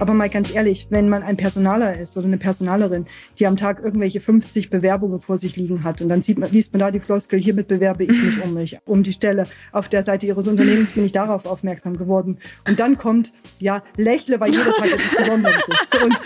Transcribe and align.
Aber 0.00 0.14
mal 0.14 0.30
ganz 0.30 0.52
ehrlich, 0.54 0.86
wenn 0.88 1.10
man 1.10 1.22
ein 1.22 1.36
Personaler 1.36 2.00
ist 2.00 2.16
oder 2.16 2.26
eine 2.26 2.38
Personalerin, 2.38 3.04
die 3.38 3.46
am 3.46 3.58
Tag 3.58 3.80
irgendwelche 3.84 4.18
50 4.18 4.70
Bewerbungen 4.70 5.20
vor 5.20 5.36
sich 5.36 5.56
liegen 5.56 5.84
hat 5.84 6.00
und 6.00 6.08
dann 6.08 6.22
sieht 6.22 6.38
man, 6.38 6.50
liest 6.50 6.72
man 6.72 6.80
da 6.80 6.90
die 6.90 7.00
Floskel, 7.00 7.38
hiermit 7.38 7.68
bewerbe 7.68 8.04
ich 8.04 8.22
mich 8.22 8.42
um 8.42 8.54
mich, 8.54 8.78
um 8.86 9.02
die 9.02 9.12
Stelle. 9.12 9.44
Auf 9.72 9.90
der 9.90 10.02
Seite 10.02 10.24
ihres 10.24 10.48
Unternehmens 10.48 10.92
bin 10.92 11.04
ich 11.04 11.12
darauf 11.12 11.44
aufmerksam 11.44 11.98
geworden. 11.98 12.38
Und 12.66 12.80
dann 12.80 12.96
kommt, 12.96 13.30
ja, 13.58 13.82
lächle, 13.96 14.40
weil 14.40 14.52
jeder 14.52 14.72
Tag 14.72 14.90
etwas 14.90 15.16
Besonderes 15.18 15.62
ist. 15.68 16.02
Und 16.02 16.14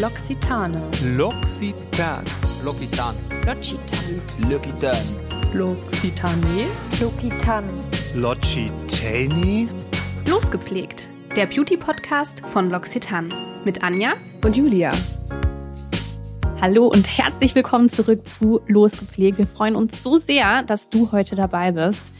L'Occitane. 0.00 0.78
L'Occitane. 1.16 2.24
L'Occitane. 2.64 3.16
L'Occitane. 3.44 4.16
L'Occitane. 4.48 4.98
L'Occitane. 5.52 6.68
L'Occitane. 7.00 7.68
L'Occitane? 8.14 10.01
Losgepflegt, 10.28 11.08
der 11.36 11.46
Beauty-Podcast 11.46 12.40
von 12.46 12.72
L'Occitane 12.72 13.32
mit 13.64 13.82
Anja 13.82 14.14
und 14.44 14.56
Julia. 14.56 14.90
Hallo 16.60 16.86
und 16.86 17.06
herzlich 17.18 17.54
willkommen 17.54 17.88
zurück 17.88 18.28
zu 18.28 18.60
Losgepflegt. 18.66 19.38
Wir 19.38 19.46
freuen 19.46 19.76
uns 19.76 20.02
so 20.02 20.16
sehr, 20.16 20.62
dass 20.62 20.88
du 20.88 21.10
heute 21.12 21.36
dabei 21.36 21.72
bist. 21.72 22.12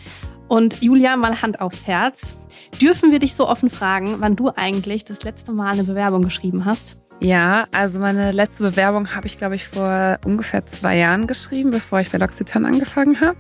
Und 0.49 0.83
Julia, 0.83 1.17
mal 1.17 1.43
Hand 1.43 1.61
aufs 1.61 1.87
Herz. 1.87 2.37
Dürfen 2.81 3.13
wir 3.13 3.19
dich 3.19 3.35
so 3.35 3.49
offen 3.49 3.71
fragen, 3.71 4.17
wann 4.19 4.37
du 4.37 4.51
eigentlich 4.55 5.05
das 5.05 5.23
letzte 5.23 5.53
Mal 5.53 5.73
eine 5.73 5.85
Bewerbung 5.85 6.23
geschrieben 6.25 6.65
hast? 6.65 6.97
Ja, 7.21 7.67
also 7.73 7.99
meine 8.01 8.33
letzte 8.33 8.65
Bewerbung 8.65 9.15
habe 9.15 9.27
ich, 9.29 9.39
glaube 9.39 9.55
ich, 9.55 9.69
vor 9.69 10.19
ungefähr 10.25 10.67
zwei 10.67 10.99
Jahren 10.99 11.27
geschrieben, 11.27 11.71
bevor 11.71 12.01
ich 12.01 12.11
bei 12.11 12.19
L'Occitane 12.19 12.67
angefangen 12.67 13.21
habe. 13.21 13.39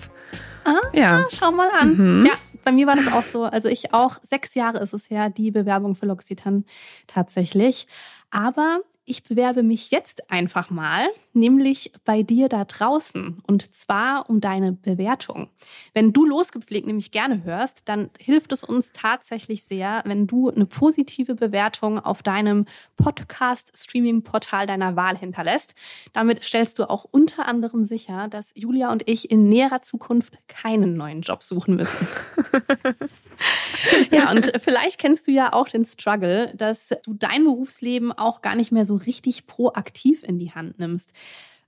Ah, 0.64 0.78
ja. 0.92 1.26
schau 1.30 1.50
mal 1.50 1.68
an. 1.78 1.96
Mhm. 1.96 2.26
Ja, 2.26 2.32
bei 2.62 2.72
mir 2.72 2.86
war 2.86 2.96
das 2.96 3.12
auch 3.12 3.22
so. 3.22 3.44
Also 3.44 3.68
ich 3.68 3.92
auch, 3.92 4.18
sechs 4.22 4.54
Jahre 4.54 4.78
ist 4.78 4.92
es 4.92 5.10
her, 5.10 5.30
die 5.30 5.50
Bewerbung 5.50 5.94
für 5.94 6.06
L'Occitane 6.06 6.64
tatsächlich. 7.06 7.86
Aber 8.30 8.80
ich 9.04 9.24
bewerbe 9.24 9.62
mich 9.62 9.90
jetzt 9.90 10.30
einfach 10.30 10.70
mal, 10.70 11.08
nämlich 11.32 11.92
bei 12.04 12.22
dir 12.22 12.48
da 12.48 12.64
draußen 12.64 13.42
und 13.46 13.74
zwar 13.74 14.30
um 14.30 14.40
deine 14.40 14.72
Bewertung. 14.72 15.48
Wenn 15.92 16.12
du 16.12 16.24
losgepflegt 16.24 16.86
nämlich 16.86 17.10
gerne 17.10 17.42
hörst, 17.42 17.88
dann 17.88 18.10
hilft 18.18 18.52
es 18.52 18.62
uns 18.62 18.92
tatsächlich 18.92 19.64
sehr, 19.64 20.02
wenn 20.04 20.26
du 20.26 20.50
eine 20.50 20.66
positive 20.66 21.34
Bewertung 21.34 21.98
auf 21.98 22.22
deinem 22.22 22.66
Podcast-Streaming-Portal 22.96 24.66
deiner 24.66 24.94
Wahl 24.94 25.18
hinterlässt. 25.18 25.74
Damit 26.12 26.44
stellst 26.44 26.78
du 26.78 26.88
auch 26.88 27.04
unter 27.10 27.46
anderem 27.46 27.84
sicher, 27.84 28.28
dass 28.28 28.52
Julia 28.54 28.92
und 28.92 29.08
ich 29.08 29.30
in 29.30 29.48
näherer 29.48 29.82
Zukunft 29.82 30.38
keinen 30.46 30.96
neuen 30.96 31.22
Job 31.22 31.42
suchen 31.42 31.74
müssen. 31.74 32.06
ja, 34.10 34.30
und 34.30 34.52
vielleicht 34.62 34.98
kennst 34.98 35.26
du 35.26 35.32
ja 35.32 35.52
auch 35.52 35.68
den 35.68 35.84
Struggle, 35.84 36.52
dass 36.54 36.88
du 37.04 37.14
dein 37.14 37.44
Berufsleben 37.44 38.12
auch 38.12 38.42
gar 38.42 38.54
nicht 38.54 38.72
mehr 38.72 38.84
so 38.84 38.94
richtig 38.94 39.46
proaktiv 39.46 40.22
in 40.22 40.38
die 40.38 40.52
Hand 40.52 40.78
nimmst. 40.78 41.12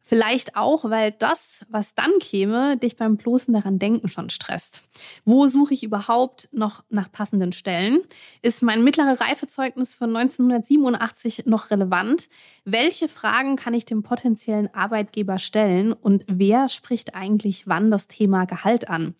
Vielleicht 0.07 0.55
auch, 0.55 0.85
weil 0.85 1.13
das, 1.13 1.65
was 1.71 1.95
dann 1.95 2.19
käme, 2.21 2.77
dich 2.77 2.97
beim 2.97 3.17
bloßen 3.17 3.55
daran 3.55 3.79
denken 3.79 4.09
schon 4.09 4.29
stresst. 4.29 4.83
Wo 5.25 5.47
suche 5.47 5.73
ich 5.73 5.83
überhaupt 5.83 6.47
noch 6.53 6.85
nach 6.91 7.11
passenden 7.11 7.53
Stellen? 7.55 8.01
Ist 8.43 8.63
mein 8.63 8.85
mittlere 8.85 9.19
Reifezeugnis 9.19 9.95
von 9.95 10.15
1987 10.15 11.47
noch 11.47 11.71
relevant? 11.71 12.29
Welche 12.67 13.09
Fragen 13.09 13.57
kann 13.57 13.73
ich 13.73 13.87
dem 13.87 14.03
potenziellen 14.03 14.73
Arbeitgeber 14.75 15.39
stellen? 15.39 15.95
Und 15.95 16.25
wer 16.29 16.69
spricht 16.69 17.15
eigentlich 17.15 17.67
wann 17.67 17.91
das 17.91 18.07
Thema 18.07 18.45
Gehalt 18.45 18.91
an? 18.91 19.15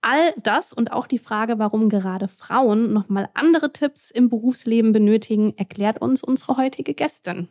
All 0.00 0.32
das 0.42 0.72
und 0.72 0.92
auch 0.92 1.06
die 1.06 1.18
Frage, 1.18 1.58
warum 1.58 1.88
gerade 1.88 2.28
Frauen 2.28 2.92
nochmal 2.92 3.28
andere 3.34 3.72
Tipps 3.72 4.10
im 4.10 4.28
Berufsleben 4.28 4.92
benötigen, 4.92 5.54
erklärt 5.56 6.00
uns 6.00 6.22
unsere 6.22 6.56
heutige 6.56 6.94
Gästin. 6.94 7.48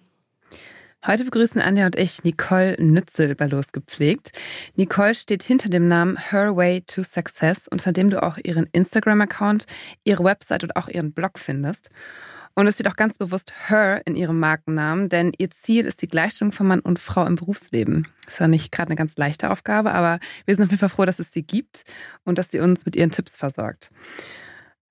Heute 1.05 1.23
begrüßen 1.23 1.61
Anja 1.61 1.85
und 1.85 1.97
ich 1.97 2.23
Nicole 2.23 2.78
Nützel 2.79 3.35
bei 3.35 3.45
Losgepflegt. 3.45 4.31
Nicole 4.75 5.13
steht 5.13 5.44
hinter 5.44 5.69
dem 5.69 5.88
Namen 5.88 6.17
Her 6.17 6.56
Way 6.56 6.81
to 6.81 7.03
Success, 7.03 7.67
unter 7.67 7.91
dem 7.91 8.09
du 8.09 8.23
auch 8.23 8.39
ihren 8.44 8.67
Instagram-Account, 8.72 9.67
ihre 10.03 10.23
Website 10.23 10.63
und 10.63 10.75
auch 10.75 10.88
ihren 10.88 11.13
Blog 11.13 11.38
findest. 11.38 11.91
Und 12.57 12.67
es 12.67 12.75
steht 12.75 12.88
auch 12.88 12.95
ganz 12.95 13.17
bewusst 13.17 13.53
Her 13.67 14.01
in 14.05 14.16
ihrem 14.16 14.39
Markennamen, 14.39 15.09
denn 15.09 15.33
ihr 15.38 15.51
Ziel 15.51 15.85
ist 15.85 16.01
die 16.01 16.07
Gleichstellung 16.07 16.53
von 16.53 16.67
Mann 16.67 16.79
und 16.79 16.99
Frau 16.99 17.25
im 17.25 17.35
Berufsleben. 17.35 18.07
Ist 18.27 18.39
ja 18.39 18.47
nicht 18.47 18.71
gerade 18.71 18.88
eine 18.88 18.95
ganz 18.95 19.17
leichte 19.17 19.49
Aufgabe, 19.51 19.91
aber 19.91 20.19
wir 20.45 20.55
sind 20.55 20.63
auf 20.63 20.71
jeden 20.71 20.79
Fall 20.79 20.89
froh, 20.89 21.03
dass 21.03 21.19
es 21.19 21.33
sie 21.33 21.44
gibt 21.44 21.83
und 22.23 22.38
dass 22.38 22.51
sie 22.51 22.61
uns 22.61 22.85
mit 22.85 22.95
ihren 22.95 23.11
Tipps 23.11 23.35
versorgt. 23.35 23.91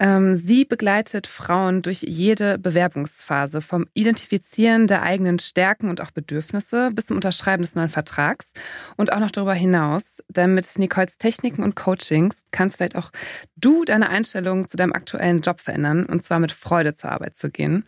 Ähm, 0.00 0.34
sie 0.34 0.64
begleitet 0.64 1.28
Frauen 1.28 1.80
durch 1.82 2.02
jede 2.02 2.58
Bewerbungsphase, 2.58 3.60
vom 3.60 3.86
Identifizieren 3.94 4.88
der 4.88 5.02
eigenen 5.02 5.38
Stärken 5.38 5.88
und 5.88 6.00
auch 6.00 6.10
Bedürfnisse 6.10 6.90
bis 6.92 7.06
zum 7.06 7.16
Unterschreiben 7.16 7.62
des 7.62 7.76
neuen 7.76 7.88
Vertrags 7.88 8.52
und 8.96 9.12
auch 9.12 9.20
noch 9.20 9.30
darüber 9.30 9.54
hinaus. 9.54 10.02
Denn 10.28 10.54
mit 10.54 10.66
Nicoles 10.78 11.16
Techniken 11.18 11.62
und 11.62 11.76
Coachings 11.76 12.44
kannst 12.50 12.76
vielleicht 12.76 12.96
auch 12.96 13.12
du 13.56 13.84
deine 13.84 14.08
Einstellung 14.08 14.66
zu 14.66 14.76
deinem 14.76 14.92
aktuellen 14.92 15.42
Job 15.42 15.60
verändern 15.60 16.06
und 16.06 16.24
zwar 16.24 16.40
mit 16.40 16.50
Freude 16.50 16.94
zur 16.94 17.12
Arbeit 17.12 17.36
zu 17.36 17.50
gehen, 17.50 17.84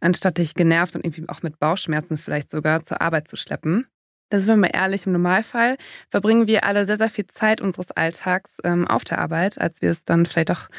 anstatt 0.00 0.38
dich 0.38 0.54
genervt 0.54 0.96
und 0.96 1.04
irgendwie 1.04 1.28
auch 1.28 1.42
mit 1.42 1.58
Bauchschmerzen 1.58 2.16
vielleicht 2.16 2.50
sogar 2.50 2.82
zur 2.82 3.02
Arbeit 3.02 3.28
zu 3.28 3.36
schleppen. 3.36 3.86
Das 4.32 4.44
sind 4.44 4.52
wir 4.54 4.56
mal 4.56 4.70
ehrlich, 4.72 5.04
im 5.04 5.12
Normalfall 5.12 5.76
verbringen 6.08 6.46
wir 6.46 6.64
alle 6.64 6.86
sehr, 6.86 6.96
sehr 6.96 7.10
viel 7.10 7.26
Zeit 7.26 7.60
unseres 7.60 7.90
Alltags 7.90 8.56
ähm, 8.64 8.88
auf 8.88 9.04
der 9.04 9.18
Arbeit, 9.18 9.60
als 9.60 9.82
wir 9.82 9.90
es 9.90 10.06
dann 10.06 10.24
vielleicht 10.24 10.50
auch 10.50 10.70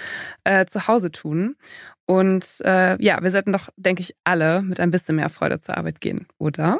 äh, 0.43 0.65
zu 0.65 0.87
Hause 0.87 1.11
tun. 1.11 1.55
Und 2.07 2.61
äh, 2.65 2.99
ja, 2.99 3.21
wir 3.21 3.29
sollten 3.29 3.53
doch, 3.53 3.69
denke 3.75 4.01
ich, 4.01 4.15
alle 4.23 4.63
mit 4.63 4.79
ein 4.79 4.89
bisschen 4.89 5.17
mehr 5.17 5.29
Freude 5.29 5.61
zur 5.61 5.77
Arbeit 5.77 6.01
gehen, 6.01 6.25
oder? 6.39 6.79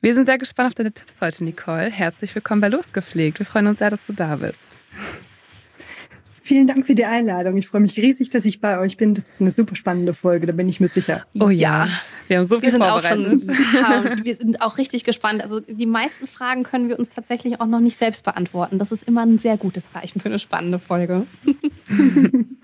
Wir 0.00 0.14
sind 0.14 0.26
sehr 0.26 0.38
gespannt 0.38 0.66
auf 0.66 0.74
deine 0.74 0.90
Tipps 0.90 1.20
heute, 1.20 1.44
Nicole. 1.44 1.92
Herzlich 1.92 2.34
willkommen 2.34 2.60
bei 2.60 2.68
Losgepflegt. 2.68 3.38
Wir 3.38 3.46
freuen 3.46 3.68
uns 3.68 3.78
sehr, 3.78 3.90
dass 3.90 4.04
du 4.08 4.12
da 4.12 4.34
bist. 4.34 4.58
Vielen 6.50 6.66
Dank 6.66 6.84
für 6.84 6.96
die 6.96 7.04
Einladung. 7.04 7.56
Ich 7.58 7.68
freue 7.68 7.80
mich 7.80 7.96
riesig, 7.96 8.30
dass 8.30 8.44
ich 8.44 8.60
bei 8.60 8.80
euch 8.80 8.96
bin. 8.96 9.14
Das 9.14 9.22
ist 9.22 9.30
eine 9.38 9.52
super 9.52 9.76
spannende 9.76 10.14
Folge, 10.14 10.48
da 10.48 10.52
bin 10.52 10.68
ich 10.68 10.80
mir 10.80 10.88
sicher. 10.88 11.24
Oh 11.38 11.48
ja, 11.48 11.86
wir 12.26 12.38
haben 12.38 12.48
so 12.48 12.56
viel 12.56 12.64
wir 12.64 12.70
sind 12.72 12.82
vorbereitet. 12.82 13.48
Auch 13.48 13.54
schon, 13.54 14.10
ja, 14.16 14.18
wir 14.24 14.34
sind 14.34 14.60
auch 14.60 14.76
richtig 14.76 15.04
gespannt. 15.04 15.44
Also 15.44 15.60
die 15.60 15.86
meisten 15.86 16.26
Fragen 16.26 16.64
können 16.64 16.88
wir 16.88 16.98
uns 16.98 17.10
tatsächlich 17.10 17.60
auch 17.60 17.66
noch 17.66 17.78
nicht 17.78 17.96
selbst 17.96 18.24
beantworten. 18.24 18.80
Das 18.80 18.90
ist 18.90 19.04
immer 19.04 19.22
ein 19.24 19.38
sehr 19.38 19.58
gutes 19.58 19.90
Zeichen 19.90 20.18
für 20.18 20.26
eine 20.26 20.40
spannende 20.40 20.80
Folge. 20.80 21.28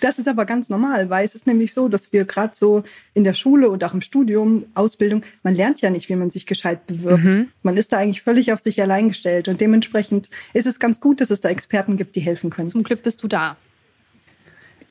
Das 0.00 0.18
ist 0.18 0.28
aber 0.28 0.44
ganz 0.44 0.68
normal, 0.68 1.10
weil 1.10 1.24
es 1.24 1.34
ist 1.34 1.46
nämlich 1.46 1.74
so, 1.74 1.88
dass 1.88 2.12
wir 2.12 2.24
gerade 2.24 2.54
so 2.54 2.84
in 3.14 3.24
der 3.24 3.34
Schule 3.34 3.68
und 3.70 3.82
auch 3.82 3.94
im 3.94 4.02
Studium, 4.02 4.66
Ausbildung, 4.74 5.22
man 5.42 5.54
lernt 5.54 5.80
ja 5.80 5.90
nicht, 5.90 6.08
wie 6.08 6.16
man 6.16 6.30
sich 6.30 6.46
gescheit 6.46 6.86
bewirbt. 6.86 7.24
Mhm. 7.24 7.48
Man 7.62 7.76
ist 7.76 7.92
da 7.92 7.98
eigentlich 7.98 8.22
völlig 8.22 8.52
auf 8.52 8.60
sich 8.60 8.80
allein 8.80 9.08
gestellt 9.08 9.48
und 9.48 9.60
dementsprechend 9.60 10.30
ist 10.54 10.66
es 10.66 10.78
ganz 10.78 11.00
gut, 11.00 11.20
dass 11.20 11.30
es 11.30 11.40
da 11.40 11.48
Experten 11.48 11.96
gibt, 11.96 12.14
die 12.14 12.20
helfen 12.20 12.50
können. 12.50 12.68
Zum 12.68 12.82
Glück 12.82 13.02
bist 13.02 13.22
du 13.22 13.27
da. 13.28 13.56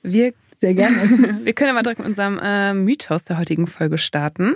Wir 0.03 0.33
sehr 0.57 0.73
gerne. 0.73 0.97
Wir 1.43 1.53
können 1.53 1.75
mal 1.75 1.83
direkt 1.83 1.99
mit 1.99 2.07
unserem 2.07 2.39
äh, 2.39 2.73
Mythos 2.73 3.23
der 3.23 3.37
heutigen 3.37 3.67
Folge 3.67 3.97
starten. 3.97 4.55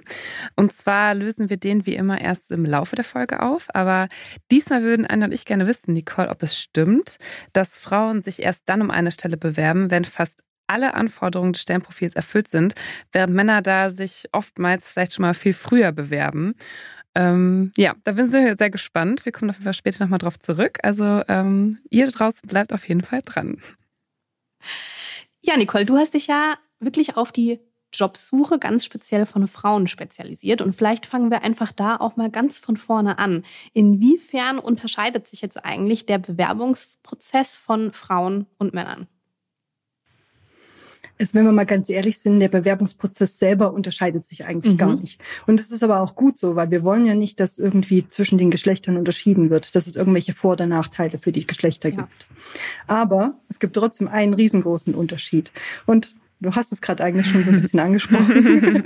Und 0.56 0.74
zwar 0.74 1.14
lösen 1.14 1.50
wir 1.50 1.58
den 1.58 1.86
wie 1.86 1.96
immer 1.96 2.20
erst 2.20 2.50
im 2.50 2.66
Laufe 2.66 2.96
der 2.96 3.06
Folge 3.06 3.42
auf. 3.42 3.68
Aber 3.74 4.08
diesmal 4.50 4.82
würden 4.82 5.06
Anna 5.06 5.26
und 5.26 5.32
ich 5.32 5.46
gerne 5.46 5.68
wissen, 5.68 5.94
Nicole, 5.94 6.30
ob 6.30 6.42
es 6.42 6.58
stimmt, 6.58 7.18
dass 7.54 7.78
Frauen 7.78 8.24
sich 8.24 8.42
erst 8.42 8.64
dann 8.66 8.82
um 8.82 8.90
eine 8.90 9.12
Stelle 9.12 9.38
bewerben, 9.38 9.92
wenn 9.92 10.06
fast 10.06 10.44
alle 10.66 10.94
Anforderungen 10.96 11.54
des 11.54 11.62
Stellenprofils 11.62 12.16
erfüllt 12.16 12.48
sind, 12.48 12.74
während 13.12 13.34
Männer 13.34 13.62
da 13.62 13.92
sich 13.92 14.26
oftmals 14.32 14.90
vielleicht 14.90 15.14
schon 15.14 15.24
mal 15.24 15.34
viel 15.34 15.54
früher 15.54 15.92
bewerben. 15.92 16.56
Ähm, 17.14 17.72
ja, 17.76 17.96
da 18.04 18.14
sind 18.14 18.32
wir 18.32 18.56
sehr 18.56 18.70
gespannt. 18.70 19.26
Wir 19.26 19.32
kommen 19.32 19.50
auf 19.50 19.58
jeden 19.58 19.66
Fall 19.66 19.74
später 19.74 20.04
nochmal 20.04 20.20
drauf 20.20 20.40
zurück. 20.40 20.80
Also 20.84 21.24
ähm, 21.28 21.80
ihr 21.90 22.10
draußen 22.10 22.48
bleibt 22.48 22.74
auf 22.74 22.88
jeden 22.88 23.04
Fall 23.04 23.22
dran. 23.24 23.62
Ja, 25.42 25.58
Nicole, 25.58 25.86
du 25.86 25.98
hast 25.98 26.14
dich 26.14 26.28
ja 26.28 26.56
wirklich 26.80 27.18
auf 27.18 27.32
die 27.32 27.60
Jobsuche 27.94 28.58
ganz 28.60 28.86
speziell 28.86 29.26
von 29.26 29.48
Frauen 29.48 29.88
spezialisiert. 29.88 30.62
Und 30.62 30.74
vielleicht 30.74 31.06
fangen 31.06 31.30
wir 31.30 31.44
einfach 31.44 31.72
da 31.72 31.98
auch 31.98 32.16
mal 32.16 32.30
ganz 32.30 32.60
von 32.60 32.78
vorne 32.78 33.20
an. 33.20 33.44
Inwiefern 33.74 34.60
unterscheidet 34.60 35.28
sich 35.28 35.42
jetzt 35.42 35.64
eigentlich 35.66 36.06
der 36.06 36.20
Bewerbungsprozess 36.20 37.58
von 37.58 37.92
Frauen 37.92 38.48
und 38.58 38.74
Männern? 38.74 39.08
Ist, 41.22 41.34
wenn 41.34 41.46
wir 41.46 41.52
mal 41.52 41.66
ganz 41.66 41.90
ehrlich 41.90 42.18
sind, 42.18 42.40
der 42.40 42.50
Bewerbungsprozess 42.50 43.40
selber 43.40 43.74
unterscheidet 43.74 44.26
sich 44.26 44.46
eigentlich 44.46 44.74
mhm. 44.74 44.78
gar 44.78 44.96
nicht. 44.96 45.20
Und 45.48 45.60
das 45.60 45.72
ist 45.72 45.84
aber 45.84 46.02
auch 46.02 46.16
gut 46.16 46.38
so, 46.38 46.56
weil 46.56 46.72
wir 46.72 46.84
wollen 46.84 47.06
ja 47.06 47.16
nicht, 47.16 47.40
dass 47.40 47.60
irgendwie 47.60 48.08
zwischen 48.10 48.38
den 48.38 48.52
Geschlechtern 48.52 48.98
unterschieden 48.98 49.50
wird, 49.50 49.76
dass 49.76 49.88
es 49.88 49.96
irgendwelche 49.96 50.34
Vor- 50.34 50.54
oder 50.54 50.68
Nachteile 50.68 51.18
für 51.18 51.32
die 51.32 51.48
Geschlechter 51.48 51.90
ja. 51.90 51.96
gibt. 51.96 52.28
Aber 52.88 53.40
es 53.50 53.60
gibt 53.60 53.76
trotzdem 53.76 54.08
einen 54.08 54.34
riesengroßen 54.34 54.96
Unterschied. 54.96 55.52
Und 55.86 56.16
Du 56.44 56.56
hast 56.56 56.72
es 56.72 56.82
gerade 56.82 57.04
eigentlich 57.04 57.28
schon 57.28 57.44
so 57.44 57.52
ein 57.52 57.62
bisschen 57.62 57.80
angesprochen. 57.80 58.84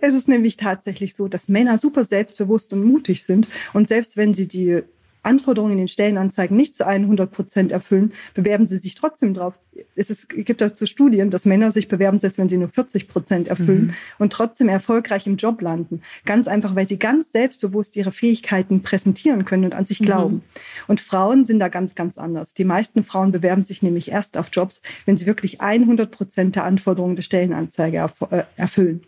es 0.00 0.14
ist 0.14 0.26
nämlich 0.26 0.56
tatsächlich 0.56 1.14
so, 1.14 1.28
dass 1.28 1.50
Männer 1.50 1.76
super 1.76 2.06
selbstbewusst 2.06 2.72
und 2.72 2.82
mutig 2.82 3.24
sind. 3.24 3.46
Und 3.74 3.86
selbst 3.86 4.16
wenn 4.16 4.32
sie 4.32 4.48
die 4.48 4.82
Anforderungen 5.26 5.72
in 5.72 5.78
den 5.78 5.88
Stellenanzeigen 5.88 6.56
nicht 6.56 6.74
zu 6.74 6.86
100 6.86 7.30
Prozent 7.30 7.72
erfüllen, 7.72 8.12
bewerben 8.34 8.66
sie 8.66 8.78
sich 8.78 8.94
trotzdem 8.94 9.34
drauf. 9.34 9.54
Es 9.94 10.08
ist, 10.08 10.30
gibt 10.30 10.60
dazu 10.60 10.86
Studien, 10.86 11.30
dass 11.30 11.44
Männer 11.44 11.70
sich 11.70 11.88
bewerben, 11.88 12.18
selbst 12.18 12.38
wenn 12.38 12.48
sie 12.48 12.56
nur 12.56 12.68
40 12.68 13.08
Prozent 13.08 13.48
erfüllen 13.48 13.86
mhm. 13.86 13.94
und 14.18 14.32
trotzdem 14.32 14.68
erfolgreich 14.68 15.26
im 15.26 15.36
Job 15.36 15.60
landen. 15.60 16.00
Ganz 16.24 16.48
einfach, 16.48 16.74
weil 16.74 16.88
sie 16.88 16.98
ganz 16.98 17.30
selbstbewusst 17.32 17.96
ihre 17.96 18.12
Fähigkeiten 18.12 18.82
präsentieren 18.82 19.44
können 19.44 19.66
und 19.66 19.74
an 19.74 19.84
sich 19.84 20.00
mhm. 20.00 20.04
glauben. 20.06 20.44
Und 20.86 21.00
Frauen 21.00 21.44
sind 21.44 21.60
da 21.60 21.68
ganz, 21.68 21.94
ganz 21.94 22.16
anders. 22.16 22.54
Die 22.54 22.64
meisten 22.64 23.04
Frauen 23.04 23.32
bewerben 23.32 23.62
sich 23.62 23.82
nämlich 23.82 24.10
erst 24.10 24.38
auf 24.38 24.48
Jobs, 24.52 24.80
wenn 25.04 25.16
sie 25.18 25.26
wirklich 25.26 25.60
100 25.60 26.10
Prozent 26.10 26.56
der 26.56 26.64
Anforderungen 26.64 27.16
der 27.16 27.22
Stellenanzeige 27.22 28.08
äh, 28.30 28.44
erfüllen. 28.56 29.02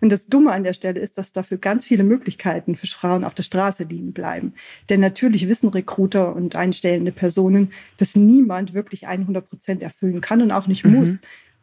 Und 0.00 0.10
das 0.10 0.26
Dumme 0.26 0.52
an 0.52 0.64
der 0.64 0.72
Stelle 0.72 1.00
ist, 1.00 1.18
dass 1.18 1.32
dafür 1.32 1.58
ganz 1.58 1.84
viele 1.84 2.04
Möglichkeiten 2.04 2.76
für 2.76 2.86
Frauen 2.86 3.24
auf 3.24 3.34
der 3.34 3.42
Straße 3.42 3.84
liegen 3.84 4.12
bleiben. 4.12 4.54
Denn 4.88 5.00
natürlich 5.00 5.48
wissen 5.48 5.68
Recruiter 5.68 6.34
und 6.34 6.56
einstellende 6.56 7.12
Personen, 7.12 7.72
dass 7.96 8.16
niemand 8.16 8.74
wirklich 8.74 9.06
100 9.06 9.48
Prozent 9.48 9.82
erfüllen 9.82 10.20
kann 10.20 10.42
und 10.42 10.52
auch 10.52 10.66
nicht 10.66 10.84
mhm. 10.84 10.94
muss. 10.94 11.18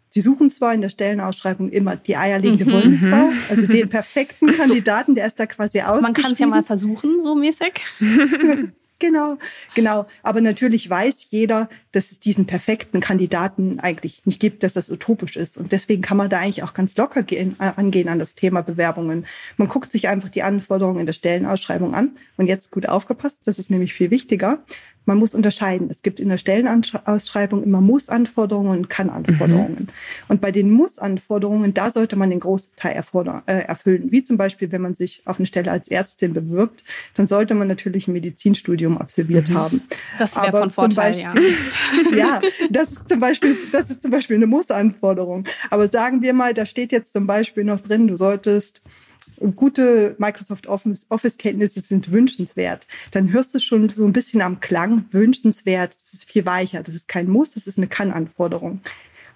Sie 0.09 0.21
suchen 0.21 0.49
zwar 0.49 0.73
in 0.73 0.81
der 0.81 0.89
Stellenausschreibung 0.89 1.69
immer 1.69 1.95
die 1.95 2.15
eierlegende 2.15 2.65
mhm. 2.65 2.71
Wollmilchsau, 2.71 3.29
also 3.49 3.67
den 3.67 3.89
perfekten 3.89 4.47
Kandidaten, 4.53 5.15
der 5.15 5.27
ist 5.27 5.39
da 5.39 5.45
quasi 5.45 5.81
aus. 5.81 6.01
Man 6.01 6.13
kann 6.13 6.33
es 6.33 6.39
ja 6.39 6.47
mal 6.47 6.63
versuchen, 6.63 7.21
so 7.21 7.35
mäßig. 7.35 7.83
Genau, 8.99 9.37
genau. 9.75 10.07
Aber 10.23 10.41
natürlich 10.41 10.89
weiß 10.89 11.27
jeder, 11.29 11.69
dass 11.91 12.11
es 12.11 12.19
diesen 12.19 12.47
perfekten 12.47 12.99
Kandidaten 12.99 13.79
eigentlich 13.79 14.25
nicht 14.25 14.39
gibt, 14.39 14.63
dass 14.63 14.73
das 14.73 14.89
utopisch 14.89 15.35
ist. 15.35 15.55
Und 15.55 15.71
deswegen 15.71 16.01
kann 16.01 16.17
man 16.17 16.31
da 16.31 16.39
eigentlich 16.39 16.63
auch 16.63 16.73
ganz 16.73 16.97
locker 16.97 17.21
gehen, 17.21 17.55
äh, 17.59 17.71
angehen 17.75 18.09
an 18.09 18.17
das 18.17 18.33
Thema 18.33 18.61
Bewerbungen. 18.61 19.27
Man 19.57 19.67
guckt 19.67 19.91
sich 19.91 20.07
einfach 20.07 20.29
die 20.29 20.41
Anforderungen 20.41 20.99
in 20.99 21.05
der 21.05 21.13
Stellenausschreibung 21.13 21.93
an. 21.93 22.17
Und 22.37 22.47
jetzt 22.47 22.71
gut 22.71 22.89
aufgepasst, 22.89 23.39
das 23.45 23.59
ist 23.59 23.69
nämlich 23.69 23.93
viel 23.93 24.09
wichtiger 24.09 24.63
man 25.07 25.17
muss 25.17 25.33
unterscheiden. 25.33 25.87
Es 25.89 26.01
gibt 26.01 26.19
in 26.19 26.27
der 26.27 26.37
Stellenausschreibung 26.37 27.63
immer 27.63 27.79
Muss-Anforderungen 27.79 28.77
und 28.77 28.89
Kann-Anforderungen. 28.89 29.87
Mhm. 29.87 30.27
Und 30.27 30.41
bei 30.41 30.51
den 30.51 30.69
Muss-Anforderungen, 30.69 31.73
da 31.73 31.91
sollte 31.91 32.17
man 32.17 32.29
den 32.29 32.41
großen 32.41 32.73
Teil 32.75 33.01
äh, 33.45 33.51
erfüllen. 33.53 34.11
Wie 34.11 34.21
zum 34.21 34.37
Beispiel, 34.37 34.69
wenn 34.73 34.81
man 34.81 34.95
sich 34.95 35.21
auf 35.23 35.39
eine 35.39 35.45
Stelle 35.45 35.71
als 35.71 35.87
Ärztin 35.87 36.33
bewirbt, 36.33 36.83
dann 37.13 37.25
sollte 37.25 37.53
man 37.53 37.69
natürlich 37.69 38.09
ein 38.09 38.13
Medizinstudium 38.13 38.97
absolviert 38.97 39.49
mhm. 39.49 39.53
haben. 39.53 39.81
Das 40.19 40.35
wäre 40.35 40.51
von 40.51 40.71
Vorteil, 40.71 41.13
Beispiel, 41.13 41.53
ja. 42.11 42.17
ja, 42.17 42.41
das 42.69 42.91
ist 42.91 43.07
zum 43.07 43.21
Beispiel, 43.21 43.55
das 43.71 43.89
ist 43.89 44.01
zum 44.01 44.11
Beispiel 44.11 44.35
eine 44.35 44.47
Muss-Anforderung. 44.47 45.45
Aber 45.69 45.87
sagen 45.87 46.21
wir 46.21 46.33
mal, 46.33 46.53
da 46.53 46.65
steht 46.65 46.91
jetzt 46.91 47.13
zum 47.13 47.27
Beispiel 47.27 47.63
noch 47.63 47.79
drin, 47.79 48.07
du 48.07 48.17
solltest 48.17 48.81
gute 49.55 50.15
Microsoft 50.17 50.67
Office-Kenntnisse 50.67 51.81
sind 51.81 52.11
wünschenswert, 52.11 52.87
dann 53.11 53.31
hörst 53.31 53.53
du 53.53 53.59
schon 53.59 53.89
so 53.89 54.05
ein 54.05 54.13
bisschen 54.13 54.41
am 54.41 54.59
Klang, 54.59 55.05
wünschenswert, 55.11 55.95
das 55.95 56.13
ist 56.13 56.31
viel 56.31 56.45
weicher, 56.45 56.83
das 56.83 56.95
ist 56.95 57.07
kein 57.07 57.29
Muss, 57.29 57.53
das 57.53 57.67
ist 57.67 57.77
eine 57.77 57.87
Kann-Anforderung. 57.87 58.81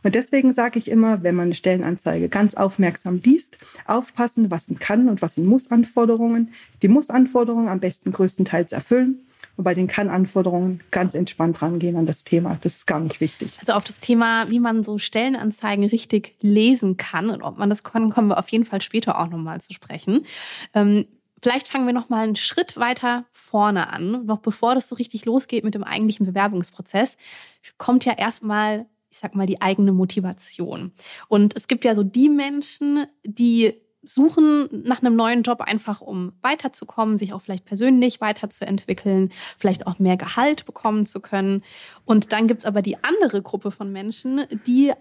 Und 0.03 0.15
deswegen 0.15 0.53
sage 0.53 0.80
ich 0.80 0.89
immer, 0.89 1.21
wenn 1.24 1.36
man 1.36 1.45
eine 1.45 1.56
Stellenanzeige 1.56 2.27
ganz 2.27 2.56
aufmerksam 2.56 3.21
liest, 3.24 3.59
aufpassen, 3.86 4.50
was 4.50 4.65
sind 4.65 4.80
Kann- 4.80 5.09
und 5.09 5.21
was 5.21 5.36
sind 5.36 5.45
Muss-Anforderungen. 5.45 6.51
Die 6.81 6.88
Muss-Anforderungen 6.88 7.68
am 7.68 7.80
besten 7.80 8.12
größtenteils 8.12 8.71
erfüllen 8.71 9.19
bei 9.57 9.74
den 9.74 9.88
Kann-Anforderungen 9.88 10.81
ganz 10.92 11.13
entspannt 11.13 11.62
rangehen 11.62 11.95
an 11.95 12.06
das 12.06 12.24
Thema. 12.24 12.57
Das 12.62 12.74
ist 12.74 12.88
gar 12.88 13.00
nicht 13.00 13.21
wichtig. 13.21 13.51
Also 13.59 13.74
auf 13.74 13.83
das 13.83 14.00
Thema, 14.00 14.50
wie 14.50 14.59
man 14.59 14.83
so 14.83 14.98
Stellenanzeigen 14.98 15.86
richtig 15.86 16.36
lesen 16.42 16.98
kann 16.98 17.30
und 17.30 17.42
ob 17.42 17.57
man 17.57 17.69
das 17.69 17.83
kann, 17.83 18.09
kommen 18.09 18.30
wir 18.30 18.39
auf 18.39 18.50
jeden 18.50 18.65
Fall 18.65 18.81
später 18.81 19.19
auch 19.19 19.27
nochmal 19.27 19.62
zu 19.62 19.74
sprechen. 19.74 20.25
Ähm, 20.74 21.06
Vielleicht 21.44 21.68
fangen 21.68 21.88
wir 21.88 21.94
noch 21.94 22.09
mal 22.09 22.24
einen 22.24 22.36
Schritt 22.36 22.77
weiter 22.77 23.25
vorne 23.31 23.92
an. 23.92 24.25
Noch 24.25 24.39
bevor 24.39 24.75
das 24.75 24.88
so 24.88 24.95
richtig 24.95 25.25
losgeht 25.25 25.63
mit 25.63 25.74
dem 25.74 25.83
eigentlichen 25.83 26.25
Bewerbungsprozess, 26.27 27.18
kommt 27.80 28.06
ja 28.06 28.13
erstmal, 28.13 28.86
ich 29.09 29.18
sag 29.18 29.33
mal, 29.33 29.48
die 29.48 29.59
eigene 29.59 29.92
Motivation. 29.92 30.92
Und 31.30 31.56
es 31.56 31.68
gibt 31.68 31.83
ja 31.83 31.95
so 31.95 32.03
die 32.03 32.30
Menschen, 32.30 33.06
die 33.25 33.74
suchen 34.03 34.68
nach 34.86 35.01
einem 35.01 35.15
neuen 35.15 35.44
Job 35.44 35.62
einfach, 35.62 36.01
um 36.01 36.33
weiterzukommen, 36.42 37.18
sich 37.18 37.33
auch 37.33 37.42
vielleicht 37.42 37.65
persönlich 37.65 38.21
weiterzuentwickeln, 38.21 39.31
vielleicht 39.57 39.88
auch 39.88 40.00
mehr 40.00 40.18
Gehalt 40.18 40.65
bekommen 40.65 41.06
zu 41.06 41.19
können. 41.19 41.63
Und 42.06 42.31
dann 42.31 42.48
gibt's 42.48 42.65
aber 42.65 42.81
die 42.81 43.03
andere 43.03 43.42
Gruppe 43.42 43.71
von 43.71 43.92
Menschen, 43.92 44.42
die 44.65 44.92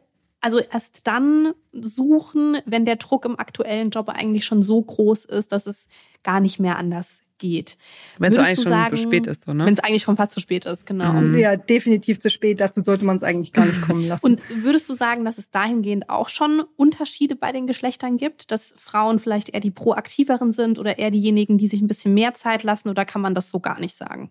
also 0.40 0.58
erst 0.58 1.06
dann 1.06 1.52
suchen, 1.72 2.58
wenn 2.64 2.86
der 2.86 2.96
Druck 2.96 3.24
im 3.24 3.38
aktuellen 3.38 3.90
Job 3.90 4.08
eigentlich 4.08 4.44
schon 4.44 4.62
so 4.62 4.80
groß 4.80 5.26
ist, 5.26 5.52
dass 5.52 5.66
es 5.66 5.86
gar 6.22 6.40
nicht 6.40 6.58
mehr 6.58 6.76
anders 6.76 7.20
geht. 7.40 7.76
Wenn 8.18 8.32
es 8.32 8.38
eigentlich 8.38 8.54
schon 8.54 8.64
sagen, 8.64 8.96
zu 8.96 9.02
spät 9.02 9.26
ist, 9.26 9.44
so, 9.44 9.52
ne? 9.52 9.66
Wenn 9.66 9.72
es 9.72 9.80
eigentlich 9.80 10.02
schon 10.02 10.16
fast 10.16 10.30
zu 10.30 10.38
spät 10.38 10.64
ist, 10.64 10.86
genau. 10.86 11.12
Mhm. 11.14 11.36
Ja, 11.36 11.56
definitiv 11.56 12.20
zu 12.20 12.30
spät. 12.30 12.60
Dazu 12.60 12.82
sollte 12.82 13.04
man 13.04 13.16
es 13.16 13.24
eigentlich 13.24 13.52
gar 13.52 13.66
nicht 13.66 13.82
kommen 13.82 14.06
lassen. 14.06 14.24
Und 14.24 14.42
würdest 14.62 14.88
du 14.88 14.94
sagen, 14.94 15.24
dass 15.24 15.38
es 15.38 15.50
dahingehend 15.50 16.08
auch 16.08 16.28
schon 16.28 16.62
Unterschiede 16.76 17.34
bei 17.34 17.50
den 17.50 17.66
Geschlechtern 17.66 18.16
gibt, 18.16 18.52
dass 18.52 18.74
Frauen 18.78 19.18
vielleicht 19.18 19.48
eher 19.48 19.60
die 19.60 19.72
proaktiveren 19.72 20.52
sind 20.52 20.78
oder 20.78 20.98
eher 20.98 21.10
diejenigen, 21.10 21.58
die 21.58 21.66
sich 21.66 21.80
ein 21.80 21.88
bisschen 21.88 22.14
mehr 22.14 22.34
Zeit 22.34 22.62
lassen, 22.62 22.88
oder 22.88 23.04
kann 23.04 23.20
man 23.20 23.34
das 23.34 23.50
so 23.50 23.58
gar 23.58 23.80
nicht 23.80 23.96
sagen? 23.96 24.30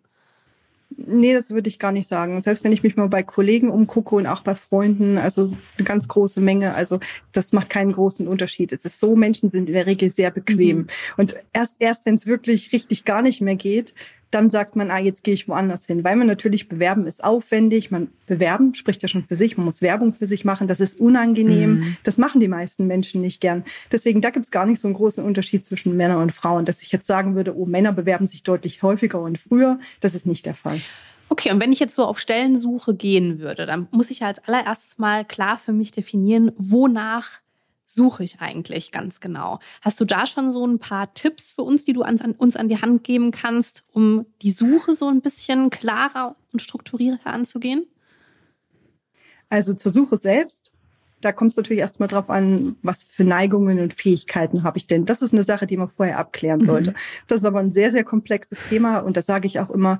Nee, 0.95 1.33
das 1.33 1.51
würde 1.51 1.69
ich 1.69 1.77
gar 1.77 1.91
nicht 1.91 2.07
sagen. 2.07 2.41
Selbst 2.41 2.63
wenn 2.63 2.71
ich 2.71 2.81
mich 2.81 2.95
mal 2.95 3.07
bei 3.07 3.21
Kollegen 3.21 3.69
umgucke 3.69 4.15
und 4.15 4.25
auch 4.25 4.41
bei 4.41 4.55
Freunden, 4.55 5.17
also 5.17 5.53
eine 5.77 5.85
ganz 5.85 6.07
große 6.07 6.41
Menge, 6.41 6.73
also 6.73 6.99
das 7.31 7.53
macht 7.53 7.69
keinen 7.69 7.91
großen 7.91 8.27
Unterschied. 8.27 8.71
Es 8.71 8.85
ist 8.85 8.99
so, 8.99 9.15
Menschen 9.15 9.49
sind 9.49 9.67
in 9.67 9.75
der 9.75 9.85
Regel 9.85 10.09
sehr 10.09 10.31
bequem. 10.31 10.77
Mhm. 10.77 10.87
Und 11.17 11.35
erst, 11.53 11.75
erst 11.79 12.05
wenn 12.05 12.15
es 12.15 12.25
wirklich 12.25 12.73
richtig 12.73 13.05
gar 13.05 13.21
nicht 13.21 13.39
mehr 13.39 13.55
geht, 13.55 13.93
dann 14.31 14.49
sagt 14.49 14.75
man, 14.75 14.91
ah, 14.91 14.99
jetzt 14.99 15.23
gehe 15.23 15.33
ich 15.33 15.47
woanders 15.47 15.85
hin. 15.85 16.03
Weil 16.03 16.15
man 16.15 16.27
natürlich 16.27 16.69
bewerben 16.69 17.05
ist 17.07 17.23
aufwendig. 17.23 17.91
Man 17.91 18.09
bewerben 18.27 18.75
spricht 18.75 19.01
ja 19.01 19.07
schon 19.07 19.23
für 19.23 19.35
sich. 19.35 19.57
Man 19.57 19.65
muss 19.65 19.81
Werbung 19.81 20.13
für 20.13 20.27
sich 20.27 20.45
machen. 20.45 20.67
Das 20.67 20.79
ist 20.79 20.99
unangenehm. 20.99 21.79
Mhm. 21.79 21.97
Das 22.03 22.17
machen 22.17 22.39
die 22.39 22.47
meisten 22.47 22.87
Menschen 22.87 23.21
nicht 23.21 23.41
gern. 23.41 23.63
Deswegen, 23.91 24.21
da 24.21 24.29
gibt 24.29 24.45
es 24.45 24.51
gar 24.51 24.65
nicht 24.65 24.79
so 24.79 24.87
einen 24.87 24.95
großen 24.95 25.23
Unterschied 25.23 25.63
zwischen 25.63 25.97
Männern 25.97 26.21
und 26.21 26.31
Frauen, 26.31 26.65
dass 26.65 26.81
ich 26.81 26.91
jetzt 26.91 27.07
sagen 27.07 27.35
würde, 27.35 27.57
oh, 27.57 27.65
Männer 27.65 27.91
bewerben 27.91 28.27
sich 28.27 28.43
deutlich 28.43 28.83
häufiger 28.83 29.19
und 29.19 29.39
früher. 29.39 29.79
Das 29.99 30.13
ist 30.13 30.27
nicht 30.27 30.45
der 30.45 30.55
Fall. 30.55 30.79
Okay, 31.29 31.51
und 31.51 31.59
wenn 31.59 31.71
ich 31.71 31.79
jetzt 31.79 31.95
so 31.95 32.05
auf 32.05 32.19
Stellensuche 32.19 32.95
gehen 32.95 33.39
würde, 33.39 33.65
dann 33.65 33.87
muss 33.91 34.09
ich 34.09 34.19
ja 34.19 34.27
als 34.27 34.43
allererstes 34.47 34.97
mal 34.97 35.23
klar 35.25 35.57
für 35.57 35.73
mich 35.73 35.91
definieren, 35.91 36.51
wonach 36.57 37.39
suche 37.89 38.23
ich 38.23 38.39
eigentlich 38.39 38.91
ganz 38.91 39.19
genau? 39.19 39.59
Hast 39.81 39.99
du 39.99 40.05
da 40.05 40.27
schon 40.27 40.51
so 40.51 40.65
ein 40.65 40.79
paar 40.79 41.13
Tipps 41.13 41.51
für 41.51 41.63
uns, 41.63 41.83
die 41.83 41.93
du 41.93 42.03
an, 42.03 42.17
uns 42.37 42.55
an 42.55 42.69
die 42.69 42.81
Hand 42.81 43.03
geben 43.03 43.31
kannst, 43.31 43.83
um 43.91 44.25
die 44.41 44.51
Suche 44.51 44.93
so 44.93 45.07
ein 45.07 45.21
bisschen 45.21 45.69
klarer 45.69 46.35
und 46.53 46.61
strukturierter 46.61 47.27
anzugehen? 47.27 47.85
Also 49.49 49.73
zur 49.73 49.91
Suche 49.91 50.17
selbst, 50.17 50.71
da 51.21 51.31
kommt 51.31 51.51
es 51.51 51.57
natürlich 51.57 51.81
erstmal 51.81 52.07
drauf 52.07 52.29
an, 52.29 52.75
was 52.83 53.03
für 53.03 53.23
Neigungen 53.23 53.79
und 53.79 53.95
Fähigkeiten 53.95 54.63
habe 54.63 54.77
ich 54.77 54.85
denn. 54.85 55.05
Das 55.05 55.23
ist 55.23 55.33
eine 55.33 55.43
Sache, 55.43 55.65
die 55.65 55.75
man 55.75 55.89
vorher 55.89 56.19
abklären 56.19 56.63
sollte. 56.63 56.91
Mhm. 56.91 56.95
Das 57.27 57.39
ist 57.39 57.45
aber 57.45 57.59
ein 57.59 57.71
sehr, 57.71 57.91
sehr 57.91 58.03
komplexes 58.03 58.59
Thema 58.69 58.99
und 58.99 59.17
da 59.17 59.23
sage 59.23 59.47
ich 59.47 59.59
auch 59.59 59.71
immer, 59.71 59.99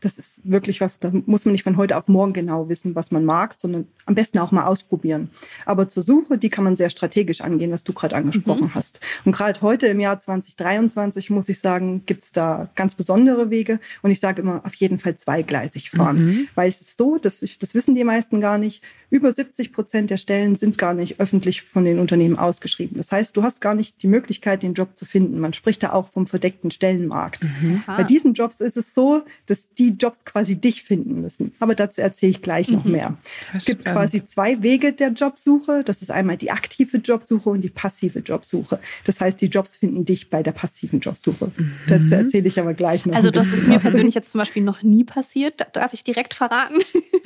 das 0.00 0.18
ist 0.18 0.40
wirklich 0.44 0.80
was, 0.80 0.98
da 0.98 1.12
muss 1.26 1.44
man 1.44 1.52
nicht 1.52 1.62
von 1.62 1.76
heute 1.76 1.96
auf 1.96 2.08
morgen 2.08 2.32
genau 2.32 2.68
wissen, 2.68 2.94
was 2.94 3.10
man 3.10 3.24
mag, 3.24 3.54
sondern 3.58 3.86
am 4.06 4.14
besten 4.14 4.38
auch 4.38 4.50
mal 4.50 4.64
ausprobieren. 4.64 5.30
Aber 5.66 5.88
zur 5.88 6.02
Suche, 6.02 6.38
die 6.38 6.48
kann 6.48 6.64
man 6.64 6.76
sehr 6.76 6.90
strategisch 6.90 7.40
angehen, 7.40 7.70
was 7.70 7.84
du 7.84 7.92
gerade 7.92 8.16
angesprochen 8.16 8.64
mhm. 8.64 8.74
hast. 8.74 9.00
Und 9.24 9.32
gerade 9.32 9.60
heute 9.60 9.86
im 9.86 10.00
Jahr 10.00 10.18
2023, 10.18 11.30
muss 11.30 11.48
ich 11.48 11.60
sagen, 11.60 12.02
gibt's 12.06 12.32
da 12.32 12.70
ganz 12.74 12.94
besondere 12.94 13.50
Wege. 13.50 13.78
Und 14.02 14.10
ich 14.10 14.20
sage 14.20 14.42
immer, 14.42 14.64
auf 14.64 14.74
jeden 14.74 14.98
Fall 14.98 15.16
zweigleisig 15.16 15.90
fahren. 15.90 16.24
Mhm. 16.24 16.48
Weil 16.54 16.70
es 16.70 16.80
ist 16.80 16.98
so, 16.98 17.18
dass 17.18 17.42
ich, 17.42 17.58
das 17.58 17.74
wissen 17.74 17.94
die 17.94 18.04
meisten 18.04 18.40
gar 18.40 18.58
nicht, 18.58 18.82
über 19.10 19.32
70 19.32 19.72
Prozent 19.72 20.10
der 20.10 20.16
Stellen 20.16 20.54
sind 20.54 20.78
gar 20.78 20.94
nicht 20.94 21.20
öffentlich 21.20 21.62
von 21.62 21.84
den 21.84 21.98
Unternehmen 21.98 22.38
ausgeschrieben. 22.38 22.96
Das 22.96 23.10
heißt, 23.10 23.36
du 23.36 23.42
hast 23.42 23.60
gar 23.60 23.74
nicht 23.74 24.02
die 24.02 24.06
Möglichkeit, 24.06 24.62
den 24.62 24.74
Job 24.74 24.96
zu 24.96 25.04
finden. 25.04 25.40
Man 25.40 25.52
spricht 25.52 25.82
da 25.82 25.92
auch 25.92 26.08
vom 26.08 26.28
verdeckten 26.28 26.70
Stellenmarkt. 26.70 27.42
Mhm. 27.42 27.82
Bei 27.86 28.04
diesen 28.04 28.34
Jobs 28.34 28.60
ist 28.60 28.76
es 28.76 28.94
so, 28.94 29.22
dass 29.46 29.64
die 29.78 29.90
Jobs 29.90 30.24
quasi 30.24 30.56
dich 30.56 30.84
finden 30.84 31.20
müssen. 31.20 31.52
Aber 31.58 31.74
dazu 31.74 32.00
erzähle 32.00 32.30
ich 32.30 32.42
gleich 32.42 32.68
mhm. 32.68 32.74
noch 32.76 32.84
mehr. 32.84 33.16
Es 33.52 33.64
gibt 33.64 33.84
quasi 33.84 34.24
zwei 34.24 34.62
Wege 34.62 34.92
der 34.92 35.08
Jobsuche. 35.10 35.82
Das 35.84 36.02
ist 36.02 36.12
einmal 36.12 36.36
die 36.36 36.52
aktive 36.52 36.98
Jobsuche 36.98 37.50
und 37.50 37.62
die 37.62 37.68
passive 37.68 38.20
Jobsuche. 38.20 38.78
Das 39.04 39.20
heißt, 39.20 39.40
die 39.40 39.46
Jobs 39.46 39.76
finden 39.76 40.04
dich 40.04 40.30
bei 40.30 40.44
der 40.44 40.52
passiven 40.52 41.00
Jobsuche. 41.00 41.50
Mhm. 41.56 41.72
Dazu 41.88 42.14
erzähle 42.14 42.46
ich 42.46 42.60
aber 42.60 42.74
gleich 42.74 43.06
noch. 43.06 43.16
Also 43.16 43.32
das 43.32 43.52
ist 43.52 43.66
mir 43.66 43.80
persönlich 43.80 44.14
jetzt 44.14 44.30
zum 44.30 44.38
Beispiel 44.38 44.62
noch 44.62 44.82
nie 44.82 45.02
passiert. 45.02 45.66
Darf 45.72 45.92
ich 45.92 46.04
direkt 46.04 46.34
verraten? 46.34 46.78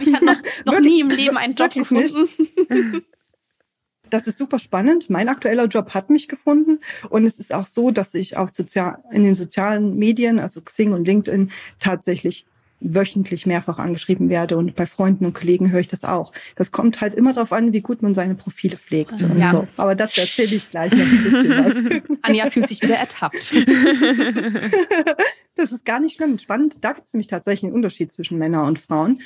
ich 0.00 0.14
habe 0.14 0.24
noch, 0.24 0.38
noch 0.64 0.80
nie 0.80 1.00
im 1.00 1.17
Leben 1.18 1.36
einen 1.36 1.54
Job 1.54 1.72
gefunden. 1.72 2.28
das 4.10 4.26
ist 4.26 4.38
super 4.38 4.58
spannend. 4.58 5.10
Mein 5.10 5.28
aktueller 5.28 5.66
Job 5.66 5.90
hat 5.90 6.10
mich 6.10 6.28
gefunden. 6.28 6.80
Und 7.10 7.26
es 7.26 7.38
ist 7.38 7.52
auch 7.54 7.66
so, 7.66 7.90
dass 7.90 8.14
ich 8.14 8.36
auf 8.36 8.50
sozial, 8.50 8.98
in 9.12 9.24
den 9.24 9.34
sozialen 9.34 9.96
Medien, 9.96 10.38
also 10.38 10.60
Xing 10.60 10.92
und 10.92 11.06
LinkedIn, 11.06 11.50
tatsächlich 11.78 12.46
wöchentlich 12.80 13.46
mehrfach 13.46 13.78
angeschrieben 13.78 14.28
werde 14.28 14.56
und 14.56 14.76
bei 14.76 14.86
Freunden 14.86 15.26
und 15.26 15.32
Kollegen 15.32 15.70
höre 15.70 15.80
ich 15.80 15.88
das 15.88 16.04
auch. 16.04 16.32
Das 16.54 16.70
kommt 16.70 17.00
halt 17.00 17.14
immer 17.14 17.32
darauf 17.32 17.52
an, 17.52 17.72
wie 17.72 17.80
gut 17.80 18.02
man 18.02 18.14
seine 18.14 18.34
Profile 18.34 18.76
pflegt 18.76 19.20
Ja. 19.36 19.50
so. 19.50 19.68
Aber 19.76 19.94
das 19.94 20.16
erzähle 20.16 20.54
ich 20.54 20.70
gleich 20.70 20.92
noch 20.92 21.00
ein 21.00 21.24
bisschen 21.24 21.50
was. 21.50 22.18
Anja 22.22 22.50
fühlt 22.50 22.68
sich 22.68 22.82
wieder 22.82 22.96
ertappt. 22.96 23.52
Das 25.58 25.72
ist 25.72 25.84
gar 25.84 25.98
nicht 25.98 26.14
schlimm. 26.14 26.38
Spannend. 26.38 26.76
Da 26.82 26.92
gibt 26.92 27.08
es 27.08 27.12
nämlich 27.12 27.26
tatsächlich 27.26 27.64
einen 27.64 27.74
Unterschied 27.74 28.12
zwischen 28.12 28.38
Männern 28.38 28.68
und 28.68 28.78
Frauen. 28.78 29.20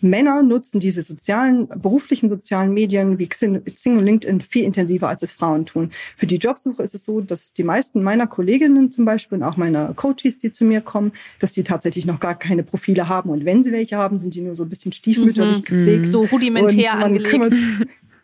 Männer 0.00 0.42
nutzen 0.42 0.78
diese 0.78 1.02
sozialen, 1.02 1.68
beruflichen 1.68 2.28
sozialen 2.28 2.72
Medien 2.74 3.18
wie 3.18 3.26
Xing 3.28 3.62
und 3.62 4.04
LinkedIn 4.04 4.40
viel 4.42 4.64
intensiver, 4.64 5.08
als 5.08 5.22
es 5.22 5.32
Frauen 5.32 5.64
tun. 5.64 5.90
Für 6.16 6.26
die 6.26 6.36
Jobsuche 6.36 6.82
ist 6.82 6.94
es 6.94 7.04
so, 7.04 7.20
dass 7.22 7.52
die 7.54 7.62
meisten 7.64 8.02
meiner 8.02 8.26
Kolleginnen 8.26 8.92
zum 8.92 9.04
Beispiel 9.06 9.38
und 9.38 9.44
auch 9.44 9.56
meiner 9.56 9.94
Coaches, 9.94 10.38
die 10.38 10.52
zu 10.52 10.64
mir 10.64 10.80
kommen, 10.82 11.12
dass 11.38 11.52
die 11.52 11.62
tatsächlich 11.64 12.04
noch 12.06 12.20
gar 12.20 12.38
keine 12.38 12.62
Profile 12.62 13.08
haben. 13.08 13.30
Und 13.30 13.44
wenn 13.44 13.62
sie 13.62 13.72
welche 13.72 13.96
haben, 13.96 14.18
sind 14.20 14.34
die 14.34 14.42
nur 14.42 14.54
so 14.54 14.64
ein 14.64 14.68
bisschen 14.68 14.92
stiefmütterlich 14.92 15.58
Mhm. 15.58 15.64
gepflegt. 15.64 16.08
So 16.08 16.24
rudimentär 16.24 16.92
angelegt. 16.94 17.30
kümmert- 17.30 17.54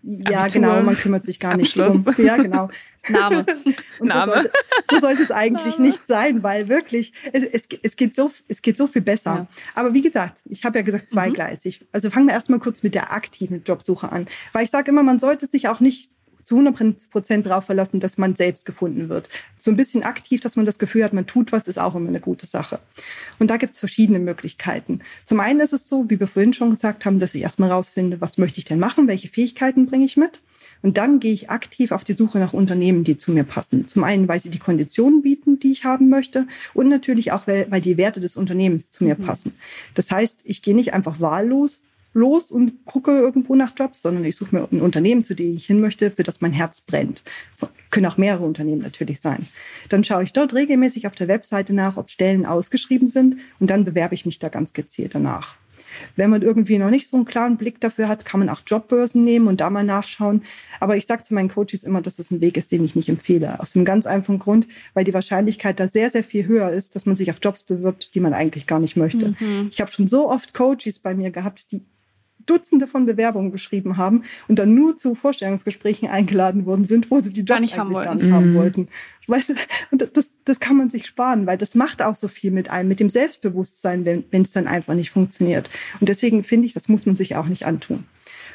Ja, 0.02 0.40
Abitur. 0.40 0.61
genau, 0.61 0.82
man 0.82 0.97
kümmert 0.97 1.25
sich 1.25 1.38
gar 1.38 1.56
nicht 1.56 1.78
Abschluss. 1.78 2.04
drum. 2.16 2.26
Ja, 2.26 2.37
genau. 2.37 2.68
Name. 3.09 3.47
Und 4.00 4.09
Name. 4.09 4.26
So, 4.26 4.32
sollte, 4.32 4.52
so 4.90 5.00
sollte 5.00 5.23
es 5.23 5.30
eigentlich 5.30 5.78
nicht 5.78 6.06
sein, 6.06 6.42
weil 6.42 6.68
wirklich, 6.68 7.12
es, 7.32 7.44
es, 7.44 7.62
es, 7.82 7.97
geht, 7.97 8.16
so, 8.16 8.30
es 8.49 8.62
geht 8.62 8.76
so 8.76 8.87
viel 8.87 9.02
besser. 9.02 9.35
Ja. 9.35 9.47
Aber 9.75 9.94
wie 9.94 10.02
gesagt, 10.02 10.42
ich 10.44 10.64
habe 10.64 10.78
ja 10.78 10.85
gesagt 10.85 11.09
zweigleisig. 11.09 11.87
Also 11.92 12.11
fangen 12.11 12.26
wir 12.26 12.35
erstmal 12.35 12.59
kurz 12.59 12.82
mit 12.82 12.94
der 12.94 13.12
aktiven 13.12 13.62
Jobsuche 13.64 14.11
an. 14.11 14.26
Weil 14.52 14.64
ich 14.64 14.71
sage 14.71 14.90
immer, 14.90 15.02
man 15.02 15.18
sollte 15.18 15.47
sich 15.47 15.68
auch 15.68 15.80
nicht 15.80 16.11
zu 16.45 16.59
100 16.59 17.11
Prozent 17.11 17.47
darauf 17.47 17.65
verlassen, 17.65 18.01
dass 18.01 18.19
man 18.19 18.37
selbst 18.37 18.67
gefunden 18.67 19.09
wird. 19.09 19.29
So 19.59 19.71
ein 19.71 19.77
bisschen 19.77 20.03
aktiv, 20.03 20.41
dass 20.41 20.57
man 20.57 20.67
das 20.67 20.79
Gefühl 20.79 21.05
hat, 21.05 21.13
man 21.13 21.27
tut 21.27 21.53
was, 21.53 21.69
ist 21.69 21.79
auch 21.79 21.95
immer 21.95 22.09
eine 22.09 22.21
gute 22.21 22.47
Sache. 22.47 22.81
Und 23.39 23.51
da 23.51 23.57
gibt 23.57 23.75
es 23.75 23.81
verschiedene 23.81 24.19
Möglichkeiten. 24.19 25.01
Zum 25.25 25.41
einen 25.41 25.61
ist 25.61 25.73
es 25.73 25.89
so, 25.89 26.09
wie 26.09 26.19
wir 26.19 26.27
vorhin 26.27 26.53
schon 26.53 26.71
gesagt 26.71 27.05
haben, 27.05 27.21
dass 27.21 27.35
ich 27.35 27.43
erstmal 27.43 27.71
rausfinde, 27.71 28.21
was 28.21 28.39
möchte 28.39 28.59
ich 28.59 28.65
denn 28.65 28.79
machen, 28.79 29.09
welche 29.09 29.29
Fähigkeiten 29.29 29.87
bringe 29.87 30.05
ich 30.05 30.17
mit. 30.17 30.41
Und 30.83 30.99
dann 30.99 31.21
gehe 31.21 31.33
ich 31.33 31.49
aktiv 31.49 31.93
auf 31.93 32.05
die 32.05 32.15
Suche 32.15 32.39
nach 32.39 32.53
Unternehmen, 32.53 33.05
die 33.05 33.17
zu 33.17 33.33
mir 33.33 33.45
passen. 33.45 33.87
Zum 33.87 34.03
einen, 34.05 34.27
weil 34.27 34.41
sie 34.41 34.51
die 34.51 34.59
Konditionen 34.59 35.23
bieten, 35.23 35.61
die 35.61 35.73
ich 35.73 35.85
haben 35.85 36.09
möchte. 36.09 36.47
Und 36.75 36.89
natürlich 36.89 37.33
auch, 37.33 37.47
weil, 37.47 37.71
weil 37.71 37.81
die 37.81 37.97
Werte 37.97 38.21
des 38.21 38.37
Unternehmens 38.37 38.91
zu 38.91 39.05
mir 39.05 39.15
passen. 39.15 39.55
Das 39.95 40.11
heißt, 40.11 40.41
ich 40.45 40.63
gehe 40.63 40.75
nicht 40.75 40.93
einfach 40.93 41.21
wahllos 41.21 41.81
los 42.12 42.50
und 42.50 42.85
gucke 42.85 43.19
irgendwo 43.19 43.54
nach 43.54 43.73
Jobs, 43.76 44.02
sondern 44.02 44.25
ich 44.25 44.37
suche 44.37 44.54
mir 44.54 44.69
ein 44.71 44.81
Unternehmen, 44.81 45.25
zu 45.25 45.35
dem 45.35 45.57
ich 45.57 45.66
hin 45.66 45.81
möchte, 45.81 46.11
für 46.11 46.23
das 46.23 46.40
mein 46.40 46.52
Herz 46.52 46.81
brennt. 46.81 47.23
Können 47.90 48.07
auch 48.07 48.16
mehrere 48.16 48.45
Unternehmen 48.45 48.83
natürlich 48.83 49.21
sein. 49.21 49.47
Dann 49.88 50.04
schaue 50.04 50.25
ich 50.25 50.33
dort 50.33 50.54
regelmäßig 50.54 51.07
auf 51.07 51.14
der 51.14 51.28
Webseite 51.28 51.75
nach, 51.75 51.97
ob 51.97 52.11
Stellen 52.11 52.47
ausgeschrieben 52.47 53.09
sind 53.09 53.37
und 53.61 53.71
dann 53.71 53.85
bewerbe 53.85 54.14
ich 54.14 54.26
mich 54.26 54.38
da 54.38 54.49
ganz 54.49 54.73
gezielt 54.73 55.14
danach. 55.14 55.57
Wenn 56.16 56.31
man 56.31 56.42
irgendwie 56.42 56.78
noch 56.78 56.90
nicht 56.90 57.09
so 57.09 57.16
einen 57.16 57.25
klaren 57.25 57.57
Blick 57.57 57.81
dafür 57.81 58.09
hat, 58.09 58.25
kann 58.25 58.40
man 58.40 58.49
auch 58.49 58.62
Jobbörsen 58.66 59.25
nehmen 59.25 59.47
und 59.47 59.61
da 59.61 59.71
mal 59.71 59.85
nachschauen. 59.85 60.42
Aber 60.81 60.97
ich 60.97 61.07
sage 61.07 61.23
zu 61.23 61.35
meinen 61.35 61.49
Coaches 61.49 61.85
immer, 61.85 62.00
dass 62.00 62.19
es 62.19 62.31
ein 62.31 62.40
Weg 62.40 62.57
ist, 62.57 62.73
den 62.73 62.85
ich 62.85 62.97
nicht 62.97 63.09
empfehle. 63.09 63.61
Aus 63.61 63.75
einem 63.75 63.85
ganz 63.85 64.07
einfachen 64.07 64.38
Grund, 64.38 64.66
weil 64.95 65.04
die 65.04 65.14
Wahrscheinlichkeit 65.14 65.81
da 65.81 65.88
sehr, 65.88 66.11
sehr 66.11 66.25
viel 66.25 66.47
höher 66.47 66.71
ist, 66.71 66.97
dass 66.97 67.07
man 67.07 67.16
sich 67.16 67.31
auf 67.31 67.38
Jobs 67.42 67.62
bewirbt, 67.62 68.14
die 68.14 68.21
man 68.21 68.35
eigentlich 68.35 68.66
gar 68.66 68.81
nicht 68.81 68.97
möchte. 68.97 69.35
Mhm. 69.38 69.69
Ich 69.71 69.81
habe 69.81 69.90
schon 69.90 70.09
so 70.09 70.31
oft 70.31 70.54
Coaches 70.54 70.99
bei 70.99 71.14
mir 71.14 71.31
gehabt, 71.31 71.71
die 71.73 71.83
Dutzende 72.47 72.87
von 72.87 73.07
Bewerbungen 73.07 73.53
geschrieben 73.53 73.97
haben 73.97 74.23
und 74.49 74.59
dann 74.59 74.75
nur 74.75 74.97
zu 74.99 75.15
Vorstellungsgesprächen 75.15 76.09
eingeladen 76.09 76.67
worden 76.67 76.85
sind, 76.85 77.11
wo 77.11 77.21
sie 77.21 77.33
die 77.33 77.45
Gar 77.45 77.59
Jobs 77.59 77.63
nicht 77.63 77.79
haben 77.79 77.89
eigentlich 77.89 78.05
gar 78.05 78.15
wollten. 78.15 78.25
nicht 78.25 78.33
haben 78.35 78.53
Mhm. 78.53 78.57
wollten. 78.57 78.89
Weißt 79.29 79.51
du, 79.51 79.55
und 79.91 80.17
das, 80.17 80.33
das 80.45 80.59
kann 80.61 80.77
man 80.77 80.91
sich 80.91 81.07
sparen, 81.07 81.47
weil 81.47 81.57
das 81.57 81.75
macht 81.75 82.03
auch 82.03 82.15
so 82.17 82.29
viel 82.29 82.51
mit 82.51 82.71
einem, 82.71 82.89
mit 82.89 83.01
dem 83.01 83.09
Selbstbewusstsein, 83.11 84.05
wenn 84.05 84.25
wenn 84.31 84.43
es 84.43 84.53
dann 84.53 84.67
einfach 84.67 84.95
nicht 84.95 85.11
funktioniert. 85.11 85.71
Und 86.01 86.09
deswegen 86.09 86.43
finde 86.45 86.67
ich, 86.67 86.73
das 86.73 86.89
muss 86.89 87.07
man 87.07 87.17
sich 87.17 87.37
auch 87.37 87.47
nicht 87.47 87.65
antun. 87.67 88.05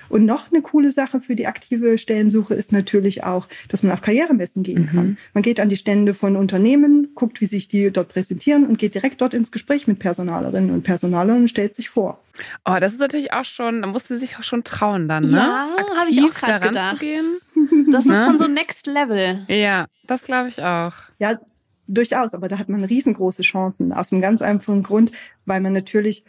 Und 0.10 0.26
noch 0.26 0.52
eine 0.52 0.62
coole 0.62 0.92
Sache 0.92 1.22
für 1.22 1.36
die 1.36 1.48
aktive 1.48 1.98
Stellensuche 1.98 2.54
ist 2.54 2.72
natürlich 2.72 3.24
auch, 3.24 3.48
dass 3.70 3.84
man 3.84 3.92
auf 3.94 4.02
Karrieremessen 4.02 4.64
gehen 4.64 4.84
Mhm. 4.84 4.88
kann. 4.88 5.18
Man 5.34 5.42
geht 5.44 5.60
an 5.60 5.70
die 5.70 5.78
Stände 5.78 6.14
von 6.14 6.36
Unternehmen, 6.36 7.10
guckt, 7.16 7.42
wie 7.42 7.46
sich 7.46 7.68
die 7.68 7.92
dort 7.92 8.10
präsentieren 8.10 8.66
und 8.66 8.78
geht 8.78 8.96
direkt 8.96 9.22
dort 9.22 9.34
ins 9.34 9.52
Gespräch 9.52 9.88
mit 9.88 10.00
Personalerinnen 10.00 10.72
und 10.72 10.84
Personalern 10.84 11.38
und 11.42 11.48
stellt 11.50 11.76
sich 11.76 11.90
vor. 11.90 12.20
Oh, 12.66 12.78
das 12.80 12.94
ist 12.94 13.00
natürlich 13.00 13.34
auch 13.34 13.46
schon, 13.46 13.82
da 13.82 13.88
musst 13.88 14.10
du 14.10 14.20
sich 14.20 14.38
auch 14.38 14.44
schon 14.44 14.64
trauen 14.64 15.08
dann, 15.08 15.24
ne? 15.24 15.38
Ja, 15.38 15.68
hab 16.00 16.08
ich 16.10 16.22
auch 16.24 16.34
daran 16.40 16.70
gedacht. 16.70 16.98
zu 16.98 17.06
gehen. 17.06 17.88
Das 17.92 18.06
ist 18.06 18.12
Ne? 18.12 18.24
schon 18.24 18.38
so 18.40 18.48
Next 18.48 18.86
Level. 18.88 19.46
Ja, 19.48 19.88
das 20.06 20.22
glaube 20.24 20.50
ich 20.50 20.62
auch. 20.62 20.94
Ja, 21.20 21.40
durchaus, 21.88 22.34
aber 22.34 22.48
da 22.48 22.60
hat 22.60 22.70
man 22.70 22.84
riesengroße 22.84 23.42
Chancen. 23.42 23.92
Aus 23.94 24.12
einem 24.12 24.22
ganz 24.22 24.42
einfachen 24.42 24.84
Grund, 24.84 25.12
weil 25.46 25.62
man 25.62 25.74
natürlich 25.74 26.24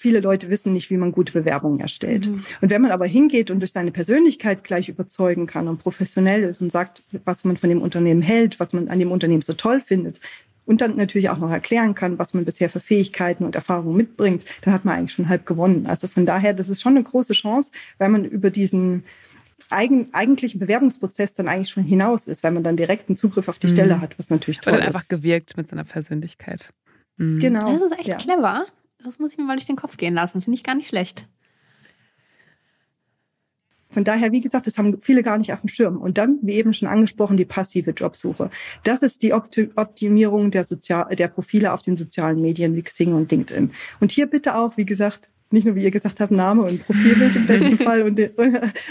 viele 0.00 0.20
Leute 0.20 0.48
wissen 0.48 0.72
nicht, 0.72 0.88
wie 0.88 0.96
man 0.96 1.12
gute 1.12 1.34
Bewerbungen 1.34 1.78
erstellt. 1.78 2.26
Mhm. 2.28 2.42
Und 2.62 2.70
wenn 2.70 2.80
man 2.80 2.90
aber 2.90 3.04
hingeht 3.04 3.50
und 3.50 3.60
durch 3.60 3.72
seine 3.72 3.92
Persönlichkeit 3.92 4.64
gleich 4.64 4.88
überzeugen 4.88 5.46
kann 5.46 5.68
und 5.68 5.76
professionell 5.76 6.42
ist 6.44 6.62
und 6.62 6.72
sagt, 6.72 7.04
was 7.26 7.44
man 7.44 7.58
von 7.58 7.68
dem 7.68 7.82
Unternehmen 7.82 8.22
hält, 8.22 8.58
was 8.58 8.72
man 8.72 8.88
an 8.88 8.98
dem 8.98 9.12
Unternehmen 9.12 9.42
so 9.42 9.52
toll 9.52 9.82
findet 9.82 10.18
und 10.64 10.80
dann 10.80 10.96
natürlich 10.96 11.28
auch 11.28 11.36
noch 11.36 11.50
erklären 11.50 11.94
kann, 11.94 12.18
was 12.18 12.32
man 12.32 12.46
bisher 12.46 12.70
für 12.70 12.80
Fähigkeiten 12.80 13.44
und 13.44 13.54
Erfahrungen 13.54 13.94
mitbringt, 13.94 14.42
dann 14.62 14.72
hat 14.72 14.86
man 14.86 14.96
eigentlich 14.96 15.12
schon 15.12 15.28
halb 15.28 15.44
gewonnen. 15.44 15.86
Also 15.86 16.08
von 16.08 16.24
daher, 16.24 16.54
das 16.54 16.70
ist 16.70 16.80
schon 16.80 16.96
eine 16.96 17.04
große 17.04 17.34
Chance, 17.34 17.70
weil 17.98 18.08
man 18.08 18.24
über 18.24 18.48
diesen 18.50 19.04
eigen, 19.68 20.08
eigentlichen 20.14 20.60
Bewerbungsprozess 20.60 21.34
dann 21.34 21.46
eigentlich 21.46 21.68
schon 21.68 21.84
hinaus 21.84 22.26
ist, 22.26 22.42
weil 22.42 22.52
man 22.52 22.62
dann 22.64 22.76
direkt 22.78 23.10
einen 23.10 23.18
Zugriff 23.18 23.48
auf 23.48 23.58
die 23.58 23.66
Mhm. 23.66 23.72
Stelle 23.72 24.00
hat, 24.00 24.18
was 24.18 24.30
natürlich 24.30 24.60
toll 24.60 24.72
dann 24.72 24.80
ist. 24.80 24.86
einfach 24.94 25.08
gewirkt 25.08 25.58
mit 25.58 25.68
seiner 25.68 25.84
Persönlichkeit. 25.84 26.72
Mhm. 27.18 27.38
Genau. 27.38 27.70
Das 27.70 27.82
ist 27.82 27.98
echt 27.98 28.08
ja. 28.08 28.16
clever. 28.16 28.64
Das 29.04 29.18
muss 29.18 29.32
ich 29.32 29.38
mir 29.38 29.44
mal 29.44 29.56
durch 29.56 29.66
den 29.66 29.76
Kopf 29.76 29.96
gehen 29.96 30.14
lassen. 30.14 30.42
Finde 30.42 30.56
ich 30.56 30.64
gar 30.64 30.74
nicht 30.74 30.88
schlecht. 30.88 31.26
Von 33.88 34.04
daher, 34.04 34.30
wie 34.30 34.40
gesagt, 34.40 34.68
das 34.68 34.78
haben 34.78 35.00
viele 35.02 35.22
gar 35.24 35.36
nicht 35.36 35.52
auf 35.52 35.62
dem 35.62 35.68
Schirm. 35.68 35.96
Und 35.96 36.16
dann, 36.16 36.38
wie 36.42 36.54
eben 36.54 36.72
schon 36.72 36.86
angesprochen, 36.86 37.36
die 37.36 37.44
passive 37.44 37.90
Jobsuche. 37.90 38.50
Das 38.84 39.02
ist 39.02 39.22
die 39.22 39.34
Opti- 39.34 39.70
Optimierung 39.74 40.52
der, 40.52 40.64
Sozial 40.64 41.14
der 41.16 41.26
Profile 41.26 41.72
auf 41.72 41.82
den 41.82 41.96
sozialen 41.96 42.40
Medien 42.40 42.76
wie 42.76 42.82
Xing 42.82 43.12
und 43.14 43.32
LinkedIn. 43.32 43.72
Und 43.98 44.12
hier 44.12 44.26
bitte 44.26 44.54
auch, 44.54 44.76
wie 44.76 44.86
gesagt, 44.86 45.30
nicht 45.52 45.64
nur, 45.64 45.74
wie 45.74 45.82
ihr 45.82 45.90
gesagt 45.90 46.20
habt, 46.20 46.30
Name 46.30 46.62
und 46.62 46.84
Profilbild 46.84 47.36
im 47.36 47.46
besten 47.46 47.78
Fall 47.84 48.02
und, 48.02 48.20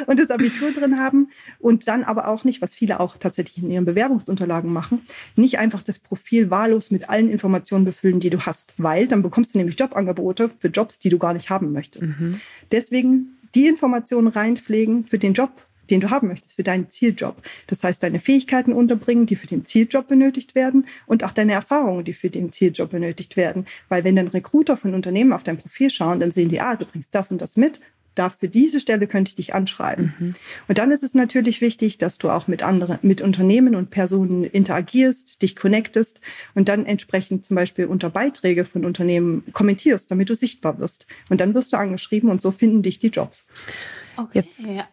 und 0.08 0.20
das 0.20 0.30
Abitur 0.30 0.72
drin 0.72 1.00
haben. 1.00 1.30
Und 1.60 1.88
dann 1.88 2.04
aber 2.04 2.28
auch 2.28 2.44
nicht, 2.44 2.62
was 2.62 2.76
viele 2.76 3.00
auch 3.00 3.18
tatsächlich 3.18 3.64
in 3.64 3.72
ihren 3.72 3.86
Bewerbungsunterlagen 3.86 4.72
machen, 4.72 5.02
nicht 5.36 5.60
einfach 5.60 5.84
das 5.84 6.00
Profil 6.00 6.50
wahllos 6.50 6.92
mit 6.92 7.10
allen 7.10 7.30
Informationen 7.30 7.86
befüllen, 7.86 8.20
die 8.20 8.30
du 8.30 8.42
hast. 8.42 8.74
Weil 8.78 9.08
dann 9.08 9.22
bekommst 9.22 9.54
du 9.54 9.58
nämlich 9.58 9.80
Jobangebote 9.80 10.50
für 10.60 10.68
Jobs, 10.68 11.00
die 11.00 11.10
du 11.10 11.18
gar 11.18 11.34
nicht 11.34 11.50
haben 11.50 11.72
möchtest. 11.72 12.20
Mhm. 12.20 12.40
Deswegen 12.72 13.38
die 13.56 13.68
Informationen 13.68 14.28
reinpflegen 14.28 15.06
für 15.06 15.18
den 15.18 15.34
Job, 15.34 15.52
den 15.90 16.02
du 16.02 16.10
haben 16.10 16.28
möchtest, 16.28 16.56
für 16.56 16.64
deinen 16.64 16.90
Zieljob. 16.90 17.42
Das 17.68 17.84
heißt, 17.84 18.02
deine 18.02 18.20
Fähigkeiten 18.20 18.74
unterbringen, 18.74 19.26
die 19.26 19.36
für 19.36 19.48
den 19.48 19.66
Zieljob 19.66 20.08
benötigt 20.08 20.56
werden 20.56 20.86
und 21.06 21.24
auch 21.24 21.32
deine 21.32 21.54
Erfahrungen, 21.54 22.04
die 22.04 22.14
für 22.14 22.30
den 22.30 22.52
Zieljob 22.52 22.90
benötigt 22.90 23.36
werden. 23.36 23.66
Weil 23.88 24.04
wenn 24.04 24.16
dann 24.16 24.28
Recruiter 24.28 24.78
von 24.78 24.94
Unternehmen 24.94 25.34
auf 25.34 25.44
dein 25.44 25.58
Profil 25.58 25.90
schauen, 25.90 26.20
dann 26.20 26.32
sehen 26.32 26.50
die, 26.50 26.62
ah, 26.62 26.76
du 26.76 26.86
bringst 26.86 27.14
das 27.14 27.32
und 27.32 27.42
das 27.42 27.58
mit. 27.58 27.80
Da 28.16 28.30
für 28.30 28.50
diese 28.50 28.82
Stelle 28.82 29.08
könnte 29.08 29.30
ich 29.30 29.36
dich 29.36 29.54
anschreiben. 29.54 30.14
Mhm. 30.20 30.34
Und 30.68 30.78
dann 30.78 30.92
ist 30.92 31.04
es 31.04 31.14
natürlich 31.14 31.62
wichtig, 31.62 32.00
dass 32.00 32.18
du 32.18 32.30
auch 32.30 32.48
mit 32.48 32.64
anderen, 32.64 33.00
mit 33.02 33.22
Unternehmen 33.22 33.76
und 33.76 33.92
Personen 33.92 34.44
interagierst, 34.44 35.42
dich 35.42 35.56
connectest 35.56 36.20
und 36.54 36.68
dann 36.68 36.86
entsprechend 36.86 37.46
zum 37.46 37.56
Beispiel 37.56 37.86
unter 37.86 38.10
Beiträge 38.10 38.66
von 38.66 38.84
Unternehmen 38.84 39.44
kommentierst, 39.54 40.12
damit 40.12 40.30
du 40.30 40.36
sichtbar 40.36 40.80
wirst. 40.80 41.06
Und 41.30 41.40
dann 41.40 41.54
wirst 41.54 41.72
du 41.72 41.78
angeschrieben 41.78 42.30
und 42.30 42.42
so 42.42 42.52
finden 42.52 42.82
dich 42.82 43.00
die 43.00 43.08
Jobs. 43.08 43.46
Okay. 44.18 44.40
Jetzt- 44.40 44.60
ja. 44.60 44.88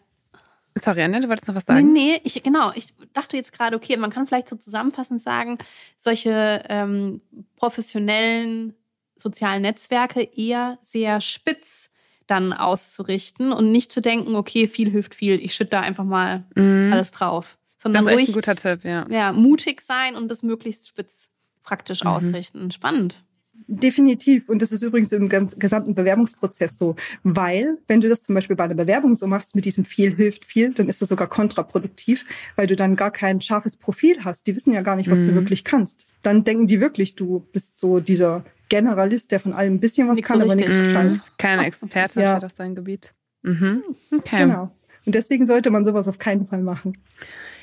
Sorry, 0.83 1.03
Anja, 1.03 1.21
du 1.21 1.29
wolltest 1.29 1.49
noch 1.49 1.55
was 1.55 1.65
Nee, 1.69 1.75
sagen? 1.75 1.93
nee, 1.93 2.21
ich, 2.25 2.43
genau. 2.43 2.71
Ich 2.75 2.89
dachte 3.13 3.37
jetzt 3.37 3.53
gerade, 3.53 3.77
okay, 3.77 3.97
man 3.97 4.11
kann 4.11 4.27
vielleicht 4.27 4.49
so 4.49 4.57
zusammenfassend 4.57 5.21
sagen, 5.23 5.59
solche 5.97 6.63
ähm, 6.69 7.21
professionellen 7.57 8.75
sozialen 9.17 9.63
Netzwerke 9.63 10.23
eher 10.23 10.79
sehr 10.83 11.21
spitz 11.21 11.91
dann 12.27 12.53
auszurichten 12.53 13.53
und 13.53 13.71
nicht 13.73 13.91
zu 13.93 14.01
denken, 14.03 14.35
okay, 14.35 14.67
viel 14.67 14.91
hilft 14.91 15.15
viel, 15.15 15.41
ich 15.43 15.55
schütte 15.55 15.71
da 15.71 15.81
einfach 15.81 16.05
mal 16.05 16.45
Mhm. 16.55 16.93
alles 16.93 17.13
drauf. 17.13 17.57
Das 17.77 17.83
Sondern 17.85 18.05
ist 18.05 18.09
echt 18.09 18.17
ruhig 18.19 18.29
ein 18.31 18.35
guter 18.35 18.57
Tipp, 18.57 18.85
ja. 18.85 19.07
ja, 19.09 19.33
mutig 19.33 19.81
sein 19.81 20.17
und 20.17 20.29
das 20.29 20.43
möglichst 20.43 20.89
spitz 20.89 21.31
praktisch 21.63 22.03
Mhm. 22.03 22.11
ausrichten. 22.11 22.71
Spannend. 22.71 23.23
Definitiv. 23.69 24.49
Und 24.49 24.63
das 24.63 24.71
ist 24.73 24.83
übrigens 24.83 25.11
im 25.13 25.29
gesamten 25.29 25.95
Bewerbungsprozess 25.95 26.79
so. 26.79 26.95
Weil, 27.25 27.79
wenn 27.89 28.01
du 28.01 28.09
das 28.09 28.23
zum 28.23 28.35
Beispiel 28.35 28.55
bei 28.57 28.65
einer 28.65 28.75
Bewerbung 28.75 29.15
so 29.17 29.27
machst, 29.27 29.55
mit 29.57 29.65
diesem 29.65 29.85
viel 29.85 30.15
hilft 30.15 30.45
viel, 30.45 30.73
dann 30.73 30.89
ist 30.89 31.03
das 31.03 31.09
sogar 31.09 31.29
kontraproduktiv, 31.29 32.25
weil 32.55 32.67
du 32.67 32.77
dann 32.77 32.95
gar 32.97 33.11
kein 33.11 33.41
scharfes 33.41 33.77
Profil 33.77 34.25
hast. 34.25 34.47
Die 34.47 34.55
wissen 34.55 34.73
ja 34.73 34.83
gar 34.83 34.97
nicht, 34.97 35.11
was 35.11 35.23
du 35.23 35.31
Mhm. 35.33 35.35
wirklich 35.37 35.65
kannst. 35.65 36.07
Dann 36.23 36.45
denken 36.45 36.67
die 36.67 36.81
wirklich, 36.81 37.17
du 37.17 37.41
bist 37.53 37.77
so 37.79 37.99
dieser 38.01 38.45
Generalist, 38.69 39.31
der 39.33 39.41
von 39.41 39.53
allem 39.53 39.75
ein 39.75 39.81
bisschen 39.81 40.09
was 40.09 40.17
Nix 40.17 40.29
kann, 40.29 40.39
so 40.41 40.45
aber 40.45 40.55
nichts 40.57 40.83
Mhm. 40.83 40.87
scheint. 40.93 41.21
Keine 41.39 41.67
Experte 41.67 42.21
Ja. 42.21 42.39
für 42.41 42.49
sein 42.49 42.75
Gebiet. 42.75 43.15
Mhm. 43.43 43.83
Okay. 44.13 44.39
Genau. 44.45 44.71
Und 45.05 45.15
deswegen 45.15 45.47
sollte 45.47 45.71
man 45.71 45.85
sowas 45.85 46.09
auf 46.09 46.19
keinen 46.19 46.47
Fall 46.47 46.63
machen. 46.63 46.99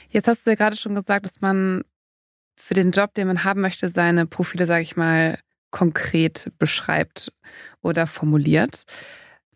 Jetzt 0.09 0.27
hast 0.27 0.45
du 0.45 0.51
ja 0.51 0.55
gerade 0.55 0.75
schon 0.75 0.95
gesagt, 0.95 1.25
dass 1.25 1.41
man 1.41 1.83
für 2.57 2.73
den 2.73 2.91
Job, 2.91 3.13
den 3.15 3.27
man 3.27 3.43
haben 3.43 3.61
möchte, 3.61 3.89
seine 3.89 4.25
Profile, 4.25 4.65
sage 4.65 4.83
ich 4.83 4.95
mal, 4.95 5.39
konkret 5.73 6.53
beschreibt 6.59 7.33
oder 7.81 8.07
formuliert. 8.07 8.85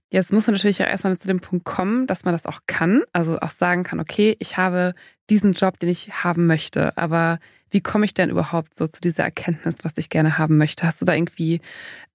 Jetzt 0.10 0.34
muss 0.34 0.48
man 0.48 0.56
natürlich 0.56 0.82
auch 0.82 0.88
erstmal 0.88 1.18
zu 1.18 1.28
dem 1.28 1.40
Punkt 1.40 1.64
kommen, 1.64 2.08
dass 2.08 2.26
man 2.26 2.34
das 2.34 2.46
auch 2.46 2.62
kann, 2.66 3.04
also 3.14 3.40
auch 3.40 3.52
sagen 3.52 3.84
kann, 3.84 4.00
okay, 4.00 4.36
ich 4.40 4.58
habe 4.58 4.96
diesen 5.30 5.54
Job, 5.54 5.80
den 5.80 5.90
ich 5.90 6.24
haben 6.24 6.48
möchte, 6.48 6.98
aber 6.98 7.40
wie 7.70 7.82
komme 7.82 8.06
ich 8.06 8.14
denn 8.14 8.30
überhaupt 8.30 8.74
so 8.74 8.88
zu 8.88 9.00
dieser 9.00 9.24
Erkenntnis, 9.24 9.76
was 9.84 9.98
ich 9.98 10.10
gerne 10.10 10.38
haben 10.38 10.58
möchte? 10.58 10.88
Hast 10.88 11.02
du 11.02 11.06
da 11.06 11.14
irgendwie 11.14 11.62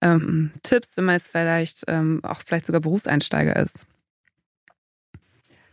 ähm, 0.00 0.50
Tipps, 0.62 0.96
wenn 0.96 1.04
man 1.04 1.16
jetzt 1.16 1.30
vielleicht 1.30 1.84
ähm, 1.86 2.20
auch 2.24 2.40
vielleicht 2.44 2.66
sogar 2.66 2.80
Berufseinsteiger 2.80 3.56
ist? 3.56 3.86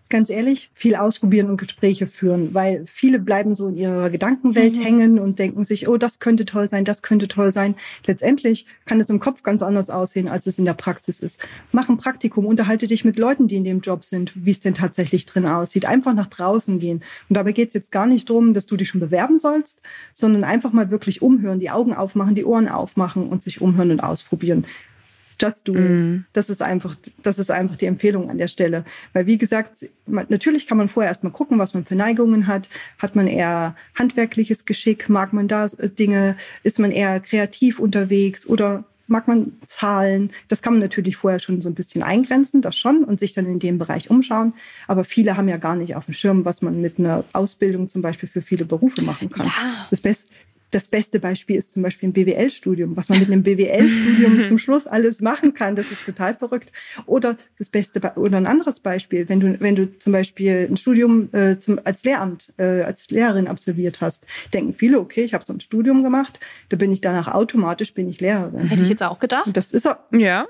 Ganz 0.09 0.29
ehrlich, 0.29 0.71
viel 0.73 0.95
ausprobieren 0.95 1.49
und 1.49 1.57
Gespräche 1.57 2.07
führen, 2.07 2.53
weil 2.53 2.83
viele 2.85 3.19
bleiben 3.19 3.55
so 3.55 3.67
in 3.67 3.77
ihrer 3.77 4.09
Gedankenwelt 4.09 4.77
mhm. 4.77 4.81
hängen 4.81 5.19
und 5.19 5.39
denken 5.39 5.63
sich, 5.63 5.87
oh, 5.87 5.97
das 5.97 6.19
könnte 6.19 6.45
toll 6.45 6.67
sein, 6.67 6.83
das 6.83 7.01
könnte 7.01 7.27
toll 7.27 7.51
sein. 7.51 7.75
Letztendlich 8.05 8.65
kann 8.85 8.99
es 8.99 9.09
im 9.09 9.19
Kopf 9.19 9.43
ganz 9.43 9.61
anders 9.61 9.89
aussehen, 9.89 10.27
als 10.27 10.47
es 10.47 10.57
in 10.57 10.65
der 10.65 10.73
Praxis 10.73 11.19
ist. 11.19 11.39
Mach 11.71 11.89
ein 11.89 11.97
Praktikum, 11.97 12.45
unterhalte 12.45 12.87
dich 12.87 13.05
mit 13.05 13.19
Leuten, 13.19 13.47
die 13.47 13.57
in 13.57 13.63
dem 13.63 13.81
Job 13.81 14.03
sind, 14.03 14.33
wie 14.35 14.51
es 14.51 14.59
denn 14.59 14.73
tatsächlich 14.73 15.25
drin 15.25 15.45
aussieht. 15.45 15.85
Einfach 15.85 16.13
nach 16.13 16.27
draußen 16.27 16.79
gehen. 16.79 17.03
Und 17.29 17.35
dabei 17.35 17.51
geht 17.51 17.69
es 17.69 17.73
jetzt 17.75 17.91
gar 17.91 18.07
nicht 18.07 18.29
darum, 18.29 18.53
dass 18.53 18.65
du 18.65 18.77
dich 18.77 18.89
schon 18.89 19.01
bewerben 19.01 19.37
sollst, 19.37 19.81
sondern 20.13 20.43
einfach 20.43 20.73
mal 20.73 20.89
wirklich 20.89 21.21
umhören, 21.21 21.59
die 21.59 21.69
Augen 21.69 21.93
aufmachen, 21.93 22.35
die 22.35 22.45
Ohren 22.45 22.67
aufmachen 22.67 23.27
und 23.27 23.43
sich 23.43 23.61
umhören 23.61 23.91
und 23.91 23.99
ausprobieren. 23.99 24.65
Just 25.39 25.67
do 25.67 25.73
Mm. 25.73 26.25
Das 26.33 26.49
ist 26.49 26.61
einfach, 26.61 26.95
das 27.23 27.39
ist 27.39 27.51
einfach 27.51 27.77
die 27.77 27.85
Empfehlung 27.85 28.29
an 28.29 28.37
der 28.37 28.47
Stelle. 28.47 28.85
Weil 29.13 29.25
wie 29.25 29.37
gesagt, 29.37 29.85
natürlich 30.05 30.67
kann 30.67 30.77
man 30.77 30.89
vorher 30.89 31.09
erstmal 31.09 31.31
gucken, 31.31 31.57
was 31.57 31.73
man 31.73 31.85
für 31.85 31.95
Neigungen 31.95 32.47
hat. 32.47 32.69
Hat 32.97 33.15
man 33.15 33.27
eher 33.27 33.75
handwerkliches 33.95 34.65
Geschick? 34.65 35.09
Mag 35.09 35.33
man 35.33 35.47
da 35.47 35.67
äh, 35.77 35.89
Dinge? 35.89 36.35
Ist 36.63 36.79
man 36.79 36.91
eher 36.91 37.19
kreativ 37.19 37.79
unterwegs 37.79 38.45
oder 38.45 38.83
mag 39.07 39.27
man 39.27 39.53
Zahlen? 39.65 40.31
Das 40.47 40.61
kann 40.61 40.73
man 40.73 40.81
natürlich 40.81 41.17
vorher 41.17 41.39
schon 41.39 41.61
so 41.61 41.69
ein 41.69 41.75
bisschen 41.75 42.03
eingrenzen, 42.03 42.61
das 42.61 42.77
schon, 42.77 43.03
und 43.03 43.19
sich 43.19 43.33
dann 43.33 43.45
in 43.45 43.59
dem 43.59 43.77
Bereich 43.77 44.09
umschauen. 44.09 44.53
Aber 44.87 45.03
viele 45.03 45.35
haben 45.35 45.49
ja 45.49 45.57
gar 45.57 45.75
nicht 45.75 45.95
auf 45.95 46.05
dem 46.05 46.13
Schirm, 46.13 46.45
was 46.45 46.61
man 46.61 46.79
mit 46.81 46.99
einer 46.99 47.23
Ausbildung 47.33 47.89
zum 47.89 48.01
Beispiel 48.01 48.29
für 48.29 48.41
viele 48.41 48.65
Berufe 48.65 49.01
machen 49.01 49.29
kann. 49.29 49.47
Ja. 49.47 49.87
Das, 49.89 50.01
Beste, 50.01 50.27
das 50.71 50.87
beste 50.87 51.19
Beispiel 51.19 51.55
ist 51.55 51.71
zum 51.73 51.81
Beispiel 51.81 52.09
ein 52.09 52.13
BWL-Studium, 52.13 52.95
was 52.95 53.09
man 53.09 53.19
mit 53.19 53.31
einem 53.31 53.43
BWL-Studium 53.43 54.43
zum 54.47 54.59
Schluss 54.59 54.87
alles 54.87 55.19
machen 55.19 55.53
kann. 55.53 55.75
Das 55.75 55.91
ist 55.91 56.05
total 56.05 56.35
verrückt. 56.35 56.71
Oder 57.05 57.37
das 57.57 57.69
beste 57.69 57.99
oder 58.15 58.37
ein 58.37 58.45
anderes 58.45 58.79
Beispiel, 58.79 59.27
wenn 59.29 59.39
du 59.39 59.59
wenn 59.59 59.75
du 59.75 59.97
zum 59.99 60.13
Beispiel 60.13 60.67
ein 60.69 60.77
Studium 60.77 61.29
äh, 61.33 61.59
zum, 61.59 61.79
als 61.83 62.03
Lehramt 62.03 62.53
äh, 62.57 62.81
als 62.81 63.09
Lehrerin 63.09 63.47
absolviert 63.47 64.01
hast, 64.01 64.25
denken 64.53 64.73
viele, 64.73 64.99
okay, 64.99 65.23
ich 65.23 65.33
habe 65.33 65.43
so 65.45 65.53
ein 65.53 65.59
Studium 65.59 66.03
gemacht, 66.03 66.39
da 66.69 66.77
bin 66.77 66.91
ich 66.91 67.01
danach 67.01 67.27
automatisch 67.27 67.93
bin 67.93 68.07
ich 68.07 68.21
Lehrerin. 68.21 68.67
Hätte 68.67 68.83
ich 68.83 68.89
jetzt 68.89 69.03
auch 69.03 69.19
gedacht. 69.19 69.49
Das 69.53 69.73
ist 69.73 69.85
ja, 69.85 70.05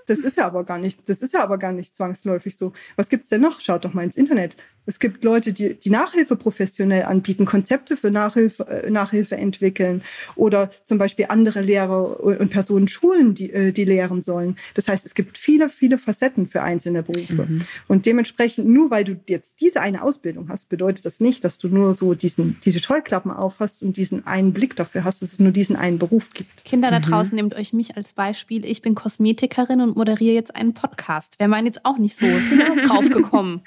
das 0.07 0.19
ist 0.19 0.37
ja 0.37 0.45
aber 0.45 0.63
gar 0.63 0.77
nicht, 0.77 1.07
das 1.07 1.21
ist 1.21 1.33
ja 1.33 1.43
aber 1.43 1.57
gar 1.57 1.71
nicht 1.71 1.95
zwangsläufig 1.95 2.57
so. 2.57 2.73
Was 2.95 3.09
gibt's 3.09 3.29
denn 3.29 3.41
noch? 3.41 3.61
Schaut 3.61 3.85
doch 3.85 3.93
mal 3.93 4.03
ins 4.03 4.17
Internet. 4.17 4.57
Es 4.89 4.97
gibt 4.97 5.23
Leute, 5.23 5.53
die 5.53 5.75
die 5.75 5.91
Nachhilfe 5.91 6.35
professionell 6.35 7.03
anbieten, 7.03 7.45
Konzepte 7.45 7.95
für 7.95 8.09
Nachhilfe 8.09 8.65
äh, 8.67 8.89
Nachhilfe 8.89 9.37
entwickeln 9.37 10.01
oder 10.35 10.71
zum 10.83 10.97
Beispiel 10.97 11.27
andere 11.29 11.61
Lehrer 11.61 12.19
und 12.19 12.49
Personen 12.49 12.87
schulen, 12.87 13.35
die, 13.35 13.53
äh, 13.53 13.71
die 13.71 13.85
lehren 13.85 14.23
sollen. 14.23 14.55
Das 14.73 14.87
heißt, 14.87 15.05
es 15.05 15.13
gibt 15.13 15.37
viele, 15.37 15.69
viele 15.69 15.99
Facetten 15.99 16.47
für 16.47 16.63
einzelne 16.63 17.03
Berufe. 17.03 17.45
Mhm. 17.47 17.61
Und 17.87 18.07
dementsprechend, 18.07 18.67
nur 18.67 18.89
weil 18.89 19.03
du 19.03 19.15
jetzt 19.29 19.53
diese 19.59 19.79
eine 19.81 20.01
Ausbildung 20.01 20.49
hast, 20.49 20.69
bedeutet 20.69 21.05
das 21.05 21.19
nicht, 21.19 21.43
dass 21.43 21.59
du 21.59 21.67
nur 21.67 21.95
so 21.95 22.15
diesen, 22.15 22.57
diese 22.65 22.79
Scheuklappen 22.79 23.29
aufhast 23.29 23.83
und 23.83 23.95
diesen 23.95 24.25
einen 24.25 24.53
Blick 24.53 24.75
dafür 24.75 25.03
hast, 25.03 25.21
dass 25.21 25.33
es 25.33 25.39
nur 25.39 25.51
diesen 25.51 25.75
einen 25.75 25.99
Beruf 25.99 26.31
gibt. 26.31 26.65
Kinder 26.65 26.89
da 26.89 26.97
mhm. 26.97 27.03
draußen, 27.03 27.35
nehmt 27.35 27.53
euch 27.53 27.73
mich 27.73 27.95
als 27.95 28.13
Beispiel. 28.13 28.65
Ich 28.65 28.81
bin 28.81 28.95
Kosmetikerin 28.95 29.81
und 29.81 29.95
moderiere 29.95 30.33
jetzt 30.33 30.55
einen 30.55 30.73
Podcast. 30.73 31.37
Wäre 31.37 31.49
man 31.49 31.67
jetzt 31.67 31.85
auch 31.85 31.99
nicht 31.99 32.17
so 32.17 32.25
drauf 32.87 33.07
gekommen 33.11 33.61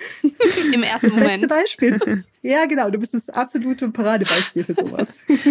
im 0.74 0.82
ersten 0.82 1.11
das 1.14 1.24
Moment. 1.24 1.50
Das 1.50 1.64
beste 1.64 1.98
Beispiel. 1.98 2.24
Ja, 2.44 2.66
genau. 2.66 2.90
Du 2.90 2.98
bist 2.98 3.14
das 3.14 3.28
absolute 3.28 3.88
Paradebeispiel 3.90 4.64
für 4.64 4.74
sowas. 4.74 5.06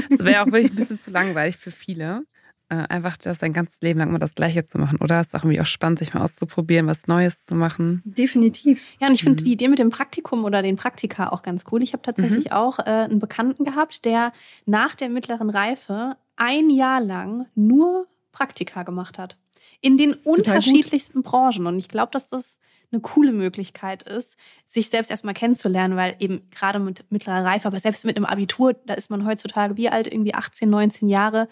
Das 0.10 0.20
wäre 0.26 0.42
auch 0.42 0.48
wirklich 0.48 0.72
ein 0.72 0.76
bisschen 0.76 1.02
zu 1.02 1.10
langweilig 1.10 1.56
für 1.56 1.72
viele. 1.72 2.24
Äh, 2.72 2.88
einfach 2.88 3.18
das 3.18 3.40
sein 3.40 3.52
ganzes 3.52 3.82
Leben 3.82 4.00
lang 4.00 4.08
immer 4.08 4.20
das 4.20 4.34
Gleiche 4.34 4.66
zu 4.66 4.78
machen. 4.78 4.98
Oder 5.02 5.20
es 5.20 5.28
ist 5.28 5.36
auch 5.36 5.44
irgendwie 5.44 5.60
auch 5.60 5.66
spannend, 5.66 6.00
sich 6.00 6.14
mal 6.14 6.24
auszuprobieren, 6.24 6.88
was 6.88 7.06
Neues 7.06 7.46
zu 7.46 7.54
machen. 7.54 8.02
Definitiv. 8.06 8.94
Ja, 9.02 9.08
und 9.08 9.14
ich 9.14 9.24
finde 9.24 9.44
mhm. 9.44 9.46
die 9.46 9.52
Idee 9.52 9.68
mit 9.68 9.80
dem 9.80 9.90
Praktikum 9.90 10.46
oder 10.46 10.62
den 10.62 10.78
Praktika 10.78 11.30
auch 11.30 11.44
ganz 11.44 11.66
cool. 11.70 11.84
Ich 11.84 11.92
habe 11.92 12.02
tatsächlich 12.02 12.46
mhm. 12.46 12.52
auch 12.52 12.80
äh, 12.80 12.84
einen 12.84 13.20
Bekannten 13.20 13.66
gehabt, 13.66 14.06
der 14.06 14.32
nach 14.66 14.96
der 14.96 15.10
mittleren 15.10 15.50
Reife 15.50 16.16
ein 16.38 16.70
Jahr 16.70 17.02
lang 17.02 17.48
nur 17.56 18.08
Praktika 18.32 18.84
gemacht 18.84 19.20
hat. 19.20 19.36
In 19.82 19.98
den 19.98 20.14
unterschiedlichsten 20.14 21.24
gut. 21.24 21.26
Branchen. 21.26 21.68
Und 21.68 21.78
ich 21.78 21.90
glaube, 21.90 22.12
dass 22.14 22.30
das 22.30 22.60
eine 22.92 23.02
coole 23.02 23.32
Möglichkeit 23.32 24.04
ist, 24.04 24.38
sich 24.68 24.90
selbst 24.90 25.12
erstmal 25.12 25.34
kennenzulernen, 25.34 25.96
weil 25.96 26.16
eben 26.20 26.42
gerade 26.52 26.80
mit 26.80 27.06
mittlerer 27.10 27.44
Reife, 27.46 27.68
aber 27.68 27.80
selbst 27.80 28.06
mit 28.06 28.18
einem 28.18 28.26
Abitur, 28.26 28.74
da 28.86 28.94
ist 28.94 29.10
man 29.10 29.26
heutzutage 29.26 29.78
wie 29.78 29.90
alt, 29.90 30.08
irgendwie 30.08 30.34
18, 30.34 30.70
19 30.70 31.08
Jahre. 31.08 31.48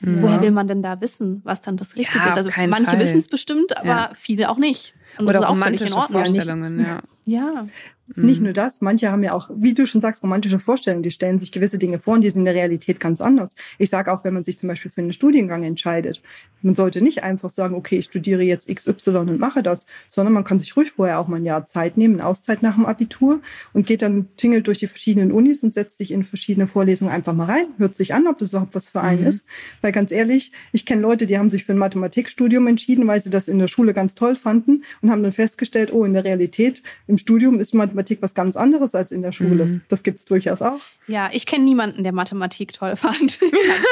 Ja. 0.00 0.22
Woher 0.22 0.40
will 0.40 0.52
man 0.52 0.68
denn 0.68 0.82
da 0.82 1.00
wissen, 1.00 1.40
was 1.44 1.60
dann 1.60 1.76
das 1.76 1.96
Richtige 1.96 2.18
ja, 2.24 2.30
ist? 2.30 2.38
Also 2.38 2.50
manche 2.68 2.98
wissen 3.00 3.18
es 3.18 3.28
bestimmt, 3.28 3.76
aber 3.76 3.88
ja. 3.88 4.10
viele 4.14 4.48
auch 4.48 4.56
nicht. 4.56 4.94
Und 5.18 5.24
Oder 5.26 5.40
das 5.40 5.50
ist 5.50 5.92
auch 5.92 6.02
Ordnung. 6.02 6.24
Vorstellungen, 6.24 6.80
ja. 6.80 7.00
Ja. 7.24 7.66
Nicht 8.16 8.38
mhm. 8.38 8.44
nur 8.44 8.52
das, 8.54 8.80
manche 8.80 9.12
haben 9.12 9.22
ja 9.22 9.34
auch, 9.34 9.50
wie 9.54 9.74
du 9.74 9.86
schon 9.86 10.00
sagst, 10.00 10.22
romantische 10.22 10.58
Vorstellungen. 10.58 11.02
Die 11.02 11.10
stellen 11.10 11.38
sich 11.38 11.52
gewisse 11.52 11.78
Dinge 11.78 11.98
vor 11.98 12.14
und 12.14 12.22
die 12.22 12.30
sind 12.30 12.40
in 12.40 12.44
der 12.46 12.54
Realität 12.54 13.00
ganz 13.00 13.20
anders. 13.20 13.54
Ich 13.76 13.90
sage 13.90 14.12
auch, 14.12 14.24
wenn 14.24 14.32
man 14.32 14.44
sich 14.44 14.58
zum 14.58 14.68
Beispiel 14.68 14.90
für 14.90 15.02
einen 15.02 15.12
Studiengang 15.12 15.62
entscheidet, 15.62 16.22
man 16.62 16.74
sollte 16.74 17.02
nicht 17.02 17.22
einfach 17.22 17.50
sagen, 17.50 17.74
okay, 17.74 17.98
ich 17.98 18.06
studiere 18.06 18.42
jetzt 18.42 18.74
XY 18.74 19.10
und 19.10 19.38
mache 19.38 19.62
das, 19.62 19.84
sondern 20.08 20.32
man 20.32 20.44
kann 20.44 20.58
sich 20.58 20.74
ruhig 20.76 20.90
vorher 20.90 21.20
auch 21.20 21.28
mal 21.28 21.36
ein 21.36 21.44
Jahr 21.44 21.66
Zeit 21.66 21.98
nehmen, 21.98 22.20
Auszeit 22.20 22.62
nach 22.62 22.76
dem 22.76 22.86
Abitur 22.86 23.40
und 23.74 23.86
geht 23.86 24.02
dann 24.02 24.28
tingelt 24.36 24.66
durch 24.66 24.78
die 24.78 24.86
verschiedenen 24.86 25.30
Unis 25.30 25.62
und 25.62 25.74
setzt 25.74 25.98
sich 25.98 26.10
in 26.10 26.24
verschiedene 26.24 26.66
Vorlesungen 26.66 27.12
einfach 27.12 27.34
mal 27.34 27.44
rein, 27.44 27.66
hört 27.76 27.94
sich 27.94 28.14
an, 28.14 28.26
ob 28.26 28.38
das 28.38 28.50
überhaupt 28.50 28.74
was 28.74 28.88
für 28.88 29.02
einen 29.02 29.20
mhm. 29.20 29.26
ist. 29.26 29.44
Weil 29.82 29.92
ganz 29.92 30.12
ehrlich, 30.12 30.52
ich 30.72 30.86
kenne 30.86 31.02
Leute, 31.02 31.26
die 31.26 31.38
haben 31.38 31.50
sich 31.50 31.64
für 31.64 31.72
ein 31.72 31.78
Mathematikstudium 31.78 32.66
entschieden, 32.66 33.06
weil 33.06 33.22
sie 33.22 33.30
das 33.30 33.48
in 33.48 33.58
der 33.58 33.68
Schule 33.68 33.92
ganz 33.92 34.14
toll 34.14 34.34
fanden 34.34 34.82
und 35.02 35.10
haben 35.10 35.22
dann 35.22 35.32
festgestellt, 35.32 35.92
oh, 35.92 36.04
in 36.04 36.14
der 36.14 36.24
Realität, 36.24 36.82
im 37.06 37.18
Studium 37.18 37.60
ist 37.60 37.74
Mathematik 37.74 37.97
was 38.20 38.34
ganz 38.34 38.56
anderes 38.56 38.94
als 38.94 39.12
in 39.12 39.22
der 39.22 39.32
Schule. 39.32 39.66
Mhm. 39.66 39.80
Das 39.88 40.02
gibt 40.02 40.18
es 40.18 40.24
durchaus 40.24 40.62
auch. 40.62 40.80
Ja, 41.06 41.30
ich 41.32 41.46
kenne 41.46 41.64
niemanden, 41.64 42.02
der 42.02 42.12
Mathematik 42.12 42.72
toll 42.72 42.96
fand. 42.96 43.38
Gedacht, 43.50 43.86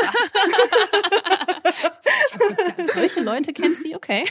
solche 2.94 3.20
Leute 3.20 3.52
kennt 3.52 3.78
sie, 3.78 3.94
okay. 3.94 4.24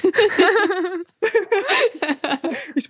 ich, 2.75 2.89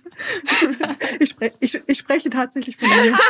ich, 1.18 1.30
spre 1.30 1.52
ich, 1.60 1.80
ich 1.86 1.98
spreche 1.98 2.30
tatsächlich 2.30 2.76
von 2.76 2.88
mir. 2.88 3.16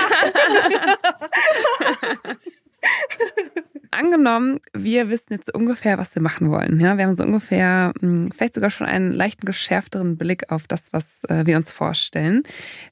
Angenommen, 3.91 4.61
wir 4.73 5.09
wissen 5.09 5.33
jetzt 5.33 5.53
ungefähr, 5.55 5.99
was 5.99 6.15
wir 6.15 6.23
machen 6.23 6.51
wollen. 6.51 6.81
Ja, 6.81 6.97
wir 6.97 7.05
haben 7.05 7.17
so 7.17 7.23
ungefähr 7.23 7.93
hm, 8.01 8.31
vielleicht 8.33 8.55
sogar 8.55 8.71
schon 8.71 8.87
einen 8.87 9.13
leichten 9.13 9.47
geschärfteren 9.47 10.17
Blick 10.17 10.51
auf 10.51 10.67
das, 10.67 10.93
was 10.93 11.25
äh, 11.25 11.47
wir 11.47 11.57
uns 11.57 11.71
vorstellen. 11.71 12.43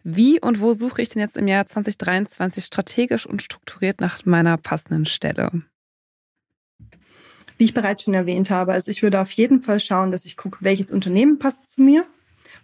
Wie 0.02 0.40
und 0.40 0.60
wo 0.60 0.72
suche 0.72 1.02
ich 1.02 1.08
denn 1.08 1.20
jetzt 1.20 1.36
im 1.36 1.48
Jahr 1.48 1.66
2023 1.66 2.64
strategisch 2.64 3.26
und 3.26 3.42
strukturiert 3.42 4.00
nach 4.00 4.24
meiner 4.24 4.56
passenden 4.56 5.06
Stelle? 5.06 5.50
Wie 7.56 7.64
ich 7.64 7.74
bereits 7.74 8.02
schon 8.02 8.14
erwähnt 8.14 8.50
habe, 8.50 8.72
also 8.72 8.90
ich 8.90 9.02
würde 9.02 9.20
auf 9.20 9.30
jeden 9.30 9.62
Fall 9.62 9.80
schauen, 9.80 10.10
dass 10.10 10.24
ich 10.24 10.36
gucke, 10.36 10.58
welches 10.60 10.90
Unternehmen 10.90 11.38
passt 11.38 11.70
zu 11.70 11.82
mir 11.82 12.04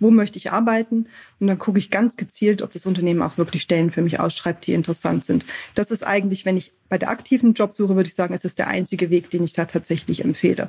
wo 0.01 0.11
möchte 0.11 0.39
ich 0.39 0.51
arbeiten 0.51 1.07
und 1.39 1.47
dann 1.47 1.59
gucke 1.59 1.79
ich 1.79 1.91
ganz 1.91 2.17
gezielt, 2.17 2.63
ob 2.63 2.73
das 2.73 2.87
Unternehmen 2.87 3.23
auch 3.23 3.39
wirklich 3.39 3.63
Stellen 3.63 3.91
für 3.91 4.03
mich 4.03 4.19
ausschreibt, 4.19 4.67
die 4.67 4.73
interessant 4.73 5.25
sind. 5.25 5.47
Das 5.75 5.91
ist 5.91 6.05
eigentlich, 6.07 6.45
wenn 6.45 6.57
ich 6.57 6.73
bei 6.89 6.99
der 6.99 7.11
aktiven 7.11 7.55
Jobsuche 7.55 7.95
würde 7.95 8.09
ich 8.09 8.15
sagen, 8.15 8.35
es 8.35 8.45
ist 8.45 8.59
der 8.59 8.67
einzige 8.67 9.11
Weg, 9.11 9.31
den 9.31 9.45
ich 9.45 9.53
da 9.53 9.65
tatsächlich 9.65 10.25
empfehle. 10.25 10.69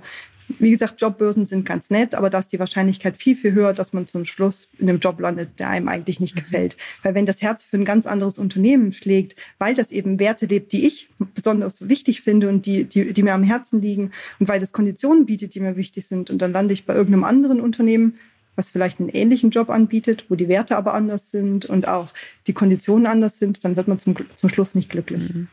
Wie 0.59 0.71
gesagt, 0.71 1.01
Jobbörsen 1.01 1.45
sind 1.45 1.65
ganz 1.65 1.89
nett, 1.89 2.13
aber 2.13 2.29
da 2.29 2.39
ist 2.39 2.51
die 2.51 2.59
Wahrscheinlichkeit 2.59 3.17
viel, 3.17 3.35
viel 3.35 3.53
höher, 3.53 3.73
dass 3.73 3.93
man 3.93 4.05
zum 4.07 4.25
Schluss 4.25 4.67
in 4.77 4.89
einem 4.89 4.99
Job 4.99 5.19
landet, 5.19 5.59
der 5.59 5.69
einem 5.69 5.87
eigentlich 5.87 6.19
nicht 6.19 6.35
mhm. 6.35 6.41
gefällt. 6.41 6.77
Weil 7.03 7.15
wenn 7.15 7.25
das 7.25 7.41
Herz 7.41 7.63
für 7.63 7.77
ein 7.77 7.85
ganz 7.85 8.05
anderes 8.05 8.37
Unternehmen 8.37 8.91
schlägt, 8.91 9.35
weil 9.59 9.75
das 9.75 9.91
eben 9.91 10.19
Werte 10.19 10.45
lebt, 10.45 10.73
die 10.73 10.85
ich 10.85 11.09
besonders 11.33 11.87
wichtig 11.87 12.21
finde 12.21 12.49
und 12.49 12.65
die, 12.65 12.83
die, 12.83 13.13
die 13.13 13.23
mir 13.23 13.33
am 13.33 13.43
Herzen 13.43 13.81
liegen 13.81 14.11
und 14.39 14.47
weil 14.47 14.59
das 14.59 14.73
Konditionen 14.73 15.25
bietet, 15.25 15.55
die 15.55 15.59
mir 15.59 15.75
wichtig 15.75 16.07
sind 16.07 16.29
und 16.29 16.39
dann 16.41 16.51
lande 16.51 16.73
ich 16.73 16.85
bei 16.85 16.93
irgendeinem 16.93 17.23
anderen 17.23 17.61
Unternehmen, 17.61 18.17
was 18.61 18.69
vielleicht 18.69 18.99
einen 18.99 19.09
ähnlichen 19.09 19.49
Job 19.49 19.71
anbietet, 19.71 20.25
wo 20.29 20.35
die 20.35 20.47
Werte 20.47 20.77
aber 20.77 20.93
anders 20.93 21.31
sind 21.31 21.65
und 21.65 21.87
auch 21.87 22.09
die 22.45 22.53
Konditionen 22.53 23.07
anders 23.07 23.39
sind, 23.39 23.65
dann 23.65 23.75
wird 23.75 23.87
man 23.87 23.97
zum, 23.97 24.15
zum 24.35 24.49
Schluss 24.49 24.75
nicht 24.75 24.89
glücklich. 24.89 25.33
Mhm. 25.33 25.47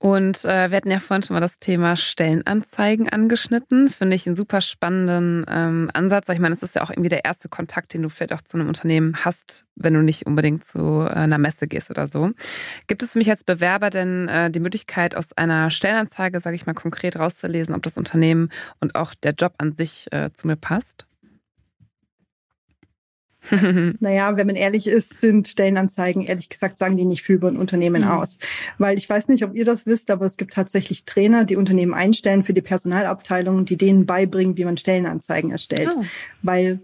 Und 0.00 0.44
äh, 0.44 0.70
wir 0.70 0.76
hatten 0.76 0.92
ja 0.92 1.00
vorhin 1.00 1.24
schon 1.24 1.34
mal 1.34 1.40
das 1.40 1.58
Thema 1.58 1.96
Stellenanzeigen 1.96 3.08
angeschnitten. 3.08 3.88
Finde 3.88 4.14
ich 4.14 4.26
einen 4.26 4.36
super 4.36 4.60
spannenden 4.60 5.44
ähm, 5.48 5.90
Ansatz. 5.92 6.28
Ich 6.28 6.38
meine, 6.38 6.54
es 6.54 6.62
ist 6.62 6.76
ja 6.76 6.82
auch 6.82 6.90
irgendwie 6.90 7.08
der 7.08 7.24
erste 7.24 7.48
Kontakt, 7.48 7.94
den 7.94 8.02
du 8.02 8.08
vielleicht 8.08 8.32
auch 8.32 8.42
zu 8.42 8.56
einem 8.56 8.68
Unternehmen 8.68 9.24
hast, 9.24 9.64
wenn 9.74 9.94
du 9.94 10.02
nicht 10.02 10.24
unbedingt 10.26 10.64
zu 10.64 11.00
äh, 11.00 11.08
einer 11.08 11.38
Messe 11.38 11.66
gehst 11.66 11.90
oder 11.90 12.06
so. 12.06 12.30
Gibt 12.86 13.02
es 13.02 13.12
für 13.12 13.18
mich 13.18 13.30
als 13.30 13.42
Bewerber 13.42 13.90
denn 13.90 14.28
äh, 14.28 14.52
die 14.52 14.60
Möglichkeit, 14.60 15.16
aus 15.16 15.32
einer 15.36 15.70
Stellenanzeige, 15.70 16.38
sage 16.38 16.54
ich 16.54 16.66
mal, 16.66 16.74
konkret 16.74 17.16
rauszulesen, 17.16 17.74
ob 17.74 17.82
das 17.82 17.96
Unternehmen 17.96 18.50
und 18.78 18.94
auch 18.94 19.14
der 19.14 19.32
Job 19.32 19.54
an 19.58 19.72
sich 19.72 20.06
äh, 20.12 20.30
zu 20.32 20.46
mir 20.46 20.56
passt? 20.56 21.07
Naja, 24.00 24.36
wenn 24.36 24.46
man 24.46 24.56
ehrlich 24.56 24.86
ist, 24.86 25.20
sind 25.20 25.48
Stellenanzeigen, 25.48 26.24
ehrlich 26.24 26.48
gesagt, 26.48 26.78
sagen 26.78 26.96
die 26.96 27.04
nicht 27.04 27.22
viel 27.22 27.36
über 27.36 27.48
ein 27.48 27.56
Unternehmen 27.56 28.02
mhm. 28.02 28.08
aus. 28.08 28.38
Weil 28.78 28.98
ich 28.98 29.08
weiß 29.08 29.28
nicht, 29.28 29.44
ob 29.44 29.54
ihr 29.54 29.64
das 29.64 29.86
wisst, 29.86 30.10
aber 30.10 30.26
es 30.26 30.36
gibt 30.36 30.54
tatsächlich 30.54 31.04
Trainer, 31.04 31.44
die 31.44 31.56
Unternehmen 31.56 31.94
einstellen 31.94 32.44
für 32.44 32.54
die 32.54 32.62
Personalabteilung, 32.62 33.64
die 33.64 33.76
denen 33.76 34.06
beibringen, 34.06 34.56
wie 34.56 34.64
man 34.64 34.76
Stellenanzeigen 34.76 35.50
erstellt. 35.50 35.94
Oh. 35.96 36.04
Weil 36.42 36.80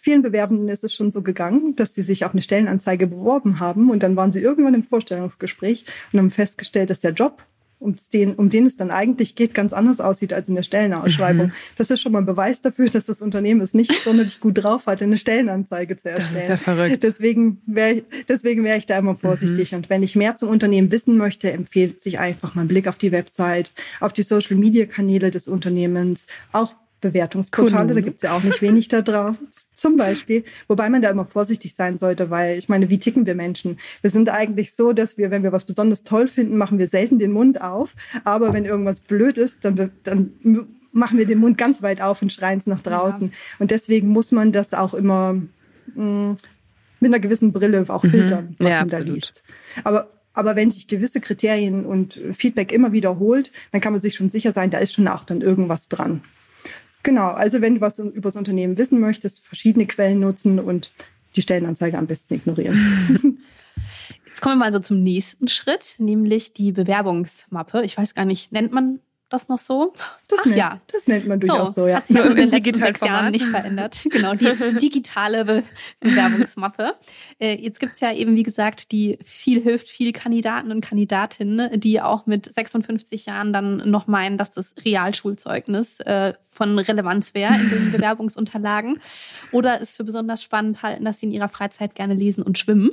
vielen 0.00 0.22
Bewerbenden 0.22 0.68
ist 0.68 0.84
es 0.84 0.94
schon 0.94 1.10
so 1.12 1.22
gegangen, 1.22 1.74
dass 1.76 1.94
sie 1.94 2.02
sich 2.02 2.24
auf 2.24 2.32
eine 2.32 2.42
Stellenanzeige 2.42 3.06
beworben 3.06 3.60
haben 3.60 3.90
und 3.90 4.02
dann 4.02 4.16
waren 4.16 4.32
sie 4.32 4.40
irgendwann 4.40 4.74
im 4.74 4.82
Vorstellungsgespräch 4.82 5.84
und 6.12 6.18
haben 6.18 6.30
festgestellt, 6.30 6.90
dass 6.90 7.00
der 7.00 7.12
Job 7.12 7.42
um 7.78 7.94
den, 8.12 8.34
um 8.34 8.48
den 8.48 8.66
es 8.66 8.76
dann 8.76 8.90
eigentlich 8.90 9.34
geht, 9.34 9.54
ganz 9.54 9.72
anders 9.72 10.00
aussieht 10.00 10.32
als 10.32 10.48
in 10.48 10.54
der 10.54 10.62
Stellenausschreibung. 10.62 11.48
Mhm. 11.48 11.52
Das 11.76 11.90
ist 11.90 12.00
schon 12.00 12.12
mal 12.12 12.20
ein 12.20 12.26
Beweis 12.26 12.60
dafür, 12.60 12.88
dass 12.88 13.06
das 13.06 13.20
Unternehmen 13.20 13.60
es 13.60 13.74
nicht 13.74 13.92
sonderlich 14.02 14.40
gut 14.40 14.62
drauf 14.62 14.86
hat, 14.86 15.02
eine 15.02 15.16
Stellenanzeige 15.16 15.96
zu 15.96 16.10
erstellen. 16.10 16.48
Das 16.48 16.60
ist 16.60 16.66
ja 16.66 16.74
verrückt. 16.74 17.02
Deswegen 17.02 17.60
wäre 17.66 17.92
ich, 17.92 18.04
deswegen 18.28 18.64
wäre 18.64 18.78
ich 18.78 18.86
da 18.86 18.98
immer 18.98 19.14
vorsichtig. 19.14 19.72
Mhm. 19.72 19.78
Und 19.78 19.90
wenn 19.90 20.02
ich 20.02 20.16
mehr 20.16 20.36
zum 20.36 20.48
Unternehmen 20.48 20.90
wissen 20.90 21.16
möchte, 21.16 21.52
empfiehlt 21.52 22.02
sich 22.02 22.18
einfach 22.18 22.54
mal 22.54 22.62
ein 22.62 22.68
Blick 22.68 22.88
auf 22.88 22.96
die 22.96 23.12
Website, 23.12 23.72
auf 24.00 24.12
die 24.12 24.22
Social 24.22 24.56
Media 24.56 24.86
Kanäle 24.86 25.30
des 25.30 25.46
Unternehmens, 25.46 26.26
auch 26.52 26.74
Bewertungsportale, 27.00 27.94
da 27.94 28.00
gibt 28.00 28.16
es 28.16 28.22
ja 28.22 28.36
auch 28.36 28.42
nicht 28.42 28.62
wenig 28.62 28.88
da 28.88 29.02
draußen, 29.02 29.48
zum 29.74 29.96
Beispiel. 29.96 30.44
Wobei 30.66 30.88
man 30.88 31.02
da 31.02 31.10
immer 31.10 31.26
vorsichtig 31.26 31.74
sein 31.74 31.98
sollte, 31.98 32.30
weil 32.30 32.58
ich 32.58 32.68
meine, 32.68 32.88
wie 32.88 32.98
ticken 32.98 33.26
wir 33.26 33.34
Menschen? 33.34 33.78
Wir 34.00 34.10
sind 34.10 34.28
eigentlich 34.28 34.74
so, 34.74 34.92
dass 34.92 35.18
wir, 35.18 35.30
wenn 35.30 35.42
wir 35.42 35.52
was 35.52 35.64
besonders 35.64 36.04
toll 36.04 36.28
finden, 36.28 36.56
machen 36.56 36.78
wir 36.78 36.88
selten 36.88 37.18
den 37.18 37.32
Mund 37.32 37.60
auf. 37.60 37.94
Aber 38.24 38.52
wenn 38.52 38.64
irgendwas 38.64 39.00
blöd 39.00 39.38
ist, 39.38 39.64
dann, 39.64 39.90
dann 40.02 40.32
machen 40.92 41.18
wir 41.18 41.26
den 41.26 41.38
Mund 41.38 41.58
ganz 41.58 41.82
weit 41.82 42.00
auf 42.00 42.22
und 42.22 42.32
schreien 42.32 42.58
es 42.58 42.66
nach 42.66 42.80
draußen. 42.80 43.28
Ja. 43.28 43.36
Und 43.58 43.70
deswegen 43.70 44.08
muss 44.08 44.32
man 44.32 44.52
das 44.52 44.72
auch 44.72 44.94
immer 44.94 45.34
mh, 45.94 46.36
mit 47.00 47.10
einer 47.12 47.20
gewissen 47.20 47.52
Brille 47.52 47.84
auch 47.88 48.02
mhm. 48.04 48.10
filtern, 48.10 48.56
was 48.58 48.70
ja, 48.70 48.78
man 48.78 48.88
da 48.88 48.98
liest. 48.98 49.42
Aber 49.84 50.10
aber 50.36 50.54
wenn 50.54 50.70
sich 50.70 50.86
gewisse 50.86 51.22
Kriterien 51.22 51.86
und 51.86 52.20
Feedback 52.32 52.70
immer 52.70 52.92
wiederholt, 52.92 53.52
dann 53.72 53.80
kann 53.80 53.94
man 53.94 54.02
sich 54.02 54.14
schon 54.14 54.28
sicher 54.28 54.52
sein, 54.52 54.68
da 54.68 54.76
ist 54.78 54.92
schon 54.92 55.08
auch 55.08 55.24
dann 55.24 55.40
irgendwas 55.40 55.88
dran. 55.88 56.22
Genau, 57.02 57.28
also 57.28 57.60
wenn 57.60 57.76
du 57.76 57.80
was 57.80 57.98
über 57.98 58.28
das 58.28 58.36
Unternehmen 58.36 58.78
wissen 58.78 59.00
möchtest, 59.00 59.44
verschiedene 59.46 59.86
Quellen 59.86 60.20
nutzen 60.20 60.58
und 60.58 60.92
die 61.36 61.42
Stellenanzeige 61.42 61.98
am 61.98 62.06
besten 62.06 62.34
ignorieren. 62.34 63.38
Jetzt 64.26 64.40
kommen 64.40 64.58
wir 64.58 64.66
mal 64.66 64.72
so 64.72 64.80
zum 64.80 65.00
nächsten 65.00 65.48
Schritt, 65.48 65.94
nämlich 65.98 66.52
die 66.52 66.72
Bewerbungsmappe. 66.72 67.82
Ich 67.84 67.96
weiß 67.96 68.14
gar 68.14 68.24
nicht, 68.24 68.52
nennt 68.52 68.72
man 68.72 69.00
das 69.28 69.48
noch 69.48 69.58
so? 69.58 69.92
Das, 70.28 70.38
Ach, 70.40 70.46
nennt, 70.46 70.56
ja. 70.56 70.80
das 70.92 71.06
nennt 71.06 71.26
man 71.26 71.40
durchaus 71.40 71.74
so, 71.74 71.82
so 71.82 71.86
ja. 71.86 71.96
Hat 71.96 72.06
sich 72.06 72.16
also 72.16 72.28
in 72.34 72.36
den 72.36 72.50
letzten 72.50 72.80
sechs 72.80 73.00
Jahren 73.00 73.32
nicht 73.32 73.44
verändert. 73.44 74.00
Genau, 74.10 74.34
die, 74.34 74.52
die 74.54 74.78
digitale 74.78 75.44
Be 75.44 75.62
Bewerbungsmappe. 76.00 76.94
Äh, 77.38 77.54
jetzt 77.56 77.80
gibt 77.80 77.94
es 77.94 78.00
ja 78.00 78.12
eben, 78.12 78.36
wie 78.36 78.42
gesagt, 78.42 78.92
die 78.92 79.18
viel 79.24 79.62
hilft 79.62 79.88
viel 79.88 80.12
Kandidaten 80.12 80.70
und 80.70 80.80
Kandidatinnen, 80.80 81.80
die 81.80 82.00
auch 82.00 82.26
mit 82.26 82.52
56 82.52 83.26
Jahren 83.26 83.52
dann 83.52 83.76
noch 83.90 84.06
meinen, 84.06 84.38
dass 84.38 84.52
das 84.52 84.74
Realschulzeugnis 84.84 86.00
äh, 86.00 86.34
von 86.48 86.78
Relevanz 86.78 87.34
wäre 87.34 87.54
in 87.54 87.70
den 87.70 87.92
Bewerbungsunterlagen. 87.92 89.00
Oder 89.52 89.80
es 89.80 89.96
für 89.96 90.04
besonders 90.04 90.42
spannend 90.42 90.82
halten, 90.82 91.04
dass 91.04 91.20
sie 91.20 91.26
in 91.26 91.32
ihrer 91.32 91.48
Freizeit 91.48 91.94
gerne 91.94 92.14
lesen 92.14 92.42
und 92.42 92.58
schwimmen. 92.58 92.90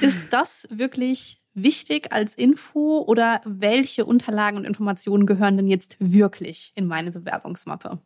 Ist 0.00 0.32
das 0.32 0.66
wirklich 0.70 1.41
wichtig 1.54 2.12
als 2.12 2.34
Info 2.34 3.00
oder 3.00 3.40
welche 3.44 4.04
Unterlagen 4.04 4.56
und 4.56 4.64
Informationen 4.64 5.26
gehören 5.26 5.56
denn 5.56 5.68
jetzt 5.68 5.96
wirklich 5.98 6.72
in 6.74 6.86
meine 6.86 7.10
Bewerbungsmappe? 7.10 8.00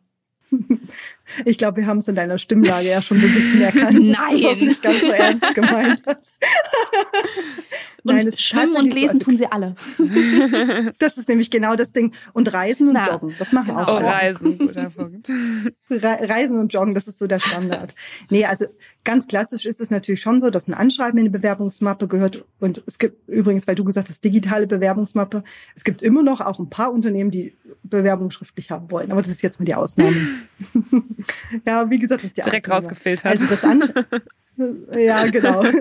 Ich 1.45 1.57
glaube, 1.57 1.77
wir 1.77 1.87
haben 1.87 1.97
es 1.97 2.07
in 2.07 2.15
deiner 2.15 2.37
Stimmlage 2.37 2.87
ja 2.87 3.01
schon 3.01 3.19
so 3.19 3.27
ein 3.27 3.33
bisschen 3.33 3.61
erkannt. 3.61 4.07
Nein. 4.07 4.41
Das 4.41 4.55
nicht 4.57 4.81
ganz 4.81 5.01
so 5.01 5.07
ernst 5.07 5.55
gemeint 5.55 6.01
hast. 6.05 6.17
Nein, 8.03 8.31
schwimmen 8.37 8.75
und 8.77 8.93
lesen 8.93 9.19
so, 9.19 9.25
tun 9.25 9.37
sie 9.37 9.47
alle. 9.47 9.75
Das 10.99 11.17
ist 11.17 11.27
nämlich 11.27 11.51
genau 11.51 11.75
das 11.75 11.91
Ding. 11.91 12.13
Und 12.33 12.53
Reisen 12.53 12.87
und 12.87 12.93
Na, 12.93 13.11
Joggen, 13.11 13.33
das 13.37 13.51
machen 13.51 13.67
genau. 13.67 13.81
auch. 13.81 14.01
Oh, 14.01 14.05
Reisen, 14.05 14.57
guter 14.57 14.89
Punkt. 14.89 15.29
Reisen 15.89 16.59
und 16.59 16.73
Joggen, 16.73 16.95
das 16.95 17.07
ist 17.07 17.19
so 17.19 17.27
der 17.27 17.39
Standard. 17.39 17.93
Nee, 18.29 18.45
also 18.45 18.65
ganz 19.03 19.27
klassisch 19.27 19.65
ist 19.65 19.81
es 19.81 19.91
natürlich 19.91 20.21
schon 20.21 20.39
so, 20.39 20.49
dass 20.49 20.67
ein 20.67 20.73
Anschreiben 20.73 21.17
in 21.17 21.25
die 21.25 21.31
Bewerbungsmappe 21.31 22.07
gehört. 22.07 22.45
Und 22.59 22.83
es 22.87 22.97
gibt 22.97 23.27
übrigens, 23.27 23.67
weil 23.67 23.75
du 23.75 23.83
gesagt 23.83 24.09
hast, 24.09 24.23
digitale 24.23 24.67
Bewerbungsmappe, 24.67 25.43
es 25.75 25.83
gibt 25.83 26.01
immer 26.01 26.23
noch 26.23 26.41
auch 26.41 26.59
ein 26.59 26.69
paar 26.69 26.93
Unternehmen, 26.93 27.31
die 27.31 27.55
Bewerbung 27.83 28.31
schriftlich 28.31 28.71
haben 28.71 28.89
wollen. 28.91 29.11
Aber 29.11 29.21
das 29.21 29.31
ist 29.31 29.41
jetzt 29.41 29.59
mal 29.59 29.65
die 29.65 29.75
Ausnahme. 29.75 30.15
ja, 31.65 31.89
wie 31.89 31.99
gesagt, 31.99 32.23
das 32.23 32.31
ist 32.31 32.37
die 32.37 32.41
Direkt 32.41 32.67
Ausnahme. 32.67 32.87
rausgefiltert. 32.87 33.31
Also 33.31 33.45
das 33.47 33.63
Anschreiben. 33.63 34.21
Ja, 34.91 35.27
genau. 35.27 35.63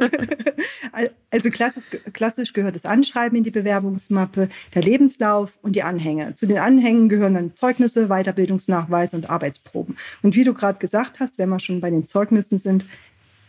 Also 1.31 1.51
klassisch, 1.51 1.85
klassisch 2.13 2.53
gehört 2.53 2.77
das 2.77 2.85
Anschreiben 2.85 3.37
in 3.37 3.45
die 3.45 3.51
Bewerbungsmappe, 3.51 4.49
der 4.75 4.83
Lebenslauf 4.83 5.59
und 5.63 5.77
die 5.77 5.83
Anhänge. 5.83 6.35
Zu 6.35 6.47
den 6.47 6.59
Anhängen 6.59 7.09
gehören 7.09 7.35
dann 7.35 7.55
Zeugnisse, 7.55 8.09
Weiterbildungsnachweise 8.09 9.17
und 9.17 9.29
Arbeitsproben. 9.29 9.97
Und 10.23 10.37
wie 10.37 10.45
du 10.45 10.55
gerade 10.55 10.79
gesagt 10.79 11.21
hast, 11.21 11.39
wenn 11.39 11.49
wir 11.49 11.59
schon 11.59 11.81
bei 11.81 11.91
den 11.91 12.07
Zeugnissen 12.07 12.59
sind, 12.59 12.87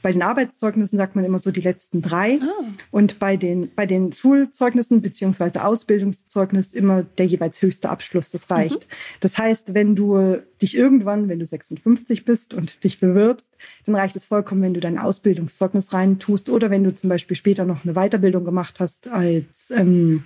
bei 0.07 0.13
den 0.13 0.21
Arbeitszeugnissen 0.21 0.97
sagt 0.97 1.17
man 1.17 1.25
immer 1.25 1.39
so 1.39 1.51
die 1.51 1.59
letzten 1.59 2.01
drei. 2.01 2.39
Oh. 2.41 2.63
Und 2.91 3.19
bei 3.19 3.35
den, 3.35 3.75
bei 3.75 3.85
den 3.85 4.13
Schulzeugnissen 4.13 5.01
beziehungsweise 5.01 5.65
Ausbildungszeugnis 5.65 6.71
immer 6.71 7.03
der 7.03 7.25
jeweils 7.25 7.61
höchste 7.61 7.89
Abschluss. 7.89 8.31
Das 8.31 8.49
reicht. 8.49 8.87
Mhm. 8.87 8.93
Das 9.19 9.37
heißt, 9.37 9.73
wenn 9.73 9.97
du 9.97 10.37
dich 10.61 10.77
irgendwann, 10.77 11.27
wenn 11.27 11.39
du 11.39 11.45
56 11.45 12.23
bist 12.23 12.53
und 12.53 12.85
dich 12.85 13.01
bewirbst, 13.01 13.51
dann 13.85 13.95
reicht 13.95 14.15
es 14.15 14.23
vollkommen, 14.23 14.61
wenn 14.61 14.73
du 14.73 14.79
dein 14.79 14.97
Ausbildungszeugnis 14.97 15.91
reintust 15.91 16.49
oder 16.49 16.69
wenn 16.69 16.85
du 16.85 16.95
zum 16.95 17.09
Beispiel 17.09 17.35
später 17.35 17.65
noch 17.65 17.83
eine 17.83 17.93
Weiterbildung 17.93 18.45
gemacht 18.45 18.79
hast 18.79 19.09
als 19.09 19.71
ähm, 19.71 20.23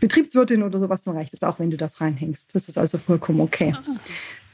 Betriebswirtin 0.00 0.62
oder 0.62 0.78
sowas, 0.78 1.02
dann 1.02 1.14
reicht 1.14 1.34
es 1.34 1.42
auch, 1.42 1.58
wenn 1.58 1.70
du 1.70 1.76
das 1.76 2.00
reinhängst. 2.00 2.54
Das 2.54 2.70
ist 2.70 2.78
also 2.78 2.96
vollkommen 2.96 3.40
okay. 3.40 3.74
Ah. 3.76 4.00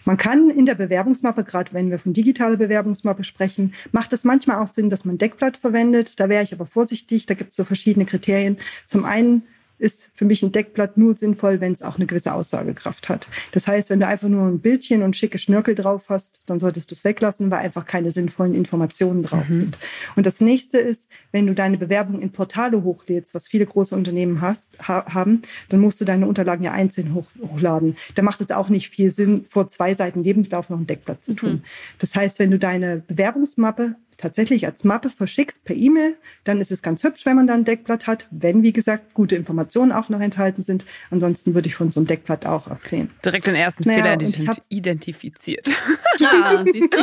Man 0.07 0.16
kann 0.16 0.51
in 0.51 0.66
der 0.66 0.77
Bewerbungsmappe, 0.77 1.42
gerade 1.42 1.73
wenn 1.73 1.90
wir 1.90 1.99
von 1.99 2.12
digitaler 2.12 2.57
Bewerbungsmappe 2.57 3.25
sprechen, 3.25 3.75
macht 3.90 4.12
es 4.12 4.23
manchmal 4.23 4.62
auch 4.62 4.73
Sinn, 4.73 4.88
dass 4.88 5.05
man 5.05 5.19
Deckblatt 5.19 5.57
verwendet. 5.57 6.21
Da 6.21 6.29
wäre 6.29 6.45
ich 6.45 6.53
aber 6.55 6.64
vorsichtig. 6.64 7.27
Da 7.27 7.35
gibt 7.35 7.51
es 7.51 7.57
so 7.57 7.64
verschiedene 7.64 8.07
Kriterien. 8.07 8.57
Zum 8.87 9.05
einen 9.05 9.42
ist 9.79 10.11
für 10.15 10.25
mich 10.25 10.43
ein 10.43 10.53
Deckblatt 10.53 10.97
nur 10.97 11.15
sinnvoll, 11.15 11.61
wenn 11.61 11.73
es 11.73 11.83
auch 11.83 11.97
eine 11.97 12.07
gewisse 12.07 12.33
Aussagekraft 12.33 13.09
hat. 13.09 13.29
Das 13.53 13.67
heißt, 13.67 13.91
wenn 13.91 14.01
du 14.01 14.07
einfach 14.07 14.29
nur 14.29 14.47
ein 14.47 14.61
Bildchen 14.61 15.03
und 15.03 15.17
schicke 15.17 15.39
Schnörkel 15.39 15.75
drauf 15.75 16.05
hast, 16.09 16.41
dann 16.47 16.59
solltest 16.59 16.91
du 16.91 16.95
es 16.95 17.05
weglassen, 17.05 17.51
weil 17.51 17.61
einfach 17.61 17.85
keine 17.85 18.11
sinnvollen 18.11 18.55
Informationen 18.55 19.23
drauf 19.23 19.49
mhm. 19.49 19.55
sind. 19.55 19.79
Und 20.17 20.27
das 20.27 20.41
nächste 20.41 20.79
ist, 20.79 21.09
wenn 21.33 21.47
du 21.47 21.55
deine 21.55 21.79
Bewerbung 21.79 22.21
in 22.21 22.33
Portale 22.33 22.83
hochlädst, 22.83 23.35
was 23.35 23.49
viele 23.49 23.67
große 23.67 23.95
Unternehmen 23.95 24.41
hast, 24.41 24.69
ha 24.81 25.05
haben, 25.12 25.43
dann 25.69 25.81
musst 25.81 26.01
du 26.01 26.05
deine 26.05 26.27
Unterlagen 26.27 26.65
ja 26.65 26.73
einzeln 26.73 27.15
hoch, 27.15 27.27
hochladen. 27.41 27.97
Da 28.15 28.23
macht 28.23 28.41
es 28.41 28.51
auch 28.51 28.69
nicht 28.69 28.91
viel 28.91 29.11
Sinn, 29.11 29.45
vor 29.49 29.69
zwei 29.69 29.95
Seiten 29.95 30.25
Lebenslauf 30.25 30.71
noch 30.71 30.79
ein 30.79 30.87
Deckblatt 30.87 31.25
zu 31.25 31.35
tun. 31.35 31.51
Mhm. 31.51 31.62
Das 31.99 32.15
heißt, 32.15 32.39
wenn 32.39 32.51
du 32.51 32.59
deine 32.59 33.03
Bewerbungsmappe 33.07 33.97
tatsächlich 34.16 34.66
als 34.66 34.85
Mappe 34.85 35.11
verschickst 35.11 35.64
per 35.64 35.76
E-Mail, 35.76 36.16
dann 36.44 36.61
ist 36.61 36.72
es 36.72 36.83
ganz 36.83 37.02
hübsch, 37.02 37.26
wenn 37.26 37.37
man 37.37 37.46
da 37.46 37.55
ein 37.55 37.64
Deckblatt 37.64 38.07
hat, 38.07 38.26
wenn, 38.31 38.62
wie 38.62 38.72
gesagt, 38.72 39.14
gute 39.14 39.37
Informationen 39.37 39.92
auch 39.92 40.09
noch 40.09 40.20
enthalten 40.20 40.62
sind. 40.62 40.85
Ansonsten 41.11 41.55
würde 41.55 41.68
ich 41.68 41.74
von 41.74 41.92
so 41.92 42.00
einem 42.00 42.07
Deckblatt 42.07 42.46
auch 42.46 42.68
absehen. 42.68 43.11
Direkt 43.24 43.46
den 43.46 43.55
ersten 43.55 43.85
naja, 43.85 44.18
Fehler 44.18 44.57
identifiziert. 44.68 45.66
Ja, 46.18 46.64
siehst 46.64 46.94
du? 46.94 46.96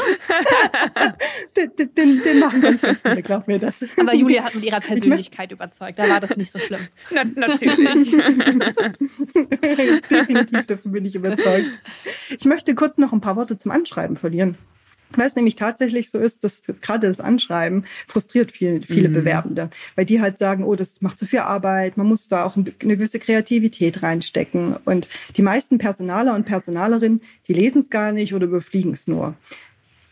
den, 1.62 1.96
den, 1.96 2.24
den, 2.24 2.40
machen 2.40 2.62
ganz, 2.62 2.82
ganz 2.82 3.00
viele, 3.00 3.22
glaub 3.22 3.48
mir 3.48 3.60
das. 3.60 3.76
Aber 4.00 4.16
Julia 4.16 4.44
hat 4.44 4.56
mit 4.56 4.66
ihrer 4.66 4.80
Persönlichkeit 4.80 5.52
überzeugt, 5.52 6.00
da 6.00 6.10
war 6.10 6.20
das 6.20 6.36
nicht 6.36 6.52
so 6.52 6.58
schlimm. 6.58 6.82
Na, 7.12 7.24
natürlich. 7.24 8.10
Definitiv 10.10 10.66
davon 10.66 10.92
bin 10.92 11.06
ich 11.06 11.14
überzeugt. 11.14 11.78
Ich 12.30 12.46
möchte 12.46 12.74
kurz 12.74 12.98
noch 12.98 13.14
ein 13.14 13.22
paar 13.22 13.36
Worte 13.36 13.56
zum 13.56 13.70
Anschreiben 13.72 14.18
verlieren. 14.18 14.58
Weil 15.16 15.28
es 15.28 15.36
nämlich 15.36 15.56
tatsächlich 15.56 16.12
so 16.12 16.18
ist, 16.18 16.44
dass 16.44 16.62
gerade 16.82 17.08
das 17.08 17.20
Anschreiben 17.20 17.86
frustriert 18.08 18.52
viel, 18.52 18.82
viele 18.86 19.10
mhm. 19.10 19.14
Bewerbende, 19.14 19.70
weil 19.96 20.06
die 20.06 20.22
halt 20.22 20.40
sagen, 20.40 20.64
oh, 20.64 20.76
das 20.76 21.02
macht 21.02 21.18
zu 21.18 21.26
viel 21.26 21.40
Arbeit, 21.40 21.98
man 21.98 22.08
muss 22.08 22.28
da 22.28 22.44
auch 22.44 22.56
eine 22.56 22.72
gewisse 22.72 23.20
Kreativität 23.20 24.04
reinstecken. 24.04 24.78
Und 24.86 25.08
die 25.36 25.42
meisten 25.42 25.78
Personaler 25.78 26.36
und 26.36 26.46
Personalerinnen, 26.46 27.22
die 27.48 27.54
lesen 27.54 27.82
es 27.82 27.90
gar 27.90 28.12
nicht 28.12 28.34
oder 28.34 28.46
überfliegen 28.46 28.94
es 28.94 29.08
nur. 29.08 29.36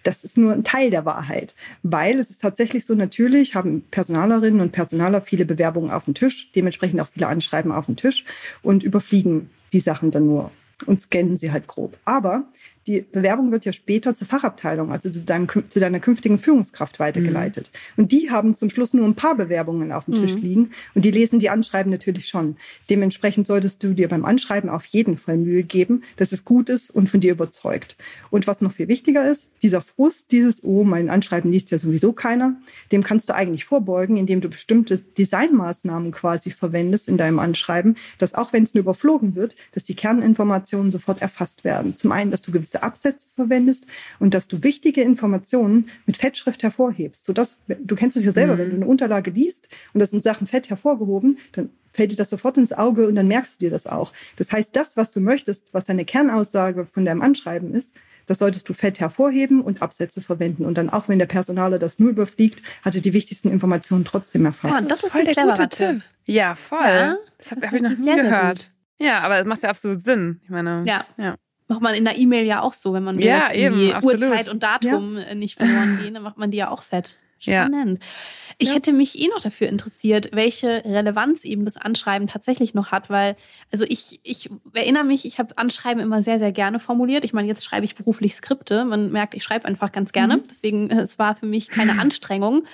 Das 0.04 0.24
ist 0.24 0.38
nur 0.38 0.52
ein 0.52 0.64
Teil 0.64 0.90
der 0.90 1.06
Wahrheit, 1.06 1.54
weil 1.84 2.20
es 2.20 2.32
ist 2.32 2.42
tatsächlich 2.42 2.86
so, 2.86 2.96
natürlich 2.96 3.54
haben 3.54 3.84
Personalerinnen 3.92 4.60
und 4.60 4.72
Personaler 4.72 5.22
viele 5.22 5.46
Bewerbungen 5.46 5.92
auf 5.92 6.06
dem 6.06 6.16
Tisch, 6.16 6.52
dementsprechend 6.56 7.00
auch 7.02 7.10
viele 7.14 7.28
Anschreiben 7.28 7.72
auf 7.72 7.86
dem 7.86 7.96
Tisch 7.96 8.26
und 8.64 8.82
überfliegen 8.82 9.52
die 9.74 9.80
Sachen 9.80 10.10
dann 10.10 10.26
nur 10.26 10.52
und 10.86 11.02
scannen 11.02 11.38
sie 11.38 11.52
halt 11.52 11.68
grob. 11.68 11.98
Aber 12.06 12.46
die 12.88 13.02
Bewerbung 13.02 13.52
wird 13.52 13.66
ja 13.66 13.74
später 13.74 14.16
zur 14.16 14.28
Fachabteilung, 14.28 14.92
also 14.92 15.10
zu, 15.10 15.22
deinem, 15.22 15.48
zu 15.48 15.80
deiner 15.80 16.00
künftigen 16.00 16.40
Führungskraft 16.40 17.00
weitergeleitet. 17.00 17.72
Mhm. 17.74 18.04
Und 18.04 18.12
die 18.12 18.32
haben 18.32 18.56
zum 18.56 18.70
Schluss 18.70 18.94
nur 18.94 19.06
ein 19.06 19.16
paar 19.16 19.36
Bewerbungen 19.36 19.92
auf 19.92 20.06
dem 20.06 20.16
mhm. 20.16 20.26
Tisch 20.26 20.36
liegen 20.36 20.72
und 20.96 21.06
die 21.06 21.12
lesen 21.12 21.40
die 21.40 21.50
Anschreiben 21.50 21.92
natürlich 21.92 22.28
schon. 22.28 22.58
Dementsprechend 22.90 23.46
solltest 23.46 23.84
du 23.84 23.94
dir 23.94 24.08
beim 24.08 24.26
Anschreiben 24.26 24.70
auf 24.70 24.86
jeden 24.86 25.18
Fall 25.18 25.38
Mühe 25.38 25.64
geben, 25.64 26.04
dass 26.18 26.32
es 26.32 26.44
gut 26.44 26.70
ist 26.70 26.90
und 26.90 27.10
von 27.10 27.20
dir 27.20 27.34
überzeugt. 27.34 27.96
Und 28.32 28.48
was 28.48 28.62
noch 28.62 28.72
viel 28.72 28.88
wichtiger 28.88 29.30
ist, 29.30 29.52
dieser 29.62 29.82
Frust, 29.82 30.32
dieses, 30.32 30.64
oh, 30.64 30.84
mein 30.84 31.10
Anschreiben 31.10 31.52
liest 31.52 31.70
ja 31.72 31.78
sowieso 31.78 32.14
keiner, 32.14 32.56
dem 32.92 33.04
kannst 33.04 33.30
du 33.30 33.36
eigentlich 33.36 33.66
vorbeugen, 33.66 34.18
indem 34.18 34.42
du 34.42 34.50
bestimmte 34.50 35.00
Designmaßnahmen 35.00 36.12
quasi 36.12 36.52
verwendest 36.52 37.08
in 37.08 37.18
deinem 37.18 37.40
Anschreiben, 37.40 37.96
dass 38.18 38.34
auch 38.34 38.54
wenn 38.54 38.64
es 38.64 38.74
nur 38.74 38.82
überflogen 38.82 39.36
wird, 39.36 39.56
dass 39.74 39.84
die 39.84 39.96
Kerninformationen 39.96 40.92
sofort 40.92 41.22
erfasst 41.22 41.64
werden. 41.64 41.96
Zum 41.98 42.12
einen, 42.12 42.32
dass 42.32 42.42
du 42.42 42.52
gewisse 42.52 42.71
gewisse 42.72 42.84
Absätze 42.84 43.28
verwendest 43.36 43.86
und 44.20 44.34
dass 44.34 44.48
du 44.48 44.64
wichtige 44.64 45.02
Informationen 45.02 45.90
mit 46.06 46.18
Fettschrift 46.18 46.64
hervorhebst, 46.64 47.26
sodass, 47.26 47.58
du 47.68 47.96
kennst 47.96 48.18
es 48.18 48.26
ja 48.26 48.32
selber, 48.32 48.56
mhm. 48.56 48.60
wenn 48.60 48.70
du 48.70 48.76
eine 48.78 48.88
Unterlage 48.88 49.32
liest 49.32 49.68
und 49.94 50.00
das 50.00 50.12
sind 50.12 50.24
Sachen 50.24 50.48
fett 50.48 50.70
hervorgehoben, 50.70 51.38
dann 51.52 51.70
fällt 51.94 52.12
dir 52.12 52.16
das 52.16 52.30
sofort 52.30 52.58
ins 52.58 52.72
Auge 52.72 53.08
und 53.08 53.16
dann 53.16 53.28
merkst 53.28 53.62
du 53.62 53.66
dir 53.66 53.72
das 53.72 53.86
auch. 53.86 54.14
Das 54.38 54.52
heißt, 54.52 54.76
das, 54.76 54.96
was 54.96 55.12
du 55.12 55.20
möchtest, 55.20 55.74
was 55.74 55.86
deine 55.86 56.06
Kernaussage 56.06 56.86
von 56.86 57.04
deinem 57.04 57.22
Anschreiben 57.22 57.74
ist, 57.74 57.92
das 58.28 58.38
solltest 58.38 58.70
du 58.70 58.74
fett 58.74 59.00
hervorheben 59.00 59.62
und 59.62 59.82
Absätze 59.82 60.22
verwenden. 60.22 60.64
Und 60.64 60.78
dann, 60.78 60.90
auch 60.90 61.10
wenn 61.10 61.20
der 61.20 61.26
Personaler 61.26 61.80
das 61.80 62.00
nur 62.00 62.12
überfliegt, 62.12 62.64
hatte 62.82 63.02
die 63.02 63.12
wichtigsten 63.12 63.50
Informationen 63.50 64.06
trotzdem 64.06 64.46
erfasst. 64.46 64.74
Ja, 64.74 64.82
das 64.82 65.04
ist 65.04 65.12
voll 65.12 65.22
ein 65.22 65.28
cleverer 65.28 65.70
Tipp. 65.70 66.02
Ja, 66.28 66.56
voll. 66.56 66.80
Ja, 66.82 67.18
das 67.40 67.52
habe 67.52 67.68
hab 67.68 67.74
ich 67.74 67.82
noch 67.82 67.98
nie 67.98 68.16
gehört. 68.16 68.72
Ja, 69.00 69.20
aber 69.20 69.40
es 69.40 69.46
macht 69.46 69.64
ja 69.64 69.70
absolut 69.70 70.06
Sinn. 70.06 70.40
Ich 70.44 70.50
meine, 70.50 70.82
ja. 70.86 71.06
ja 71.18 71.36
macht 71.72 71.82
man 71.82 71.96
in 71.96 72.04
der 72.04 72.18
E-Mail 72.18 72.46
ja 72.46 72.62
auch 72.62 72.74
so, 72.74 72.94
wenn 72.94 73.04
man 73.04 73.18
will, 73.18 73.26
ja, 73.26 73.48
dass 73.48 73.56
eben, 73.56 73.94
Uhrzeit 74.04 74.50
und 74.50 74.62
Datum 74.62 75.18
ja. 75.18 75.34
nicht 75.36 75.56
verloren 75.56 76.00
gehen, 76.02 76.14
dann 76.14 76.24
macht 76.24 76.38
man 76.38 76.52
die 76.52 76.58
ja 76.58 76.70
auch 76.70 76.84
fett. 76.84 77.18
Spannend. 77.40 78.00
Ja. 78.00 78.06
Ich 78.60 78.68
ja. 78.68 78.76
hätte 78.76 78.94
mich 78.94 79.20
eh 79.20 79.28
noch 79.30 79.42
dafür 79.42 79.68
interessiert, 79.68 80.30
welche 80.34 80.86
Relevanz 80.86 81.44
eben 81.44 81.66
das 81.66 81.78
Anschreiben 81.78 82.28
tatsächlich 82.28 82.76
noch 82.76 82.92
hat, 82.92 83.10
weil, 83.10 83.36
also 83.72 83.86
ich, 83.88 84.20
ich 84.22 84.50
erinnere 84.74 85.06
mich, 85.06 85.26
ich 85.26 85.40
habe 85.40 85.58
Anschreiben 85.58 86.04
immer 86.04 86.22
sehr, 86.22 86.38
sehr 86.38 86.52
gerne 86.52 86.78
formuliert. 86.78 87.24
Ich 87.26 87.34
meine, 87.34 87.48
jetzt 87.48 87.64
schreibe 87.64 87.86
ich 87.86 87.96
beruflich 87.96 88.36
Skripte. 88.36 88.86
Man 88.86 89.12
merkt, 89.12 89.34
ich 89.34 89.44
schreibe 89.44 89.66
einfach 89.66 89.92
ganz 89.92 90.12
gerne. 90.12 90.38
Mhm. 90.38 90.44
Deswegen, 90.52 90.92
es 90.92 91.18
war 91.18 91.36
für 91.36 91.48
mich 91.48 91.70
keine 91.70 91.94
Anstrengung. 92.00 92.66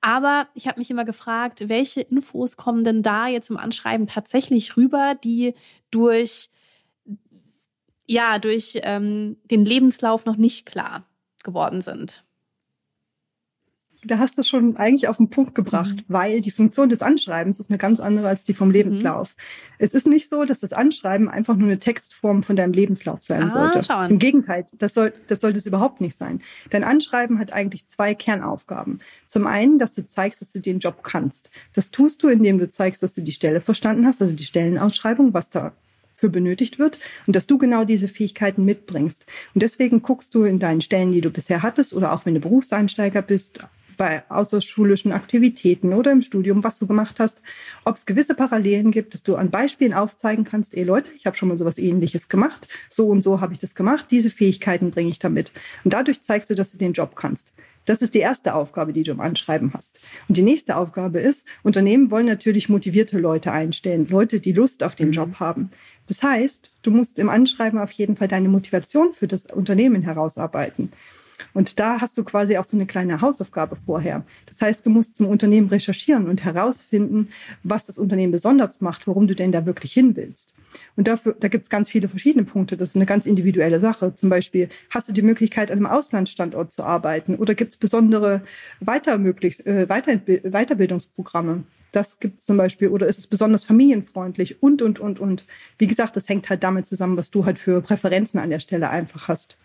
Aber 0.00 0.48
ich 0.54 0.66
habe 0.66 0.80
mich 0.80 0.90
immer 0.90 1.04
gefragt, 1.04 1.68
welche 1.68 2.00
Infos 2.00 2.56
kommen 2.56 2.82
denn 2.82 3.02
da 3.02 3.28
jetzt 3.28 3.50
im 3.50 3.56
Anschreiben 3.56 4.08
tatsächlich 4.08 4.76
rüber, 4.76 5.14
die 5.22 5.54
durch 5.90 6.50
ja 8.08 8.38
durch 8.38 8.80
ähm, 8.82 9.36
den 9.50 9.64
Lebenslauf 9.64 10.24
noch 10.24 10.36
nicht 10.36 10.66
klar 10.66 11.04
geworden 11.44 11.82
sind. 11.82 12.24
Da 14.04 14.18
hast 14.18 14.38
du 14.38 14.44
schon 14.44 14.76
eigentlich 14.76 15.08
auf 15.08 15.16
den 15.16 15.28
Punkt 15.28 15.56
gebracht, 15.56 15.96
mhm. 15.96 16.04
weil 16.06 16.40
die 16.40 16.52
Funktion 16.52 16.88
des 16.88 17.02
Anschreibens 17.02 17.58
ist 17.58 17.68
eine 17.68 17.78
ganz 17.78 17.98
andere 17.98 18.28
als 18.28 18.44
die 18.44 18.54
vom 18.54 18.70
Lebenslauf. 18.70 19.34
Mhm. 19.36 19.74
Es 19.78 19.92
ist 19.92 20.06
nicht 20.06 20.28
so, 20.28 20.44
dass 20.44 20.60
das 20.60 20.72
Anschreiben 20.72 21.28
einfach 21.28 21.56
nur 21.56 21.66
eine 21.66 21.80
Textform 21.80 22.44
von 22.44 22.54
deinem 22.54 22.72
Lebenslauf 22.72 23.22
sein 23.22 23.44
ah, 23.44 23.50
sollte. 23.50 23.82
Schauen. 23.82 24.10
Im 24.10 24.18
Gegenteil, 24.20 24.66
das, 24.78 24.94
soll, 24.94 25.12
das 25.26 25.40
sollte 25.40 25.58
es 25.58 25.66
überhaupt 25.66 26.00
nicht 26.00 26.16
sein. 26.16 26.40
Dein 26.70 26.84
Anschreiben 26.84 27.40
hat 27.40 27.52
eigentlich 27.52 27.88
zwei 27.88 28.14
Kernaufgaben. 28.14 29.00
Zum 29.26 29.48
einen, 29.48 29.78
dass 29.78 29.94
du 29.94 30.06
zeigst, 30.06 30.40
dass 30.40 30.52
du 30.52 30.60
den 30.60 30.78
Job 30.78 31.02
kannst. 31.02 31.50
Das 31.74 31.90
tust 31.90 32.22
du, 32.22 32.28
indem 32.28 32.58
du 32.58 32.68
zeigst, 32.68 33.02
dass 33.02 33.14
du 33.14 33.22
die 33.22 33.32
Stelle 33.32 33.60
verstanden 33.60 34.06
hast, 34.06 34.22
also 34.22 34.34
die 34.34 34.44
Stellenausschreibung, 34.44 35.34
was 35.34 35.50
da 35.50 35.72
für 36.18 36.28
benötigt 36.28 36.78
wird 36.78 36.98
und 37.26 37.34
dass 37.34 37.46
du 37.46 37.56
genau 37.56 37.84
diese 37.84 38.08
Fähigkeiten 38.08 38.64
mitbringst. 38.64 39.24
Und 39.54 39.62
deswegen 39.62 40.02
guckst 40.02 40.34
du 40.34 40.44
in 40.44 40.58
deinen 40.58 40.80
Stellen, 40.80 41.12
die 41.12 41.22
du 41.22 41.30
bisher 41.30 41.62
hattest 41.62 41.94
oder 41.94 42.12
auch 42.12 42.26
wenn 42.26 42.34
du 42.34 42.40
Berufseinsteiger 42.40 43.22
bist, 43.22 43.62
bei 43.98 44.22
außerschulischen 44.30 45.12
Aktivitäten 45.12 45.92
oder 45.92 46.12
im 46.12 46.22
Studium, 46.22 46.64
was 46.64 46.78
du 46.78 46.86
gemacht 46.86 47.20
hast, 47.20 47.42
ob 47.84 47.96
es 47.96 48.06
gewisse 48.06 48.34
Parallelen 48.34 48.92
gibt, 48.92 49.12
dass 49.12 49.22
du 49.24 49.36
an 49.36 49.50
Beispielen 49.50 49.92
aufzeigen 49.92 50.44
kannst, 50.44 50.74
ey 50.74 50.84
Leute, 50.84 51.10
ich 51.14 51.26
habe 51.26 51.36
schon 51.36 51.48
mal 51.48 51.58
sowas 51.58 51.76
ähnliches 51.76 52.28
gemacht, 52.28 52.68
so 52.88 53.08
und 53.08 53.22
so 53.22 53.40
habe 53.42 53.52
ich 53.52 53.58
das 53.58 53.74
gemacht, 53.74 54.06
diese 54.10 54.30
Fähigkeiten 54.30 54.92
bringe 54.92 55.10
ich 55.10 55.18
damit. 55.18 55.52
Und 55.84 55.92
dadurch 55.92 56.22
zeigst 56.22 56.48
du, 56.48 56.54
dass 56.54 56.70
du 56.70 56.78
den 56.78 56.94
Job 56.94 57.16
kannst. 57.16 57.52
Das 57.88 58.02
ist 58.02 58.12
die 58.12 58.18
erste 58.18 58.54
Aufgabe, 58.54 58.92
die 58.92 59.02
du 59.02 59.12
im 59.12 59.20
Anschreiben 59.20 59.72
hast. 59.72 59.98
Und 60.28 60.36
die 60.36 60.42
nächste 60.42 60.76
Aufgabe 60.76 61.20
ist, 61.20 61.46
Unternehmen 61.62 62.10
wollen 62.10 62.26
natürlich 62.26 62.68
motivierte 62.68 63.18
Leute 63.18 63.50
einstellen, 63.50 64.06
Leute, 64.10 64.40
die 64.40 64.52
Lust 64.52 64.84
auf 64.84 64.94
den 64.94 65.08
mhm. 65.08 65.12
Job 65.14 65.40
haben. 65.40 65.70
Das 66.06 66.22
heißt, 66.22 66.70
du 66.82 66.90
musst 66.90 67.18
im 67.18 67.30
Anschreiben 67.30 67.78
auf 67.78 67.90
jeden 67.92 68.16
Fall 68.16 68.28
deine 68.28 68.50
Motivation 68.50 69.14
für 69.14 69.26
das 69.26 69.46
Unternehmen 69.46 70.02
herausarbeiten. 70.02 70.90
Und 71.54 71.78
da 71.80 72.00
hast 72.00 72.18
du 72.18 72.24
quasi 72.24 72.56
auch 72.58 72.64
so 72.64 72.76
eine 72.76 72.86
kleine 72.86 73.20
Hausaufgabe 73.20 73.76
vorher. 73.76 74.24
Das 74.46 74.60
heißt, 74.60 74.84
du 74.84 74.90
musst 74.90 75.16
zum 75.16 75.26
Unternehmen 75.26 75.68
recherchieren 75.68 76.28
und 76.28 76.44
herausfinden, 76.44 77.28
was 77.62 77.84
das 77.84 77.98
Unternehmen 77.98 78.32
besonders 78.32 78.80
macht, 78.80 79.06
warum 79.06 79.26
du 79.26 79.34
denn 79.34 79.52
da 79.52 79.66
wirklich 79.66 79.92
hin 79.92 80.16
willst. 80.16 80.54
Und 80.96 81.08
dafür, 81.08 81.36
da 81.38 81.48
gibt 81.48 81.64
es 81.64 81.70
ganz 81.70 81.88
viele 81.88 82.08
verschiedene 82.08 82.44
Punkte. 82.44 82.76
Das 82.76 82.90
ist 82.90 82.96
eine 82.96 83.06
ganz 83.06 83.26
individuelle 83.26 83.80
Sache. 83.80 84.14
Zum 84.14 84.28
Beispiel, 84.28 84.68
hast 84.90 85.08
du 85.08 85.12
die 85.12 85.22
Möglichkeit, 85.22 85.70
an 85.70 85.78
einem 85.78 85.86
Auslandsstandort 85.86 86.72
zu 86.72 86.82
arbeiten? 86.82 87.36
Oder 87.36 87.54
gibt 87.54 87.72
es 87.72 87.76
besondere 87.76 88.42
Weiter 88.80 89.14
äh, 89.14 89.86
Weiterbildungsprogramme? 89.86 91.64
Das 91.92 92.20
gibt 92.20 92.40
es 92.40 92.46
zum 92.46 92.56
Beispiel. 92.56 92.88
Oder 92.88 93.06
ist 93.06 93.18
es 93.18 93.26
besonders 93.26 93.64
familienfreundlich? 93.64 94.62
Und, 94.62 94.82
und, 94.82 95.00
und, 95.00 95.20
und. 95.20 95.46
Wie 95.78 95.86
gesagt, 95.86 96.16
das 96.16 96.28
hängt 96.28 96.50
halt 96.50 96.62
damit 96.62 96.86
zusammen, 96.86 97.16
was 97.16 97.30
du 97.30 97.46
halt 97.46 97.58
für 97.58 97.80
Präferenzen 97.80 98.38
an 98.38 98.50
der 98.50 98.60
Stelle 98.60 98.90
einfach 98.90 99.28
hast. 99.28 99.56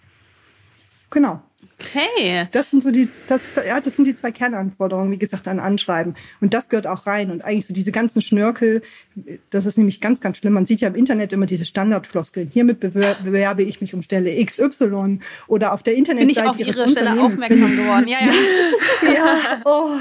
Genau. 1.14 1.42
Okay. 1.80 2.48
Das 2.52 2.70
sind 2.70 2.82
so 2.82 2.92
die, 2.92 3.08
das, 3.28 3.42
ja, 3.68 3.80
das 3.80 3.96
sind 3.96 4.06
die 4.06 4.16
zwei 4.16 4.32
Kernanforderungen, 4.32 5.12
wie 5.12 5.18
gesagt, 5.18 5.48
an 5.48 5.60
Anschreiben. 5.60 6.16
Und 6.42 6.54
das 6.54 6.70
gehört 6.70 6.88
auch 6.88 7.06
rein. 7.08 7.30
Und 7.30 7.44
eigentlich 7.44 7.66
so 7.68 7.74
diese 7.74 7.92
ganzen 7.92 8.22
Schnörkel, 8.22 8.82
das 9.50 9.66
ist 9.66 9.78
nämlich 9.78 10.02
ganz, 10.02 10.22
ganz 10.22 10.38
schlimm. 10.38 10.54
Man 10.54 10.66
sieht 10.66 10.82
ja 10.82 10.88
im 10.88 10.96
Internet 10.96 11.34
immer 11.34 11.46
diese 11.46 11.66
Standardfloskeln. 11.66 12.50
Hiermit 12.52 12.80
bewerbe 12.80 13.64
ich 13.64 13.82
mich 13.82 13.94
um 13.94 14.02
Stelle 14.02 14.44
XY 14.44 15.20
oder 15.48 15.74
auf 15.74 15.84
der 15.84 15.96
Internetseite. 15.96 16.58
Bin 16.58 16.66
ich 16.66 16.70
auf 16.70 16.78
Ihre 16.78 16.90
Stelle 16.90 17.22
aufmerksam 17.22 17.76
geworden. 17.76 18.08
Ja, 18.08 18.18
ja. 18.22 19.14
ja, 19.14 19.62
oh, 19.66 19.92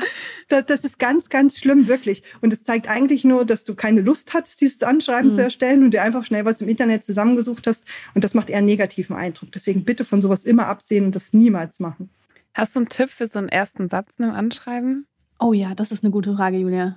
das, 0.53 0.67
das 0.67 0.81
ist 0.81 0.99
ganz, 0.99 1.29
ganz 1.29 1.59
schlimm, 1.59 1.88
wirklich. 1.88 2.23
Und 2.41 2.53
es 2.53 2.62
zeigt 2.62 2.88
eigentlich 2.88 3.25
nur, 3.25 3.45
dass 3.45 3.65
du 3.65 3.75
keine 3.75 4.01
Lust 4.01 4.35
hattest, 4.35 4.61
dieses 4.61 4.83
Anschreiben 4.83 5.31
mhm. 5.31 5.35
zu 5.35 5.43
erstellen 5.43 5.83
und 5.83 5.93
dir 5.93 6.03
einfach 6.03 6.25
schnell 6.25 6.45
was 6.45 6.61
im 6.61 6.69
Internet 6.69 7.05
zusammengesucht 7.05 7.67
hast. 7.67 7.85
Und 8.15 8.25
das 8.25 8.35
macht 8.35 8.51
eher 8.51 8.59
einen 8.59 8.67
negativen 8.67 9.17
Eindruck. 9.17 9.51
Deswegen 9.53 9.85
bitte 9.85 10.05
von 10.05 10.23
sowas 10.23 10.45
immer 10.45 10.67
absehen 10.67 11.07
und 11.07 11.17
das 11.17 11.33
niemals 11.33 11.81
machen. 11.81 12.11
Hast 12.55 12.75
du 12.75 12.81
einen 12.81 12.88
Tipp 12.88 13.11
für 13.11 13.27
so 13.27 13.38
einen 13.38 13.49
ersten 13.49 13.88
Satz 13.88 14.15
im 14.19 14.31
Anschreiben? 14.31 15.07
Oh 15.41 15.53
ja, 15.53 15.75
das 15.75 15.91
ist 15.91 16.05
eine 16.05 16.12
gute 16.12 16.37
Frage, 16.37 16.59
Julia. 16.59 16.97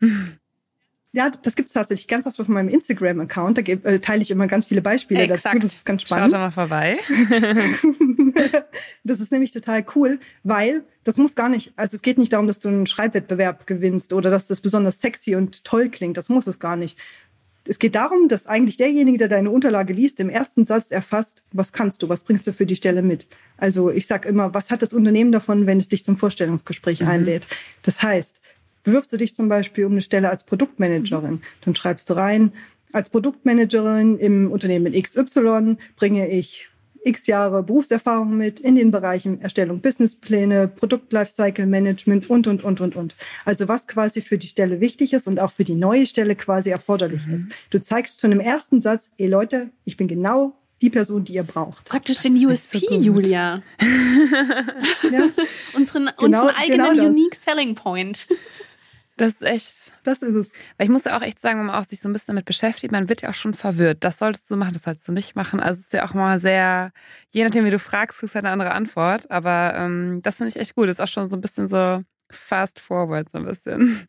Ja, 1.12 1.28
das 1.28 1.56
gibt 1.56 1.66
es 1.66 1.72
tatsächlich 1.72 2.06
ganz 2.06 2.26
oft 2.28 2.38
auf 2.38 2.46
meinem 2.46 2.68
Instagram-Account. 2.68 3.58
Da 3.58 3.62
äh, 3.62 3.98
teile 3.98 4.22
ich 4.22 4.30
immer 4.30 4.46
ganz 4.46 4.66
viele 4.66 4.80
Beispiele 4.80 5.22
Exakt. 5.22 5.44
dazu. 5.46 5.58
Das 5.58 5.74
ist 5.74 5.84
ganz 5.84 6.02
spannend. 6.02 6.32
Schaut 6.32 6.40
da 6.40 6.44
mal 6.44 6.50
vorbei. 6.52 6.98
das 9.04 9.20
ist 9.20 9.32
nämlich 9.32 9.52
total 9.52 9.84
cool, 9.94 10.18
weil 10.42 10.84
das 11.04 11.16
muss 11.16 11.34
gar 11.34 11.48
nicht, 11.48 11.72
also 11.76 11.94
es 11.94 12.02
geht 12.02 12.18
nicht 12.18 12.32
darum, 12.32 12.46
dass 12.46 12.58
du 12.58 12.68
einen 12.68 12.86
Schreibwettbewerb 12.86 13.66
gewinnst 13.66 14.12
oder 14.12 14.30
dass 14.30 14.46
das 14.46 14.60
besonders 14.60 15.00
sexy 15.00 15.34
und 15.34 15.64
toll 15.64 15.88
klingt. 15.88 16.16
Das 16.16 16.28
muss 16.28 16.46
es 16.46 16.58
gar 16.58 16.76
nicht. 16.76 16.98
Es 17.66 17.78
geht 17.78 17.94
darum, 17.94 18.28
dass 18.28 18.46
eigentlich 18.46 18.78
derjenige, 18.78 19.18
der 19.18 19.28
deine 19.28 19.50
Unterlage 19.50 19.92
liest, 19.92 20.18
im 20.18 20.30
ersten 20.30 20.64
Satz 20.64 20.90
erfasst, 20.90 21.44
was 21.52 21.72
kannst 21.72 22.02
du, 22.02 22.08
was 22.08 22.22
bringst 22.22 22.46
du 22.46 22.52
für 22.52 22.66
die 22.66 22.76
Stelle 22.76 23.02
mit. 23.02 23.26
Also 23.58 23.90
ich 23.90 24.06
sage 24.06 24.28
immer, 24.28 24.54
was 24.54 24.70
hat 24.70 24.82
das 24.82 24.92
Unternehmen 24.92 25.30
davon, 25.30 25.66
wenn 25.66 25.78
es 25.78 25.88
dich 25.88 26.04
zum 26.04 26.16
Vorstellungsgespräch 26.16 27.02
mhm. 27.02 27.08
einlädt? 27.08 27.46
Das 27.82 28.02
heißt, 28.02 28.40
Bewirbst 28.82 29.12
du 29.12 29.16
dich 29.16 29.34
zum 29.34 29.48
Beispiel 29.48 29.84
um 29.84 29.92
eine 29.92 30.00
Stelle 30.00 30.30
als 30.30 30.44
Produktmanagerin, 30.44 31.34
mhm. 31.34 31.42
dann 31.62 31.74
schreibst 31.74 32.08
du 32.08 32.14
rein, 32.14 32.52
als 32.92 33.10
Produktmanagerin 33.10 34.18
im 34.18 34.50
Unternehmen 34.50 34.92
XY 34.92 35.76
bringe 35.96 36.28
ich 36.28 36.68
x 37.04 37.26
Jahre 37.26 37.62
Berufserfahrung 37.62 38.36
mit 38.36 38.60
in 38.60 38.76
den 38.76 38.90
Bereichen 38.90 39.40
Erstellung 39.40 39.80
Businesspläne, 39.80 40.68
Produkt-Lifecycle 40.68 41.66
Management 41.66 42.28
und, 42.28 42.46
und, 42.46 42.64
und, 42.64 42.80
und, 42.80 42.96
und. 42.96 43.16
Also 43.44 43.68
was 43.68 43.86
quasi 43.86 44.20
für 44.22 44.38
die 44.38 44.46
Stelle 44.46 44.80
wichtig 44.80 45.12
ist 45.12 45.26
und 45.26 45.40
auch 45.40 45.52
für 45.52 45.64
die 45.64 45.74
neue 45.74 46.06
Stelle 46.06 46.36
quasi 46.36 46.70
erforderlich 46.70 47.26
mhm. 47.26 47.34
ist. 47.34 47.48
Du 47.70 47.80
zeigst 47.80 48.20
schon 48.20 48.32
im 48.32 48.40
ersten 48.40 48.80
Satz, 48.80 49.10
ey 49.18 49.26
Leute, 49.26 49.70
ich 49.84 49.96
bin 49.96 50.08
genau 50.08 50.56
die 50.82 50.90
Person, 50.90 51.24
die 51.24 51.34
ihr 51.34 51.42
braucht. 51.42 51.84
Praktisch 51.84 52.18
den 52.18 52.34
USP, 52.34 52.78
Julia. 52.90 53.62
ja? 53.80 55.22
unseren, 55.74 56.10
genau, 56.18 56.40
unseren 56.40 56.56
eigenen 56.56 56.94
genau 56.94 57.06
Unique 57.06 57.34
Selling 57.34 57.74
Point. 57.74 58.26
Das 59.20 59.32
ist 59.32 59.42
echt. 59.42 59.92
Das 60.02 60.22
ist 60.22 60.34
es. 60.34 60.50
Weil 60.78 60.86
ich 60.86 60.90
muss 60.90 61.04
ja 61.04 61.14
auch 61.14 61.20
echt 61.20 61.40
sagen, 61.42 61.58
wenn 61.58 61.66
man 61.66 61.76
auch 61.76 61.84
sich 61.84 62.00
so 62.00 62.08
ein 62.08 62.12
bisschen 62.14 62.36
damit 62.36 62.46
beschäftigt, 62.46 62.90
man 62.90 63.10
wird 63.10 63.20
ja 63.20 63.28
auch 63.28 63.34
schon 63.34 63.52
verwirrt. 63.52 64.02
Das 64.02 64.16
solltest 64.16 64.50
du 64.50 64.56
machen, 64.56 64.72
das 64.72 64.84
solltest 64.84 65.06
du 65.08 65.12
nicht 65.12 65.36
machen. 65.36 65.60
Also 65.60 65.78
es 65.78 65.86
ist 65.88 65.92
ja 65.92 66.06
auch 66.06 66.14
mal 66.14 66.40
sehr, 66.40 66.90
je 67.30 67.44
nachdem, 67.44 67.66
wie 67.66 67.70
du 67.70 67.78
fragst, 67.78 68.18
kriegst 68.18 68.34
du 68.34 68.38
eine 68.38 68.48
andere 68.48 68.70
Antwort. 68.72 69.30
Aber 69.30 69.74
ähm, 69.76 70.22
das 70.22 70.36
finde 70.38 70.48
ich 70.48 70.56
echt 70.56 70.74
gut. 70.74 70.88
Das 70.88 70.94
ist 70.94 71.00
auch 71.00 71.06
schon 71.06 71.28
so 71.28 71.36
ein 71.36 71.42
bisschen 71.42 71.68
so 71.68 72.02
fast 72.30 72.80
forward, 72.80 73.28
so 73.28 73.36
ein 73.36 73.44
bisschen. 73.44 74.08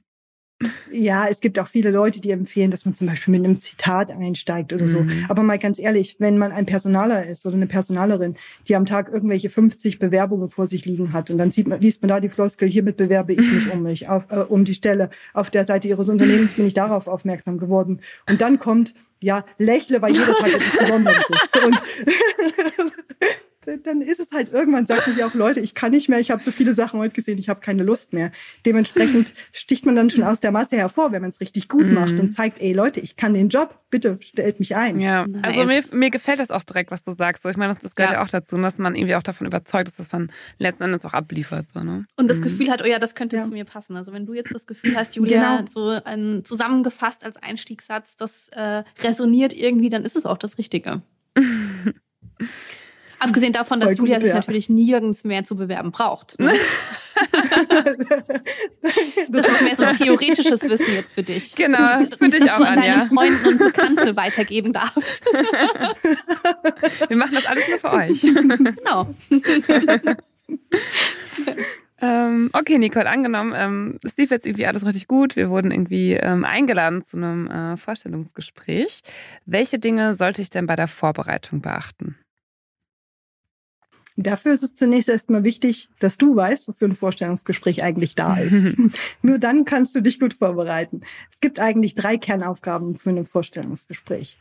Ja, 0.91 1.27
es 1.29 1.39
gibt 1.39 1.59
auch 1.59 1.67
viele 1.67 1.91
Leute, 1.91 2.21
die 2.21 2.31
empfehlen, 2.31 2.71
dass 2.71 2.85
man 2.85 2.93
zum 2.93 3.07
Beispiel 3.07 3.31
mit 3.31 3.43
einem 3.43 3.59
Zitat 3.59 4.11
einsteigt 4.11 4.73
oder 4.73 4.87
so. 4.87 5.01
Mhm. 5.01 5.25
Aber 5.29 5.43
mal 5.43 5.57
ganz 5.57 5.79
ehrlich, 5.79 6.15
wenn 6.19 6.37
man 6.37 6.51
ein 6.51 6.65
Personaler 6.65 7.25
ist 7.25 7.45
oder 7.45 7.55
eine 7.55 7.67
Personalerin, 7.67 8.35
die 8.67 8.75
am 8.75 8.85
Tag 8.85 9.09
irgendwelche 9.11 9.49
50 9.49 9.99
Bewerbungen 9.99 10.49
vor 10.49 10.67
sich 10.67 10.85
liegen 10.85 11.13
hat 11.13 11.29
und 11.29 11.37
dann 11.37 11.51
sieht 11.51 11.67
man, 11.67 11.81
liest 11.81 12.01
man 12.01 12.09
da 12.09 12.19
die 12.19 12.29
Floskel, 12.29 12.69
hiermit 12.69 12.97
bewerbe 12.97 13.33
ich 13.33 13.39
mich 13.39 13.69
um 13.73 13.83
mich, 13.83 14.09
auf, 14.09 14.23
äh, 14.29 14.39
um 14.39 14.65
die 14.65 14.75
Stelle. 14.75 15.09
Auf 15.33 15.49
der 15.49 15.65
Seite 15.65 15.87
ihres 15.87 16.09
Unternehmens 16.09 16.53
bin 16.53 16.67
ich 16.67 16.73
darauf 16.73 17.07
aufmerksam 17.07 17.57
geworden. 17.57 18.01
Und 18.27 18.41
dann 18.41 18.59
kommt, 18.59 18.93
ja, 19.19 19.45
lächle, 19.57 20.01
weil 20.01 20.13
jeder 20.13 20.33
Tag 20.33 20.53
etwas 20.53 20.77
Besonderes 20.79 21.25
ist. 21.29 21.63
Und 21.63 21.75
dann 23.77 24.01
ist 24.01 24.19
es 24.19 24.27
halt 24.33 24.51
irgendwann, 24.53 24.85
sagen 24.85 25.13
sie 25.13 25.23
auch, 25.23 25.33
Leute, 25.33 25.59
ich 25.59 25.73
kann 25.73 25.91
nicht 25.91 26.09
mehr, 26.09 26.19
ich 26.19 26.31
habe 26.31 26.43
so 26.43 26.51
viele 26.51 26.73
Sachen 26.73 26.99
heute 26.99 27.13
gesehen, 27.13 27.37
ich 27.37 27.49
habe 27.49 27.59
keine 27.59 27.83
Lust 27.83 28.13
mehr. 28.13 28.31
Dementsprechend 28.65 29.33
sticht 29.51 29.85
man 29.85 29.95
dann 29.95 30.09
schon 30.09 30.23
aus 30.23 30.39
der 30.39 30.51
Masse 30.51 30.75
hervor, 30.77 31.11
wenn 31.11 31.21
man 31.21 31.29
es 31.29 31.39
richtig 31.41 31.67
gut 31.67 31.87
Mhm. 31.87 31.93
macht 31.93 32.19
und 32.19 32.31
zeigt, 32.31 32.61
ey 32.61 32.73
Leute, 32.73 32.99
ich 32.99 33.15
kann 33.15 33.33
den 33.33 33.49
Job, 33.49 33.79
bitte 33.89 34.17
stellt 34.21 34.59
mich 34.59 34.75
ein. 34.75 34.99
Ja, 34.99 35.27
Nice. 35.27 35.43
also 35.43 35.65
mir, 35.65 35.83
mir 35.93 36.09
gefällt 36.11 36.39
das 36.39 36.49
auch 36.51 36.63
direkt, 36.63 36.91
was 36.91 37.03
du 37.03 37.11
sagst. 37.13 37.45
Ich 37.45 37.57
meine, 37.57 37.73
das, 37.73 37.81
das 37.81 37.95
gehört 37.95 38.11
ja. 38.13 38.19
Ja. 38.19 38.23
auch 38.25 38.29
dazu, 38.29 38.57
dass 38.57 38.77
man 38.77 38.95
irgendwie 38.95 39.15
auch 39.15 39.23
davon 39.23 39.47
überzeugt 39.47 39.87
ist, 39.89 39.99
dass 39.99 40.11
man 40.11 40.31
letzten 40.59 40.83
Endes 40.83 41.03
auch 41.05 41.13
abliefert. 41.13 41.65
So, 41.73 41.81
ne? 41.83 42.05
Und 42.17 42.27
das 42.29 42.37
Mhm. 42.37 42.43
Gefühl 42.43 42.69
hat, 42.69 42.81
oh 42.81 42.87
ja, 42.87 42.99
das 42.99 43.15
könnte 43.15 43.37
Ja. 43.37 43.43
zu 43.43 43.51
mir 43.51 43.65
passen. 43.65 43.97
Also 43.97 44.13
wenn 44.13 44.25
du 44.25 44.33
jetzt 44.33 44.53
das 44.53 44.67
Gefühl 44.67 44.95
hast, 44.95 45.15
Julia, 45.15 45.57
Genau. 45.57 45.69
so 45.69 45.99
ein, 46.05 46.43
zusammengefasst 46.45 47.23
als 47.25 47.37
Einstiegssatz, 47.37 48.15
das 48.15 48.47
äh, 48.53 48.83
resoniert 49.03 49.53
irgendwie, 49.53 49.89
dann 49.89 50.03
ist 50.05 50.15
es 50.15 50.25
auch 50.25 50.37
das 50.37 50.57
Richtige. 50.57 51.01
Abgesehen 53.23 53.53
davon, 53.53 53.79
dass 53.79 53.91
gut, 53.91 53.99
Julia 53.99 54.19
sich 54.19 54.29
ja. 54.29 54.35
natürlich 54.35 54.67
nirgends 54.67 55.23
mehr 55.23 55.43
zu 55.43 55.55
bewerben 55.55 55.91
braucht. 55.91 56.39
Ne? 56.39 56.53
Das 59.29 59.47
ist 59.47 59.61
mehr 59.61 59.75
so 59.75 59.85
theoretisches 60.03 60.63
Wissen 60.63 60.93
jetzt 60.95 61.13
für 61.13 61.21
dich. 61.21 61.55
Genau, 61.55 62.01
für 62.17 62.29
dich 62.29 62.39
dass 62.39 62.49
auch, 62.53 62.57
du 62.57 62.63
an 62.63 62.79
Anja. 62.79 62.95
deine 62.95 63.09
Freunde 63.09 63.47
und 63.47 63.57
Bekannte 63.59 64.15
weitergeben 64.15 64.73
darfst. 64.73 65.23
Wir 67.07 67.17
machen 67.17 67.35
das 67.35 67.45
alles 67.45 67.69
nur 67.69 67.77
für 67.79 67.93
euch. 67.93 68.21
genau. 68.21 69.13
Ähm, 72.03 72.49
okay, 72.53 72.79
Nicole, 72.79 73.07
angenommen, 73.07 73.53
ähm, 73.55 73.99
es 74.03 74.17
lief 74.17 74.31
jetzt 74.31 74.47
irgendwie 74.47 74.65
alles 74.65 74.83
richtig 74.83 75.07
gut. 75.07 75.35
Wir 75.35 75.51
wurden 75.51 75.69
irgendwie 75.69 76.13
ähm, 76.13 76.43
eingeladen 76.43 77.03
zu 77.03 77.15
einem 77.15 77.47
äh, 77.47 77.77
Vorstellungsgespräch. 77.77 79.01
Welche 79.45 79.77
Dinge 79.77 80.15
sollte 80.15 80.41
ich 80.41 80.49
denn 80.49 80.65
bei 80.65 80.75
der 80.75 80.87
Vorbereitung 80.87 81.61
beachten? 81.61 82.17
Dafür 84.17 84.53
ist 84.53 84.63
es 84.63 84.75
zunächst 84.75 85.09
erstmal 85.09 85.43
wichtig, 85.43 85.89
dass 85.99 86.17
du 86.17 86.35
weißt, 86.35 86.67
wofür 86.67 86.89
ein 86.89 86.95
Vorstellungsgespräch 86.95 87.83
eigentlich 87.83 88.15
da 88.15 88.35
ist. 88.37 88.53
Nur 89.21 89.39
dann 89.39 89.65
kannst 89.65 89.95
du 89.95 90.01
dich 90.01 90.19
gut 90.19 90.33
vorbereiten. 90.33 91.01
Es 91.31 91.39
gibt 91.39 91.59
eigentlich 91.59 91.95
drei 91.95 92.17
Kernaufgaben 92.17 92.95
für 92.97 93.09
ein 93.09 93.25
Vorstellungsgespräch. 93.25 94.37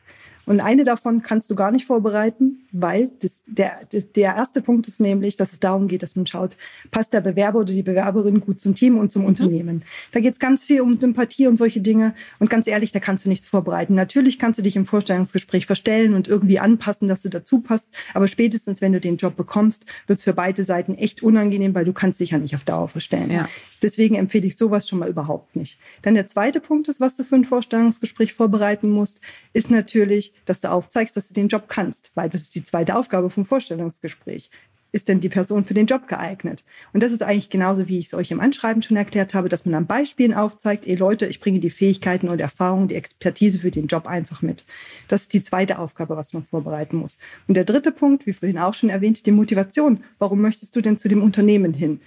Und 0.50 0.58
eine 0.58 0.82
davon 0.82 1.22
kannst 1.22 1.48
du 1.52 1.54
gar 1.54 1.70
nicht 1.70 1.86
vorbereiten, 1.86 2.66
weil 2.72 3.12
das, 3.20 3.40
der, 3.46 3.70
das, 3.92 4.10
der 4.10 4.34
erste 4.34 4.60
Punkt 4.62 4.88
ist 4.88 4.98
nämlich, 4.98 5.36
dass 5.36 5.52
es 5.52 5.60
darum 5.60 5.86
geht, 5.86 6.02
dass 6.02 6.16
man 6.16 6.26
schaut, 6.26 6.56
passt 6.90 7.12
der 7.12 7.20
Bewerber 7.20 7.60
oder 7.60 7.72
die 7.72 7.84
Bewerberin 7.84 8.40
gut 8.40 8.60
zum 8.60 8.74
Team 8.74 8.98
und 8.98 9.12
zum 9.12 9.24
Unternehmen. 9.24 9.84
Da 10.10 10.18
geht 10.18 10.32
es 10.32 10.40
ganz 10.40 10.64
viel 10.64 10.80
um 10.80 10.98
Sympathie 10.98 11.46
und 11.46 11.56
solche 11.56 11.80
Dinge. 11.80 12.16
Und 12.40 12.50
ganz 12.50 12.66
ehrlich, 12.66 12.90
da 12.90 12.98
kannst 12.98 13.24
du 13.24 13.28
nichts 13.28 13.46
vorbereiten. 13.46 13.94
Natürlich 13.94 14.40
kannst 14.40 14.58
du 14.58 14.64
dich 14.64 14.74
im 14.74 14.86
Vorstellungsgespräch 14.86 15.66
verstellen 15.66 16.14
und 16.14 16.26
irgendwie 16.26 16.58
anpassen, 16.58 17.06
dass 17.06 17.22
du 17.22 17.28
dazu 17.28 17.60
passt. 17.60 17.88
Aber 18.12 18.26
spätestens, 18.26 18.80
wenn 18.80 18.92
du 18.92 18.98
den 18.98 19.18
Job 19.18 19.36
bekommst, 19.36 19.86
wird 20.08 20.18
es 20.18 20.24
für 20.24 20.34
beide 20.34 20.64
Seiten 20.64 20.96
echt 20.96 21.22
unangenehm, 21.22 21.76
weil 21.76 21.84
du 21.84 21.92
kannst 21.92 22.18
dich 22.18 22.30
ja 22.30 22.38
nicht 22.38 22.56
auf 22.56 22.64
Dauer 22.64 22.88
verstellen. 22.88 23.30
Ja. 23.30 23.48
Deswegen 23.82 24.16
empfehle 24.16 24.48
ich 24.48 24.58
sowas 24.58 24.88
schon 24.88 24.98
mal 24.98 25.08
überhaupt 25.08 25.54
nicht. 25.54 25.78
Dann 26.02 26.14
der 26.14 26.26
zweite 26.26 26.58
Punkt 26.58 26.88
ist, 26.88 27.00
was 27.00 27.14
du 27.14 27.22
für 27.22 27.36
ein 27.36 27.44
Vorstellungsgespräch 27.44 28.34
vorbereiten 28.34 28.90
musst, 28.90 29.20
ist 29.52 29.70
natürlich, 29.70 30.34
dass 30.44 30.60
du 30.60 30.70
aufzeigst, 30.70 31.16
dass 31.16 31.28
du 31.28 31.34
den 31.34 31.48
Job 31.48 31.64
kannst, 31.68 32.10
weil 32.14 32.28
das 32.28 32.42
ist 32.42 32.54
die 32.54 32.64
zweite 32.64 32.96
Aufgabe 32.96 33.30
vom 33.30 33.44
Vorstellungsgespräch. 33.44 34.50
Ist 34.92 35.06
denn 35.06 35.20
die 35.20 35.28
Person 35.28 35.64
für 35.64 35.74
den 35.74 35.86
Job 35.86 36.08
geeignet? 36.08 36.64
Und 36.92 37.04
das 37.04 37.12
ist 37.12 37.22
eigentlich 37.22 37.48
genauso, 37.48 37.86
wie 37.86 38.00
ich 38.00 38.06
es 38.06 38.14
euch 38.14 38.32
im 38.32 38.40
Anschreiben 38.40 38.82
schon 38.82 38.96
erklärt 38.96 39.34
habe, 39.34 39.48
dass 39.48 39.64
man 39.64 39.74
an 39.76 39.86
Beispielen 39.86 40.34
aufzeigt, 40.34 40.84
ey 40.84 40.96
Leute, 40.96 41.26
ich 41.26 41.38
bringe 41.38 41.60
die 41.60 41.70
Fähigkeiten 41.70 42.28
und 42.28 42.40
Erfahrungen, 42.40 42.88
die 42.88 42.96
Expertise 42.96 43.60
für 43.60 43.70
den 43.70 43.86
Job 43.86 44.08
einfach 44.08 44.42
mit. 44.42 44.64
Das 45.06 45.22
ist 45.22 45.32
die 45.32 45.42
zweite 45.42 45.78
Aufgabe, 45.78 46.16
was 46.16 46.32
man 46.32 46.44
vorbereiten 46.44 46.96
muss. 46.96 47.18
Und 47.46 47.56
der 47.56 47.64
dritte 47.64 47.92
Punkt, 47.92 48.26
wie 48.26 48.32
vorhin 48.32 48.58
auch 48.58 48.74
schon 48.74 48.90
erwähnt, 48.90 49.26
die 49.26 49.32
Motivation. 49.32 50.02
Warum 50.18 50.40
möchtest 50.40 50.74
du 50.74 50.80
denn 50.80 50.98
zu 50.98 51.08
dem 51.08 51.22
Unternehmen 51.22 51.72
hin? 51.72 52.00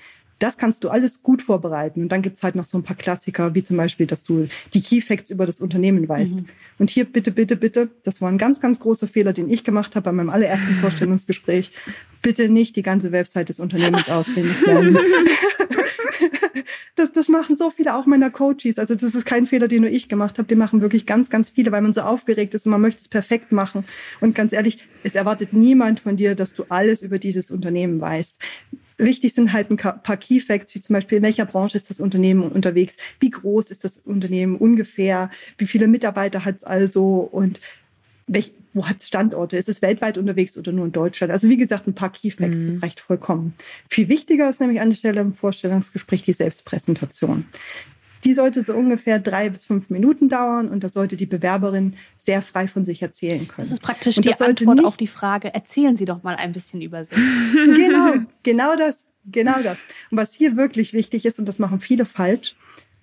Das 0.43 0.57
kannst 0.57 0.83
du 0.83 0.89
alles 0.89 1.23
gut 1.23 1.41
vorbereiten. 1.41 2.01
Und 2.01 2.09
dann 2.11 2.21
gibt's 2.21 2.43
halt 2.43 2.55
noch 2.55 2.65
so 2.65 2.77
ein 2.77 2.83
paar 2.83 2.97
Klassiker, 2.97 3.55
wie 3.55 3.63
zum 3.63 3.77
Beispiel, 3.77 4.07
dass 4.07 4.23
du 4.23 4.49
die 4.73 4.81
Key 4.81 4.99
Facts 4.99 5.31
über 5.31 5.45
das 5.45 5.61
Unternehmen 5.61 6.09
weißt. 6.09 6.33
Und 6.79 6.89
hier 6.89 7.05
bitte, 7.05 7.31
bitte, 7.31 7.55
bitte, 7.55 7.91
das 8.03 8.21
war 8.21 8.29
ein 8.29 8.37
ganz, 8.37 8.59
ganz 8.59 8.81
großer 8.81 9.07
Fehler, 9.07 9.31
den 9.31 9.49
ich 9.49 9.63
gemacht 9.63 9.95
habe 9.95 10.03
bei 10.03 10.11
meinem 10.11 10.29
allerersten 10.29 10.73
Vorstellungsgespräch. 10.81 11.71
Bitte 12.21 12.49
nicht 12.49 12.75
die 12.75 12.81
ganze 12.81 13.13
Website 13.13 13.47
des 13.47 13.61
Unternehmens 13.61 14.09
auswendig 14.09 14.59
lernen. 14.65 14.97
Das, 16.95 17.11
das 17.11 17.27
machen 17.27 17.55
so 17.55 17.71
viele 17.71 17.95
auch 17.95 18.05
meiner 18.05 18.29
Coaches. 18.29 18.77
Also 18.77 18.93
das 18.93 19.15
ist 19.15 19.25
kein 19.25 19.47
Fehler, 19.47 19.67
den 19.67 19.81
nur 19.81 19.89
ich 19.89 20.07
gemacht 20.07 20.37
habe. 20.37 20.47
Den 20.47 20.59
machen 20.59 20.79
wirklich 20.79 21.07
ganz, 21.07 21.31
ganz 21.31 21.49
viele, 21.49 21.71
weil 21.71 21.81
man 21.81 21.91
so 21.91 22.01
aufgeregt 22.01 22.53
ist 22.53 22.67
und 22.67 22.71
man 22.71 22.81
möchte 22.81 23.01
es 23.01 23.07
perfekt 23.07 23.51
machen. 23.51 23.83
Und 24.21 24.35
ganz 24.35 24.53
ehrlich, 24.53 24.87
es 25.03 25.15
erwartet 25.15 25.53
niemand 25.53 25.99
von 25.99 26.15
dir, 26.15 26.35
dass 26.35 26.53
du 26.53 26.65
alles 26.69 27.01
über 27.01 27.17
dieses 27.17 27.49
Unternehmen 27.49 27.99
weißt. 27.99 28.37
Wichtig 28.97 29.33
sind 29.33 29.53
halt 29.53 29.69
ein 29.71 29.77
paar 29.77 30.17
Key 30.17 30.39
Facts, 30.39 30.75
wie 30.75 30.81
zum 30.81 30.93
Beispiel, 30.93 31.17
in 31.17 31.23
welcher 31.23 31.45
Branche 31.45 31.77
ist 31.77 31.89
das 31.89 31.99
Unternehmen 31.99 32.43
unterwegs, 32.43 32.97
wie 33.19 33.29
groß 33.29 33.71
ist 33.71 33.83
das 33.83 33.97
Unternehmen 33.97 34.55
ungefähr, 34.55 35.29
wie 35.57 35.65
viele 35.67 35.87
Mitarbeiter 35.87 36.45
hat 36.45 36.57
es 36.57 36.63
also 36.63 37.17
und 37.31 37.59
welch, 38.27 38.53
wo 38.73 38.87
hat 38.87 39.01
es 39.01 39.07
Standorte? 39.07 39.57
Ist 39.57 39.67
es 39.67 39.81
weltweit 39.81 40.17
unterwegs 40.17 40.57
oder 40.57 40.71
nur 40.71 40.85
in 40.85 40.91
Deutschland? 40.91 41.31
Also 41.33 41.49
wie 41.49 41.57
gesagt, 41.57 41.87
ein 41.87 41.93
paar 41.93 42.11
Key 42.11 42.31
Facts, 42.31 42.55
Mhm. 42.55 42.73
das 42.73 42.83
reicht 42.83 42.99
vollkommen. 43.01 43.53
Viel 43.89 44.07
wichtiger 44.09 44.49
ist 44.49 44.61
nämlich 44.61 44.79
an 44.79 44.89
der 44.89 44.95
Stelle 44.95 45.21
im 45.21 45.33
Vorstellungsgespräch 45.33 46.21
die 46.21 46.33
Selbstpräsentation. 46.33 47.45
Die 48.23 48.33
sollte 48.33 48.61
so 48.63 48.73
ungefähr 48.75 49.19
drei 49.19 49.49
bis 49.49 49.65
fünf 49.65 49.89
Minuten 49.89 50.29
dauern 50.29 50.69
und 50.69 50.83
da 50.83 50.89
sollte 50.89 51.17
die 51.17 51.25
Bewerberin 51.25 51.95
sehr 52.17 52.41
frei 52.41 52.67
von 52.67 52.85
sich 52.85 53.01
erzählen 53.01 53.47
können. 53.47 53.67
Das 53.67 53.71
ist 53.71 53.81
praktisch 53.81 54.17
Und 54.17 54.25
die 54.25 54.29
das 54.29 54.41
Antwort 54.41 54.77
nicht- 54.77 54.85
auf 54.85 54.97
die 54.97 55.07
Frage, 55.07 55.53
erzählen 55.53 55.97
Sie 55.97 56.05
doch 56.05 56.23
mal 56.23 56.35
ein 56.35 56.51
bisschen 56.53 56.81
über 56.81 57.03
sich. 57.03 57.17
genau, 57.75 58.13
genau 58.43 58.75
das, 58.75 59.03
genau 59.25 59.61
das. 59.61 59.77
Und 60.11 60.17
was 60.17 60.33
hier 60.33 60.55
wirklich 60.55 60.93
wichtig 60.93 61.25
ist, 61.25 61.39
und 61.39 61.45
das 61.47 61.59
machen 61.59 61.79
viele 61.79 62.05
falsch, 62.05 62.55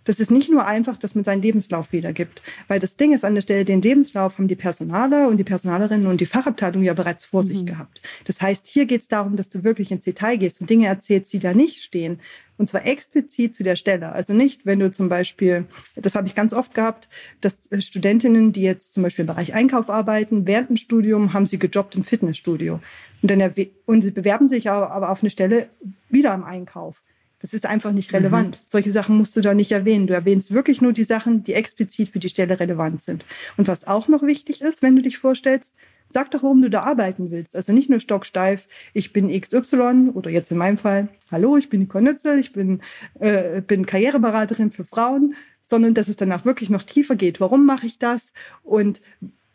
das 0.04 0.18
ist 0.18 0.30
nicht 0.30 0.50
nur 0.50 0.66
einfach, 0.66 0.96
dass 0.96 1.14
man 1.14 1.24
seinen 1.24 1.42
Lebenslauf 1.42 1.92
wiedergibt. 1.92 2.42
Weil 2.68 2.78
das 2.78 2.96
Ding 2.96 3.12
ist 3.12 3.24
an 3.24 3.34
der 3.34 3.42
Stelle, 3.42 3.64
den 3.64 3.82
Lebenslauf 3.82 4.38
haben 4.38 4.48
die 4.48 4.56
Personaler 4.56 5.28
und 5.28 5.36
die 5.36 5.44
Personalerinnen 5.44 6.06
und 6.06 6.20
die 6.20 6.26
Fachabteilung 6.26 6.82
ja 6.82 6.94
bereits 6.94 7.26
vor 7.26 7.42
sich 7.42 7.66
gehabt. 7.66 8.00
Das 8.24 8.40
heißt, 8.40 8.66
hier 8.66 8.86
geht 8.86 9.02
es 9.02 9.08
darum, 9.08 9.36
dass 9.36 9.48
du 9.48 9.62
wirklich 9.62 9.90
ins 9.90 10.04
Detail 10.04 10.36
gehst 10.36 10.60
und 10.60 10.70
Dinge 10.70 10.86
erzählst, 10.86 11.32
die 11.32 11.38
da 11.38 11.52
nicht 11.52 11.82
stehen. 11.82 12.20
Und 12.56 12.68
zwar 12.68 12.86
explizit 12.86 13.54
zu 13.54 13.62
der 13.62 13.76
Stelle. 13.76 14.12
Also 14.12 14.34
nicht, 14.34 14.66
wenn 14.66 14.80
du 14.80 14.90
zum 14.90 15.08
Beispiel, 15.08 15.66
das 15.96 16.14
habe 16.14 16.28
ich 16.28 16.34
ganz 16.34 16.52
oft 16.52 16.74
gehabt, 16.74 17.08
dass 17.40 17.66
äh, 17.72 17.80
Studentinnen, 17.80 18.52
die 18.52 18.60
jetzt 18.60 18.92
zum 18.92 19.02
Beispiel 19.02 19.22
im 19.22 19.28
Bereich 19.28 19.54
Einkauf 19.54 19.88
arbeiten, 19.88 20.46
während 20.46 20.68
dem 20.68 20.76
Studium 20.76 21.32
haben 21.32 21.46
sie 21.46 21.58
gejobbt 21.58 21.94
im 21.94 22.04
Fitnessstudio. 22.04 22.80
Und, 23.22 23.30
dann 23.30 23.54
und 23.86 24.02
sie 24.02 24.10
bewerben 24.10 24.46
sich 24.46 24.68
aber, 24.70 24.92
aber 24.92 25.10
auf 25.10 25.22
eine 25.22 25.30
Stelle 25.30 25.70
wieder 26.10 26.34
im 26.34 26.44
Einkauf. 26.44 27.02
Das 27.40 27.54
ist 27.54 27.66
einfach 27.66 27.92
nicht 27.92 28.12
relevant. 28.12 28.60
Solche 28.68 28.92
Sachen 28.92 29.16
musst 29.16 29.34
du 29.34 29.40
da 29.40 29.54
nicht 29.54 29.72
erwähnen. 29.72 30.06
Du 30.06 30.14
erwähnst 30.14 30.52
wirklich 30.52 30.82
nur 30.82 30.92
die 30.92 31.04
Sachen, 31.04 31.42
die 31.42 31.54
explizit 31.54 32.10
für 32.10 32.18
die 32.18 32.28
Stelle 32.28 32.60
relevant 32.60 33.02
sind. 33.02 33.24
Und 33.56 33.66
was 33.66 33.86
auch 33.86 34.08
noch 34.08 34.22
wichtig 34.22 34.60
ist, 34.60 34.82
wenn 34.82 34.94
du 34.94 35.02
dich 35.02 35.18
vorstellst, 35.18 35.72
sag 36.10 36.30
doch, 36.30 36.42
warum 36.42 36.60
du 36.60 36.68
da 36.68 36.82
arbeiten 36.82 37.30
willst. 37.30 37.56
Also 37.56 37.72
nicht 37.72 37.88
nur 37.88 38.00
stocksteif, 38.00 38.66
ich 38.92 39.12
bin 39.12 39.28
XY 39.28 40.10
oder 40.12 40.30
jetzt 40.30 40.50
in 40.50 40.58
meinem 40.58 40.76
Fall, 40.76 41.08
hallo, 41.30 41.56
ich 41.56 41.70
bin 41.70 41.80
Nicole 41.80 42.04
Nützel, 42.04 42.38
ich 42.38 42.52
bin, 42.52 42.82
äh, 43.20 43.62
bin 43.62 43.86
Karriereberaterin 43.86 44.70
für 44.70 44.84
Frauen, 44.84 45.34
sondern 45.66 45.94
dass 45.94 46.08
es 46.08 46.16
danach 46.16 46.44
wirklich 46.44 46.68
noch 46.68 46.82
tiefer 46.82 47.16
geht. 47.16 47.40
Warum 47.40 47.64
mache 47.64 47.86
ich 47.86 47.98
das? 47.98 48.32
Und 48.62 49.00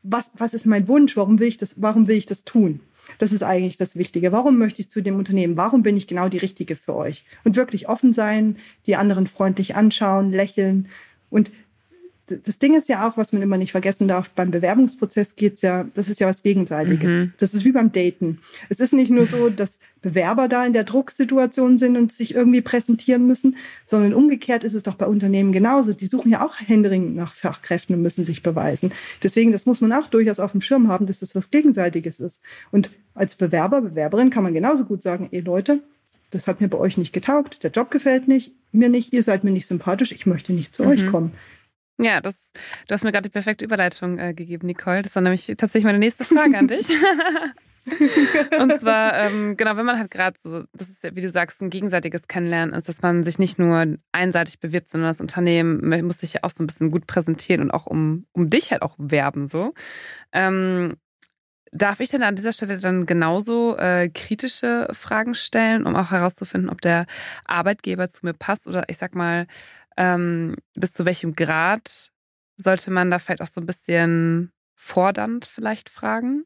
was, 0.01 0.31
was 0.37 0.53
ist 0.53 0.65
mein 0.65 0.87
Wunsch? 0.87 1.15
Warum 1.17 1.39
will 1.39 1.47
ich 1.47 1.57
das, 1.57 1.75
warum 1.77 2.07
will 2.07 2.17
ich 2.17 2.25
das 2.25 2.43
tun? 2.43 2.79
Das 3.17 3.31
ist 3.31 3.43
eigentlich 3.43 3.77
das 3.77 3.95
Wichtige. 3.95 4.31
Warum 4.31 4.57
möchte 4.57 4.81
ich 4.81 4.89
zu 4.89 5.01
dem 5.01 5.17
Unternehmen? 5.17 5.57
Warum 5.57 5.83
bin 5.83 5.97
ich 5.97 6.07
genau 6.07 6.29
die 6.29 6.37
Richtige 6.37 6.75
für 6.75 6.95
euch? 6.95 7.25
Und 7.43 7.55
wirklich 7.55 7.87
offen 7.87 8.13
sein, 8.13 8.57
die 8.85 8.95
anderen 8.95 9.27
freundlich 9.27 9.75
anschauen, 9.75 10.31
lächeln. 10.31 10.87
Und 11.29 11.51
das 12.27 12.57
Ding 12.57 12.75
ist 12.75 12.89
ja 12.89 13.07
auch, 13.07 13.17
was 13.17 13.33
man 13.33 13.41
immer 13.41 13.57
nicht 13.57 13.71
vergessen 13.71 14.07
darf, 14.07 14.29
beim 14.31 14.49
Bewerbungsprozess 14.49 15.35
geht's 15.35 15.61
ja, 15.61 15.85
das 15.93 16.09
ist 16.09 16.19
ja 16.19 16.27
was 16.27 16.41
Gegenseitiges. 16.41 17.09
Mhm. 17.09 17.31
Das 17.37 17.53
ist 17.53 17.65
wie 17.65 17.71
beim 17.71 17.91
Daten. 17.91 18.39
Es 18.69 18.79
ist 18.79 18.93
nicht 18.93 19.11
nur 19.11 19.27
so, 19.27 19.49
dass 19.49 19.77
Bewerber 20.01 20.47
da 20.47 20.65
in 20.65 20.73
der 20.73 20.83
Drucksituation 20.83 21.77
sind 21.77 21.97
und 21.97 22.11
sich 22.11 22.33
irgendwie 22.35 22.61
präsentieren 22.61 23.27
müssen, 23.27 23.57
sondern 23.85 24.13
umgekehrt 24.13 24.63
ist 24.63 24.73
es 24.73 24.83
doch 24.83 24.95
bei 24.95 25.05
Unternehmen 25.05 25.51
genauso. 25.51 25.93
Die 25.93 26.07
suchen 26.07 26.31
ja 26.31 26.45
auch 26.45 26.55
händeringend 26.59 27.15
nach 27.15 27.33
Fachkräften 27.33 27.95
und 27.95 28.01
müssen 28.01 28.25
sich 28.25 28.41
beweisen. 28.41 28.91
Deswegen, 29.21 29.51
das 29.51 29.65
muss 29.65 29.81
man 29.81 29.93
auch 29.93 30.07
durchaus 30.07 30.39
auf 30.39 30.51
dem 30.51 30.61
Schirm 30.61 30.87
haben, 30.87 31.05
dass 31.05 31.19
das 31.19 31.35
was 31.35 31.51
Gegenseitiges 31.51 32.19
ist. 32.19 32.41
Und 32.71 32.89
als 33.13 33.35
Bewerber, 33.35 33.81
Bewerberin 33.81 34.29
kann 34.29 34.43
man 34.43 34.53
genauso 34.53 34.85
gut 34.85 35.01
sagen, 35.01 35.29
ey 35.31 35.41
Leute, 35.41 35.81
das 36.31 36.47
hat 36.47 36.59
mir 36.59 36.67
bei 36.67 36.77
euch 36.77 36.97
nicht 36.97 37.13
getaugt, 37.13 37.63
der 37.63 37.71
Job 37.71 37.91
gefällt 37.91 38.27
nicht, 38.27 38.51
mir 38.71 38.89
nicht, 38.89 39.13
ihr 39.13 39.23
seid 39.23 39.43
mir 39.43 39.51
nicht 39.51 39.67
sympathisch, 39.67 40.11
ich 40.11 40.25
möchte 40.25 40.53
nicht 40.53 40.75
zu 40.75 40.83
mhm. 40.83 40.89
euch 40.89 41.07
kommen. 41.07 41.31
Ja, 41.97 42.19
das, 42.19 42.35
du 42.87 42.93
hast 42.93 43.03
mir 43.03 43.11
gerade 43.11 43.29
die 43.29 43.33
perfekte 43.33 43.63
Überleitung 43.63 44.17
äh, 44.17 44.33
gegeben, 44.33 44.67
Nicole. 44.67 45.01
Das 45.01 45.15
war 45.15 45.21
nämlich 45.21 45.45
tatsächlich 45.45 45.85
meine 45.85 45.99
nächste 45.99 46.25
Frage 46.25 46.57
an 46.57 46.67
dich. 46.67 46.89
und 48.59 48.81
zwar, 48.81 49.17
ähm, 49.17 49.55
genau, 49.55 49.77
wenn 49.77 49.85
man 49.85 49.97
halt 49.97 50.11
gerade 50.11 50.37
so, 50.41 50.63
das 50.73 50.89
ist 50.89 51.03
ja, 51.03 51.15
wie 51.15 51.21
du 51.21 51.29
sagst, 51.29 51.61
ein 51.61 51.69
gegenseitiges 51.69 52.27
Kennenlernen 52.27 52.75
ist, 52.75 52.89
dass 52.89 53.01
man 53.01 53.23
sich 53.23 53.39
nicht 53.39 53.59
nur 53.59 53.97
einseitig 54.11 54.59
bewirbt, 54.59 54.89
sondern 54.89 55.09
das 55.09 55.21
Unternehmen 55.21 56.05
muss 56.05 56.19
sich 56.19 56.33
ja 56.33 56.39
auch 56.43 56.51
so 56.51 56.63
ein 56.63 56.67
bisschen 56.67 56.91
gut 56.91 57.07
präsentieren 57.07 57.61
und 57.61 57.71
auch 57.71 57.85
um, 57.85 58.25
um 58.33 58.49
dich 58.49 58.71
halt 58.71 58.81
auch 58.81 58.95
werben, 58.97 59.47
so. 59.47 59.73
Ähm, 60.33 60.97
darf 61.71 61.99
ich 61.99 62.09
denn 62.09 62.23
an 62.23 62.35
dieser 62.35 62.53
Stelle 62.53 62.77
dann 62.77 63.05
genauso 63.05 63.77
äh, 63.77 64.09
kritische 64.09 64.87
Fragen 64.91 65.33
stellen, 65.33 65.85
um 65.85 65.95
auch 65.95 66.11
herauszufinden, 66.11 66.69
ob 66.69 66.81
der 66.81 67.05
Arbeitgeber 67.43 68.09
zu 68.09 68.25
mir 68.25 68.33
passt 68.33 68.65
oder 68.67 68.85
ich 68.87 68.97
sag 68.97 69.13
mal, 69.13 69.45
ähm, 69.97 70.55
bis 70.73 70.93
zu 70.93 71.05
welchem 71.05 71.35
Grad 71.35 72.11
sollte 72.57 72.91
man 72.91 73.11
da 73.11 73.19
vielleicht 73.19 73.41
auch 73.41 73.47
so 73.47 73.61
ein 73.61 73.65
bisschen 73.65 74.51
fordernd 74.75 75.45
vielleicht 75.45 75.89
fragen? 75.89 76.45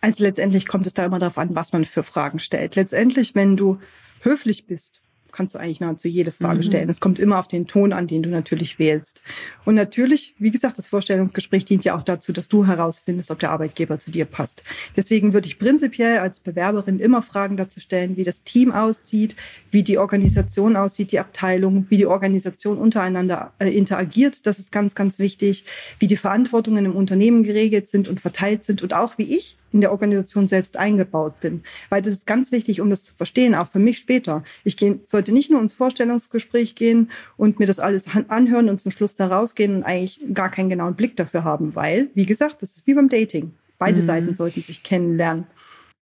Also 0.00 0.24
letztendlich 0.24 0.66
kommt 0.66 0.86
es 0.86 0.94
da 0.94 1.04
immer 1.04 1.18
darauf 1.18 1.38
an, 1.38 1.54
was 1.54 1.72
man 1.72 1.84
für 1.84 2.02
Fragen 2.02 2.38
stellt. 2.38 2.74
Letztendlich, 2.74 3.34
wenn 3.34 3.56
du 3.56 3.78
höflich 4.20 4.66
bist 4.66 5.02
kannst 5.32 5.54
du 5.54 5.58
eigentlich 5.58 5.80
nahezu 5.80 6.08
jede 6.08 6.30
Frage 6.30 6.58
mhm. 6.58 6.62
stellen. 6.62 6.88
Es 6.88 7.00
kommt 7.00 7.18
immer 7.18 7.38
auf 7.38 7.48
den 7.48 7.66
Ton 7.66 7.92
an, 7.92 8.06
den 8.06 8.22
du 8.22 8.30
natürlich 8.30 8.78
wählst. 8.78 9.22
Und 9.64 9.74
natürlich, 9.74 10.34
wie 10.38 10.50
gesagt, 10.50 10.78
das 10.78 10.88
Vorstellungsgespräch 10.88 11.64
dient 11.64 11.84
ja 11.84 11.96
auch 11.96 12.02
dazu, 12.02 12.32
dass 12.32 12.48
du 12.48 12.66
herausfindest, 12.66 13.30
ob 13.30 13.38
der 13.38 13.50
Arbeitgeber 13.50 13.98
zu 13.98 14.10
dir 14.10 14.24
passt. 14.24 14.62
Deswegen 14.96 15.32
würde 15.32 15.48
ich 15.48 15.58
prinzipiell 15.58 16.18
als 16.18 16.40
Bewerberin 16.40 16.98
immer 16.98 17.22
Fragen 17.22 17.56
dazu 17.56 17.80
stellen, 17.80 18.16
wie 18.16 18.24
das 18.24 18.42
Team 18.42 18.72
aussieht, 18.72 19.36
wie 19.70 19.82
die 19.82 19.98
Organisation 19.98 20.76
aussieht, 20.76 21.12
die 21.12 21.20
Abteilung, 21.20 21.86
wie 21.88 21.96
die 21.96 22.06
Organisation 22.06 22.78
untereinander 22.78 23.52
äh, 23.58 23.70
interagiert. 23.70 24.46
Das 24.46 24.58
ist 24.58 24.70
ganz, 24.72 24.94
ganz 24.94 25.18
wichtig, 25.18 25.64
wie 25.98 26.06
die 26.06 26.16
Verantwortungen 26.16 26.84
im 26.84 26.96
Unternehmen 26.96 27.42
geregelt 27.42 27.88
sind 27.88 28.08
und 28.08 28.20
verteilt 28.20 28.64
sind 28.64 28.82
und 28.82 28.94
auch 28.94 29.18
wie 29.18 29.36
ich 29.36 29.56
in 29.72 29.80
der 29.80 29.92
Organisation 29.92 30.48
selbst 30.48 30.76
eingebaut 30.76 31.40
bin. 31.40 31.62
Weil 31.88 32.02
das 32.02 32.14
ist 32.14 32.26
ganz 32.26 32.52
wichtig, 32.52 32.80
um 32.80 32.90
das 32.90 33.04
zu 33.04 33.14
verstehen, 33.14 33.54
auch 33.54 33.68
für 33.68 33.78
mich 33.78 33.98
später. 33.98 34.42
Ich 34.64 34.76
geh, 34.76 34.96
sollte 35.04 35.32
nicht 35.32 35.50
nur 35.50 35.60
ins 35.60 35.72
Vorstellungsgespräch 35.72 36.74
gehen 36.74 37.10
und 37.36 37.58
mir 37.58 37.66
das 37.66 37.78
alles 37.78 38.06
anhören 38.28 38.68
und 38.68 38.80
zum 38.80 38.90
Schluss 38.90 39.14
da 39.14 39.26
rausgehen 39.26 39.76
und 39.76 39.82
eigentlich 39.84 40.20
gar 40.32 40.50
keinen 40.50 40.68
genauen 40.68 40.94
Blick 40.94 41.16
dafür 41.16 41.44
haben, 41.44 41.74
weil, 41.74 42.08
wie 42.14 42.26
gesagt, 42.26 42.62
das 42.62 42.76
ist 42.76 42.86
wie 42.86 42.94
beim 42.94 43.08
Dating. 43.08 43.52
Beide 43.78 44.02
mhm. 44.02 44.06
Seiten 44.06 44.34
sollten 44.34 44.62
sich 44.62 44.82
kennenlernen. 44.82 45.46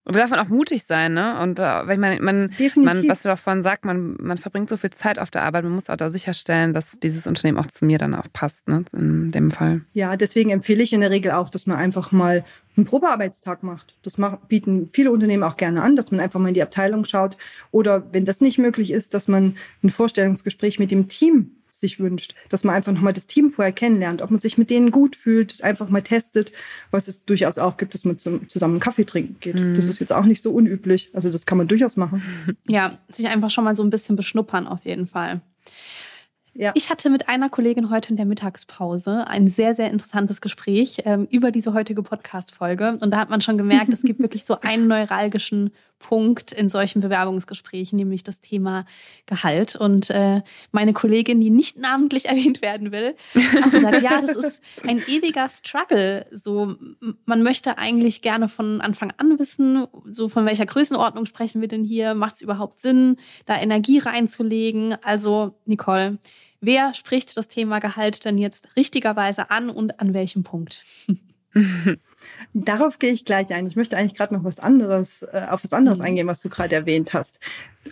Und 0.05 0.15
da 0.15 0.21
darf 0.21 0.31
man 0.31 0.39
auch 0.39 0.49
mutig 0.49 0.85
sein, 0.85 1.13
ne? 1.13 1.39
Und 1.39 1.59
äh, 1.59 1.87
wenn 1.87 1.99
man, 1.99 2.23
man, 2.23 2.51
man, 2.77 3.07
was 3.07 3.25
auch 3.25 3.37
vorhin 3.37 3.61
sagt, 3.61 3.85
man, 3.85 4.15
man 4.19 4.37
verbringt 4.37 4.69
so 4.69 4.77
viel 4.77 4.89
Zeit 4.89 5.19
auf 5.19 5.29
der 5.29 5.43
Arbeit, 5.43 5.65
man 5.65 5.73
muss 5.73 5.89
auch 5.89 5.97
da 5.97 6.09
sicherstellen, 6.09 6.73
dass 6.73 6.99
dieses 6.99 7.27
Unternehmen 7.27 7.59
auch 7.59 7.67
zu 7.67 7.85
mir 7.85 7.99
dann 7.99 8.15
auch 8.15 8.27
passt, 8.33 8.67
ne? 8.67 8.83
In 8.93 9.31
dem 9.31 9.51
Fall. 9.51 9.81
Ja, 9.93 10.15
deswegen 10.17 10.49
empfehle 10.49 10.81
ich 10.81 10.93
in 10.93 11.01
der 11.01 11.11
Regel 11.11 11.31
auch, 11.33 11.49
dass 11.49 11.67
man 11.67 11.77
einfach 11.77 12.11
mal 12.11 12.43
einen 12.75 12.85
Probearbeitstag 12.85 13.61
macht. 13.61 13.97
Das 14.01 14.17
bieten 14.47 14.89
viele 14.93 15.11
Unternehmen 15.11 15.43
auch 15.43 15.57
gerne 15.57 15.81
an, 15.83 15.95
dass 15.95 16.11
man 16.11 16.19
einfach 16.19 16.39
mal 16.39 16.47
in 16.47 16.53
die 16.53 16.63
Abteilung 16.63 17.05
schaut. 17.05 17.37
Oder 17.71 18.11
wenn 18.11 18.25
das 18.25 18.41
nicht 18.41 18.57
möglich 18.57 18.91
ist, 18.91 19.13
dass 19.13 19.27
man 19.27 19.55
ein 19.83 19.89
Vorstellungsgespräch 19.89 20.79
mit 20.79 20.91
dem 20.91 21.07
Team 21.07 21.58
sich 21.79 21.99
wünscht, 21.99 22.35
dass 22.49 22.63
man 22.63 22.75
einfach 22.75 22.91
nochmal 22.91 23.13
das 23.13 23.27
Team 23.27 23.49
vorher 23.49 23.71
kennenlernt, 23.71 24.21
ob 24.21 24.31
man 24.31 24.39
sich 24.39 24.57
mit 24.57 24.69
denen 24.69 24.91
gut 24.91 25.15
fühlt, 25.15 25.63
einfach 25.63 25.89
mal 25.89 26.01
testet, 26.01 26.51
was 26.91 27.07
es 27.07 27.25
durchaus 27.25 27.57
auch 27.57 27.77
gibt, 27.77 27.93
dass 27.93 28.05
man 28.05 28.19
zum, 28.19 28.47
zusammen 28.49 28.75
einen 28.75 28.81
Kaffee 28.81 29.05
trinken 29.05 29.37
geht. 29.39 29.55
Mhm. 29.55 29.75
Das 29.75 29.85
ist 29.85 29.99
jetzt 29.99 30.13
auch 30.13 30.25
nicht 30.25 30.43
so 30.43 30.51
unüblich. 30.51 31.09
Also 31.13 31.31
das 31.31 31.45
kann 31.45 31.57
man 31.57 31.67
durchaus 31.67 31.97
machen. 31.97 32.23
Ja, 32.67 32.99
sich 33.11 33.27
einfach 33.27 33.49
schon 33.49 33.63
mal 33.63 33.75
so 33.75 33.83
ein 33.83 33.89
bisschen 33.89 34.15
beschnuppern 34.15 34.67
auf 34.67 34.85
jeden 34.85 35.07
Fall. 35.07 35.41
Ja. 36.53 36.71
Ich 36.75 36.89
hatte 36.89 37.09
mit 37.09 37.29
einer 37.29 37.49
Kollegin 37.49 37.89
heute 37.89 38.09
in 38.09 38.17
der 38.17 38.25
Mittagspause 38.25 39.25
ein 39.27 39.47
sehr, 39.47 39.75
sehr 39.75 39.91
interessantes 39.91 40.41
Gespräch 40.41 40.97
ähm, 41.05 41.27
über 41.31 41.51
diese 41.51 41.73
heutige 41.73 42.03
Podcast-Folge. 42.03 42.97
Und 43.01 43.11
da 43.11 43.17
hat 43.17 43.29
man 43.29 43.41
schon 43.41 43.57
gemerkt, 43.57 43.93
es 43.93 44.01
gibt 44.01 44.19
wirklich 44.19 44.43
so 44.43 44.59
einen 44.59 44.87
neuralgischen 44.87 45.71
Punkt 45.99 46.51
in 46.51 46.69
solchen 46.69 47.01
Bewerbungsgesprächen, 47.01 47.97
nämlich 47.97 48.23
das 48.23 48.41
Thema 48.41 48.85
Gehalt. 49.25 49.75
Und 49.75 50.09
äh, 50.09 50.41
meine 50.71 50.93
Kollegin, 50.93 51.41
die 51.41 51.49
nicht 51.49 51.77
namentlich 51.77 52.25
erwähnt 52.29 52.61
werden 52.61 52.91
will, 52.91 53.15
hat 53.35 53.71
gesagt, 53.71 54.01
ja, 54.01 54.21
das 54.21 54.35
ist 54.35 54.61
ein 54.87 54.97
ewiger 55.07 55.47
Struggle. 55.49 56.25
So, 56.31 56.75
man 57.25 57.43
möchte 57.43 57.77
eigentlich 57.77 58.21
gerne 58.21 58.49
von 58.49 58.81
Anfang 58.81 59.13
an 59.17 59.37
wissen, 59.37 59.85
so 60.05 60.29
von 60.29 60.45
welcher 60.45 60.65
Größenordnung 60.65 61.25
sprechen 61.25 61.61
wir 61.61 61.67
denn 61.67 61.83
hier? 61.83 62.15
Macht 62.15 62.37
es 62.37 62.41
überhaupt 62.41 62.79
Sinn, 62.79 63.17
da 63.45 63.59
Energie 63.59 63.99
reinzulegen? 63.99 64.95
Also, 65.03 65.55
Nicole, 65.65 66.17
Wer 66.61 66.93
spricht 66.93 67.37
das 67.37 67.47
Thema 67.47 67.79
Gehalt 67.79 68.25
denn 68.25 68.37
jetzt 68.37 68.67
richtigerweise 68.75 69.49
an 69.49 69.69
und 69.69 69.99
an 69.99 70.13
welchem 70.13 70.43
Punkt? 70.43 70.83
Darauf 72.53 72.99
gehe 72.99 73.11
ich 73.11 73.25
gleich 73.25 73.51
ein. 73.53 73.67
Ich 73.67 73.75
möchte 73.75 73.97
eigentlich 73.97 74.15
gerade 74.15 74.33
noch 74.33 74.43
was 74.43 74.59
anderes, 74.59 75.23
äh, 75.23 75.47
auf 75.49 75.63
was 75.63 75.73
anderes 75.73 75.99
mhm. 75.99 76.05
eingehen, 76.05 76.27
was 76.27 76.41
du 76.41 76.49
gerade 76.49 76.75
erwähnt 76.75 77.13
hast. 77.13 77.39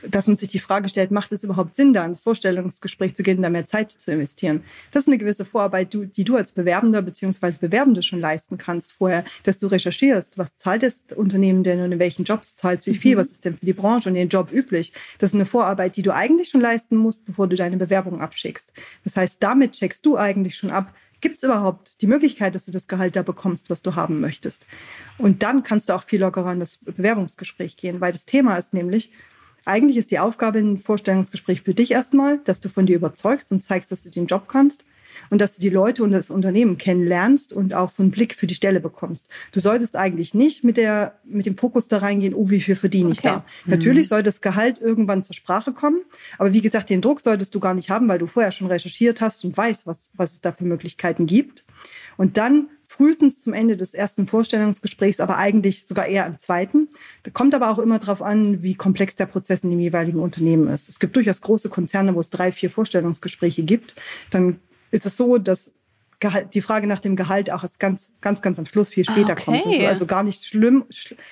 Dass 0.07 0.27
man 0.27 0.35
sich 0.35 0.49
die 0.49 0.59
Frage 0.59 0.89
stellt, 0.89 1.11
macht 1.11 1.31
es 1.31 1.43
überhaupt 1.43 1.75
Sinn, 1.75 1.93
da 1.93 2.05
ins 2.05 2.19
Vorstellungsgespräch 2.19 3.15
zu 3.15 3.23
gehen, 3.23 3.41
da 3.41 3.49
mehr 3.49 3.65
Zeit 3.65 3.91
zu 3.91 4.11
investieren? 4.11 4.63
Das 4.91 5.03
ist 5.03 5.07
eine 5.07 5.17
gewisse 5.17 5.45
Vorarbeit, 5.45 5.93
die 5.93 6.23
du 6.23 6.35
als 6.35 6.51
Bewerbender 6.51 7.01
bzw. 7.01 7.57
Bewerbende 7.59 8.03
schon 8.03 8.19
leisten 8.19 8.57
kannst 8.57 8.93
vorher, 8.93 9.23
dass 9.43 9.59
du 9.59 9.67
recherchierst, 9.67 10.37
was 10.37 10.57
zahlt 10.57 10.83
das 10.83 11.01
Unternehmen 11.15 11.63
denn 11.63 11.81
und 11.81 11.91
in 11.91 11.99
welchen 11.99 12.25
Jobs 12.25 12.55
zahlt 12.55 12.81
es 12.81 12.87
wie 12.87 12.95
viel, 12.95 13.15
mhm. 13.15 13.19
was 13.19 13.31
ist 13.31 13.45
denn 13.45 13.57
für 13.57 13.65
die 13.65 13.73
Branche 13.73 14.09
und 14.09 14.15
den 14.15 14.29
Job 14.29 14.51
üblich. 14.51 14.91
Das 15.19 15.31
ist 15.31 15.35
eine 15.35 15.45
Vorarbeit, 15.45 15.95
die 15.95 16.01
du 16.01 16.13
eigentlich 16.13 16.49
schon 16.49 16.61
leisten 16.61 16.97
musst, 16.97 17.25
bevor 17.25 17.47
du 17.47 17.55
deine 17.55 17.77
Bewerbung 17.77 18.21
abschickst. 18.21 18.73
Das 19.03 19.15
heißt, 19.15 19.37
damit 19.41 19.71
checkst 19.73 20.05
du 20.05 20.17
eigentlich 20.17 20.57
schon 20.57 20.69
ab, 20.69 20.93
Gibt 21.21 21.37
es 21.37 21.43
überhaupt 21.43 22.01
die 22.01 22.07
Möglichkeit, 22.07 22.53
dass 22.53 22.65
du 22.65 22.71
das 22.71 22.87
Gehalt 22.87 23.15
da 23.15 23.23
bekommst, 23.23 23.69
was 23.69 23.81
du 23.81 23.95
haben 23.95 24.19
möchtest? 24.19 24.67
Und 25.17 25.43
dann 25.43 25.63
kannst 25.63 25.89
du 25.89 25.93
auch 25.93 26.03
viel 26.03 26.21
lockerer 26.21 26.53
in 26.53 26.59
das 26.59 26.77
Bewerbungsgespräch 26.77 27.77
gehen, 27.77 28.01
weil 28.01 28.11
das 28.11 28.25
Thema 28.25 28.55
ist 28.57 28.73
nämlich, 28.73 29.11
eigentlich 29.65 29.97
ist 29.97 30.11
die 30.11 30.19
Aufgabe 30.19 30.59
im 30.59 30.77
Vorstellungsgespräch 30.77 31.63
für 31.63 31.73
dich 31.73 31.91
erstmal, 31.91 32.37
dass 32.39 32.59
du 32.59 32.69
von 32.69 32.85
dir 32.85 32.95
überzeugst 32.95 33.51
und 33.51 33.63
zeigst, 33.63 33.91
dass 33.91 34.03
du 34.03 34.09
den 34.09 34.27
Job 34.27 34.47
kannst 34.47 34.85
und 35.29 35.41
dass 35.41 35.55
du 35.55 35.61
die 35.61 35.69
Leute 35.69 36.03
und 36.03 36.11
das 36.11 36.29
Unternehmen 36.29 36.77
kennenlernst 36.77 37.53
und 37.53 37.73
auch 37.73 37.89
so 37.89 38.03
einen 38.03 38.11
Blick 38.11 38.35
für 38.35 38.47
die 38.47 38.55
Stelle 38.55 38.79
bekommst. 38.79 39.27
Du 39.51 39.59
solltest 39.59 39.95
eigentlich 39.95 40.33
nicht 40.33 40.63
mit 40.63 40.77
der 40.77 41.19
mit 41.25 41.45
dem 41.45 41.57
Fokus 41.57 41.87
da 41.87 41.97
reingehen, 41.97 42.33
oh, 42.33 42.49
wie 42.49 42.61
viel 42.61 42.75
verdiene 42.75 43.11
ich 43.11 43.19
okay. 43.19 43.27
da. 43.27 43.37
Mhm. 43.65 43.71
Natürlich 43.71 44.07
soll 44.07 44.23
das 44.23 44.41
Gehalt 44.41 44.79
irgendwann 44.79 45.23
zur 45.23 45.35
Sprache 45.35 45.73
kommen, 45.73 46.01
aber 46.37 46.53
wie 46.53 46.61
gesagt, 46.61 46.89
den 46.89 47.01
Druck 47.01 47.21
solltest 47.21 47.53
du 47.55 47.59
gar 47.59 47.73
nicht 47.73 47.89
haben, 47.89 48.07
weil 48.07 48.19
du 48.19 48.27
vorher 48.27 48.51
schon 48.51 48.67
recherchiert 48.67 49.21
hast 49.21 49.43
und 49.45 49.55
weißt, 49.55 49.85
was 49.85 50.09
was 50.13 50.33
es 50.33 50.41
da 50.41 50.51
für 50.51 50.65
Möglichkeiten 50.65 51.25
gibt. 51.25 51.65
Und 52.17 52.37
dann 52.37 52.69
frühestens 52.87 53.43
zum 53.43 53.53
Ende 53.53 53.77
des 53.77 53.93
ersten 53.93 54.27
Vorstellungsgesprächs, 54.27 55.19
aber 55.19 55.37
eigentlich 55.37 55.85
sogar 55.85 56.07
eher 56.07 56.25
im 56.25 56.37
zweiten. 56.37 56.87
Da 57.23 57.31
kommt 57.31 57.53
aber 57.53 57.69
auch 57.69 57.79
immer 57.79 57.99
darauf 57.99 58.21
an, 58.21 58.63
wie 58.63 58.75
komplex 58.75 59.15
der 59.15 59.25
Prozess 59.25 59.63
in 59.63 59.69
dem 59.69 59.79
jeweiligen 59.79 60.19
Unternehmen 60.19 60.67
ist. 60.69 60.89
Es 60.89 60.99
gibt 60.99 61.15
durchaus 61.15 61.41
große 61.41 61.69
Konzerne, 61.69 62.15
wo 62.15 62.21
es 62.21 62.29
drei, 62.29 62.51
vier 62.51 62.69
Vorstellungsgespräche 62.69 63.63
gibt. 63.63 63.95
Dann 64.31 64.59
ist 64.91 65.05
es 65.05 65.17
so, 65.17 65.37
dass 65.37 65.71
die 66.53 66.61
Frage 66.61 66.87
nach 66.87 66.99
dem 66.99 67.15
Gehalt 67.15 67.51
auch 67.51 67.63
erst 67.63 67.79
ganz, 67.79 68.11
ganz, 68.21 68.41
ganz 68.41 68.57
am 68.57 68.65
Schluss 68.65 68.89
viel 68.89 69.05
später 69.05 69.33
okay. 69.33 69.43
kommt. 69.45 69.65
Das 69.65 69.73
ist 69.75 69.85
also 69.85 70.05
gar 70.07 70.23
nicht 70.23 70.45
schlimm, 70.45 70.85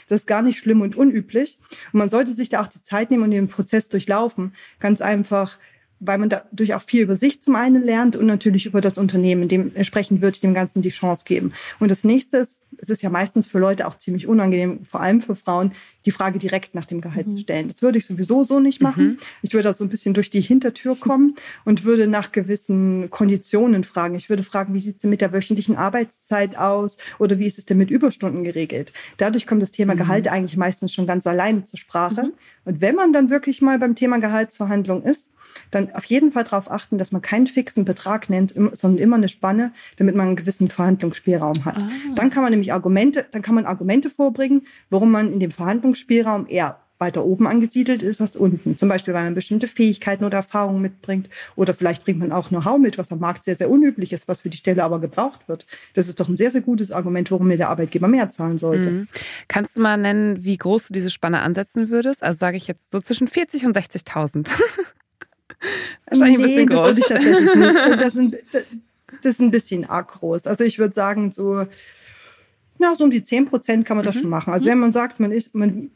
das 0.07 0.19
ist 0.19 0.27
gar 0.27 0.43
nicht 0.43 0.59
schlimm 0.59 0.81
und 0.81 0.95
unüblich. 0.95 1.57
Und 1.91 1.99
man 1.99 2.09
sollte 2.09 2.33
sich 2.33 2.49
da 2.49 2.61
auch 2.61 2.67
die 2.67 2.83
Zeit 2.83 3.09
nehmen 3.09 3.23
und 3.23 3.31
den 3.31 3.47
Prozess 3.47 3.89
durchlaufen. 3.89 4.53
Ganz 4.79 5.01
einfach 5.01 5.57
weil 6.05 6.17
man 6.17 6.29
dadurch 6.29 6.73
auch 6.73 6.81
viel 6.81 7.03
über 7.03 7.15
sich 7.15 7.41
zum 7.41 7.55
einen 7.55 7.83
lernt 7.83 8.15
und 8.15 8.25
natürlich 8.25 8.65
über 8.65 8.81
das 8.81 8.97
Unternehmen. 8.97 9.47
Dementsprechend 9.47 10.21
würde 10.21 10.35
ich 10.35 10.41
dem 10.41 10.53
Ganzen 10.53 10.81
die 10.81 10.89
Chance 10.89 11.23
geben. 11.25 11.53
Und 11.79 11.91
das 11.91 12.03
nächste 12.03 12.37
ist, 12.37 12.61
es 12.77 12.89
ist 12.89 13.01
ja 13.01 13.09
meistens 13.09 13.47
für 13.47 13.59
Leute 13.59 13.87
auch 13.87 13.97
ziemlich 13.97 14.27
unangenehm, 14.27 14.85
vor 14.85 15.01
allem 15.01 15.21
für 15.21 15.35
Frauen, 15.35 15.71
die 16.05 16.11
Frage 16.11 16.39
direkt 16.39 16.75
nach 16.75 16.85
dem 16.85 17.01
Gehalt 17.01 17.27
mhm. 17.27 17.31
zu 17.31 17.37
stellen. 17.39 17.67
Das 17.67 17.81
würde 17.81 17.97
ich 17.97 18.05
sowieso 18.05 18.43
so 18.43 18.59
nicht 18.59 18.81
machen. 18.81 19.05
Mhm. 19.05 19.17
Ich 19.41 19.53
würde 19.53 19.63
da 19.63 19.73
so 19.73 19.83
ein 19.83 19.89
bisschen 19.89 20.13
durch 20.13 20.29
die 20.29 20.41
Hintertür 20.41 20.95
kommen 20.95 21.35
und 21.63 21.83
würde 21.83 22.07
nach 22.07 22.31
gewissen 22.31 23.09
Konditionen 23.09 23.83
fragen. 23.83 24.15
Ich 24.15 24.29
würde 24.29 24.43
fragen, 24.43 24.73
wie 24.73 24.79
sieht 24.79 24.97
es 24.97 25.01
denn 25.01 25.09
mit 25.09 25.21
der 25.21 25.33
wöchentlichen 25.33 25.75
Arbeitszeit 25.75 26.57
aus 26.57 26.97
oder 27.19 27.39
wie 27.39 27.47
ist 27.47 27.57
es 27.57 27.65
denn 27.65 27.77
mit 27.77 27.89
Überstunden 27.91 28.43
geregelt? 28.43 28.93
Dadurch 29.17 29.47
kommt 29.47 29.61
das 29.61 29.71
Thema 29.71 29.93
mhm. 29.93 29.99
Gehalt 29.99 30.27
eigentlich 30.27 30.57
meistens 30.57 30.93
schon 30.93 31.07
ganz 31.07 31.25
alleine 31.27 31.63
zur 31.63 31.79
Sprache. 31.79 32.23
Mhm. 32.23 32.33
Und 32.65 32.81
wenn 32.81 32.95
man 32.95 33.13
dann 33.13 33.29
wirklich 33.29 33.61
mal 33.61 33.79
beim 33.79 33.95
Thema 33.95 34.19
Gehaltsverhandlung 34.19 35.03
ist, 35.03 35.27
dann 35.71 35.93
auf 35.93 36.05
jeden 36.05 36.31
Fall 36.31 36.43
darauf 36.43 36.69
achten, 36.71 36.97
dass 36.97 37.11
man 37.11 37.21
keinen 37.21 37.47
fixen 37.47 37.85
Betrag 37.85 38.29
nennt, 38.29 38.53
sondern 38.73 38.97
immer 38.97 39.15
eine 39.15 39.29
Spanne, 39.29 39.71
damit 39.97 40.15
man 40.15 40.27
einen 40.27 40.35
gewissen 40.35 40.69
Verhandlungsspielraum 40.69 41.65
hat. 41.65 41.83
Ah. 41.83 41.89
Dann 42.15 42.29
kann 42.29 42.43
man 42.43 42.51
nämlich 42.51 42.73
Argumente, 42.73 43.25
dann 43.31 43.41
kann 43.41 43.55
man 43.55 43.65
Argumente 43.65 44.09
vorbringen, 44.09 44.63
warum 44.89 45.11
man 45.11 45.31
in 45.31 45.39
dem 45.39 45.51
Verhandlungsspielraum 45.51 46.47
eher 46.47 46.79
weiter 46.97 47.25
oben 47.25 47.47
angesiedelt 47.47 48.01
ist 48.03 48.21
als 48.21 48.35
unten. 48.35 48.77
Zum 48.77 48.87
Beispiel, 48.89 49.13
weil 49.13 49.25
man 49.25 49.35
bestimmte 49.35 49.67
Fähigkeiten 49.67 50.23
oder 50.23 50.37
Erfahrungen 50.37 50.81
mitbringt. 50.81 51.29
Oder 51.55 51.73
vielleicht 51.73 52.03
bringt 52.03 52.19
man 52.19 52.31
auch 52.31 52.49
Know-how 52.49 52.77
mit, 52.77 52.97
was 52.97 53.11
am 53.11 53.19
Markt 53.19 53.43
sehr, 53.45 53.55
sehr 53.55 53.69
unüblich 53.69 54.13
ist, 54.13 54.27
was 54.27 54.41
für 54.41 54.49
die 54.49 54.57
Stelle 54.57 54.83
aber 54.83 54.99
gebraucht 54.99 55.47
wird. 55.47 55.65
Das 55.93 56.07
ist 56.07 56.19
doch 56.19 56.29
ein 56.29 56.37
sehr, 56.37 56.51
sehr 56.51 56.61
gutes 56.61 56.91
Argument, 56.91 57.31
warum 57.31 57.47
mir 57.47 57.57
der 57.57 57.69
Arbeitgeber 57.69 58.07
mehr 58.07 58.29
zahlen 58.29 58.57
sollte. 58.57 58.91
Mhm. 58.91 59.07
Kannst 59.47 59.75
du 59.75 59.81
mal 59.81 59.97
nennen, 59.97 60.45
wie 60.45 60.57
groß 60.57 60.87
du 60.87 60.93
diese 60.93 61.09
Spanne 61.09 61.41
ansetzen 61.41 61.89
würdest? 61.89 62.23
Also 62.23 62.39
sage 62.39 62.57
ich 62.57 62.67
jetzt 62.67 62.91
so 62.91 62.99
zwischen 62.99 63.27
40 63.27 63.65
und 63.65 63.75
60.000. 63.75 64.49
Wahrscheinlich 66.07 66.37
nee, 66.37 66.59
ein 66.59 66.65
bisschen 66.65 66.67
groß. 66.67 66.95
das 66.95 67.07
tatsächlich 67.07 67.55
nicht. 67.55 67.75
Das, 67.99 68.13
sind, 68.13 68.35
das 68.51 68.65
ist 69.33 69.41
ein 69.41 69.51
bisschen 69.51 69.85
arg 69.85 70.19
groß. 70.19 70.47
Also 70.47 70.63
ich 70.63 70.79
würde 70.79 70.93
sagen, 70.93 71.31
so, 71.31 71.65
na, 72.77 72.95
so 72.95 73.03
um 73.03 73.11
die 73.11 73.23
10 73.23 73.45
Prozent 73.45 73.85
kann 73.85 73.97
man 73.97 74.05
das 74.05 74.15
mhm. 74.15 74.21
schon 74.21 74.29
machen. 74.29 74.53
Also 74.53 74.65
wenn 74.65 74.79
man 74.79 74.91
sagt, 74.91 75.19
man 75.19 75.31
ist, 75.31 75.55
man 75.55 75.89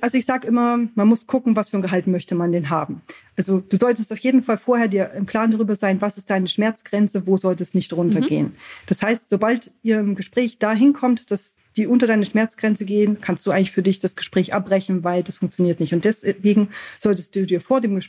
also 0.00 0.18
ich 0.18 0.24
sage 0.24 0.46
immer, 0.46 0.78
man 0.94 1.08
muss 1.08 1.26
gucken, 1.26 1.56
was 1.56 1.70
für 1.70 1.78
ein 1.78 1.82
Gehalt 1.82 2.06
möchte 2.06 2.34
man 2.34 2.52
denn 2.52 2.70
haben. 2.70 3.02
Also 3.36 3.60
du 3.60 3.76
solltest 3.76 4.12
auf 4.12 4.18
jeden 4.18 4.42
Fall 4.42 4.58
vorher 4.58 4.88
dir 4.88 5.10
im 5.12 5.26
Klaren 5.26 5.52
darüber 5.52 5.76
sein, 5.76 6.00
was 6.00 6.18
ist 6.18 6.30
deine 6.30 6.48
Schmerzgrenze, 6.48 7.26
wo 7.26 7.36
sollte 7.36 7.62
es 7.62 7.74
nicht 7.74 7.92
runtergehen. 7.92 8.46
Mhm. 8.46 8.56
Das 8.86 9.02
heißt, 9.02 9.28
sobald 9.28 9.70
ihr 9.82 10.00
im 10.00 10.14
Gespräch 10.14 10.58
dahin 10.58 10.92
kommt, 10.92 11.30
dass 11.30 11.54
die 11.78 11.86
unter 11.86 12.06
deine 12.06 12.26
Schmerzgrenze 12.26 12.84
gehen, 12.84 13.18
kannst 13.20 13.46
du 13.46 13.52
eigentlich 13.52 13.70
für 13.70 13.82
dich 13.82 14.00
das 14.00 14.16
Gespräch 14.16 14.52
abbrechen, 14.52 15.04
weil 15.04 15.22
das 15.22 15.38
funktioniert 15.38 15.80
nicht. 15.80 15.94
Und 15.94 16.04
deswegen 16.04 16.68
solltest 16.98 17.34
du 17.36 17.46
dir 17.46 17.60
vor 17.60 17.80
dem 17.80 18.00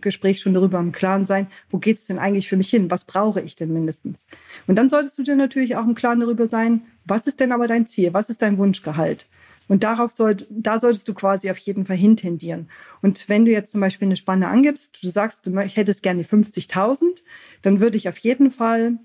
Gespräch 0.00 0.40
schon 0.40 0.54
darüber 0.54 0.80
im 0.80 0.90
Klaren 0.90 1.26
sein, 1.26 1.46
wo 1.70 1.78
geht 1.78 1.98
es 1.98 2.06
denn 2.06 2.18
eigentlich 2.18 2.48
für 2.48 2.56
mich 2.56 2.70
hin? 2.70 2.90
Was 2.90 3.04
brauche 3.04 3.42
ich 3.42 3.54
denn 3.54 3.72
mindestens? 3.72 4.26
Und 4.66 4.76
dann 4.76 4.88
solltest 4.88 5.18
du 5.18 5.22
dir 5.22 5.36
natürlich 5.36 5.76
auch 5.76 5.84
im 5.84 5.94
Klaren 5.94 6.20
darüber 6.20 6.46
sein, 6.46 6.82
was 7.04 7.26
ist 7.26 7.38
denn 7.38 7.52
aber 7.52 7.66
dein 7.66 7.86
Ziel? 7.86 8.14
Was 8.14 8.30
ist 8.30 8.42
dein 8.42 8.56
Wunschgehalt? 8.58 9.28
Und 9.68 9.84
darauf 9.84 10.10
sollt, 10.10 10.46
da 10.50 10.80
solltest 10.80 11.06
du 11.08 11.14
quasi 11.14 11.50
auf 11.50 11.58
jeden 11.58 11.86
Fall 11.86 11.96
hintendieren. 11.96 12.68
Und 13.00 13.28
wenn 13.28 13.44
du 13.44 13.52
jetzt 13.52 13.72
zum 13.72 13.80
Beispiel 13.80 14.08
eine 14.08 14.16
Spanne 14.16 14.48
angibst, 14.48 14.98
du 15.02 15.08
sagst, 15.08 15.46
du 15.46 15.56
hättest 15.60 16.02
gerne 16.02 16.24
50.000, 16.24 17.22
dann 17.62 17.80
würde 17.80 17.96
ich 17.96 18.08
auf 18.08 18.18
jeden 18.18 18.50
Fall 18.50 18.98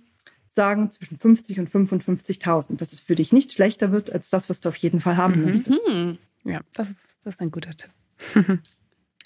sagen 0.58 0.92
zwischen 0.92 1.18
50 1.18 1.62
und 1.62 1.70
55.000, 1.70 2.78
dass 2.78 2.92
es 2.92 3.00
für 3.00 3.16
dich 3.16 3.32
nicht 3.32 3.54
schlechter 3.54 3.94
wird 3.94 4.12
als 4.12 4.30
das, 4.30 4.50
was 4.50 4.60
du 4.60 4.70
auf 4.70 4.76
jeden 4.76 5.00
Fall 5.00 5.16
haben 5.16 5.40
mhm. 5.40 5.46
möchtest. 5.46 5.88
Mhm. 5.88 6.18
Ja, 6.44 6.60
das 6.74 6.90
ist, 6.90 7.00
das 7.24 7.36
ist 7.36 7.42
ein 7.42 7.52
guter 7.52 7.72
Tipp. 7.72 7.92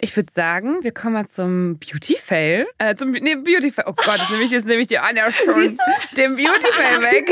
Ich 0.03 0.15
würde 0.15 0.33
sagen, 0.33 0.83
wir 0.83 0.91
kommen 0.91 1.13
mal 1.13 1.27
zum 1.27 1.77
Beauty-Fail. 1.77 2.65
Äh, 2.79 2.95
zum 2.95 3.11
nee, 3.11 3.35
Beauty-Fail. 3.35 3.85
Oh 3.87 3.93
Gott, 3.93 4.17
jetzt 4.17 4.31
nehme 4.31 4.43
ich, 4.43 4.49
jetzt 4.49 4.65
nehme 4.65 4.81
ich 4.81 4.87
die 4.87 4.97
Anja 4.97 5.31
schon 5.31 5.77
den 6.17 6.35
Beauty-Fail 6.35 7.01
weg. 7.03 7.29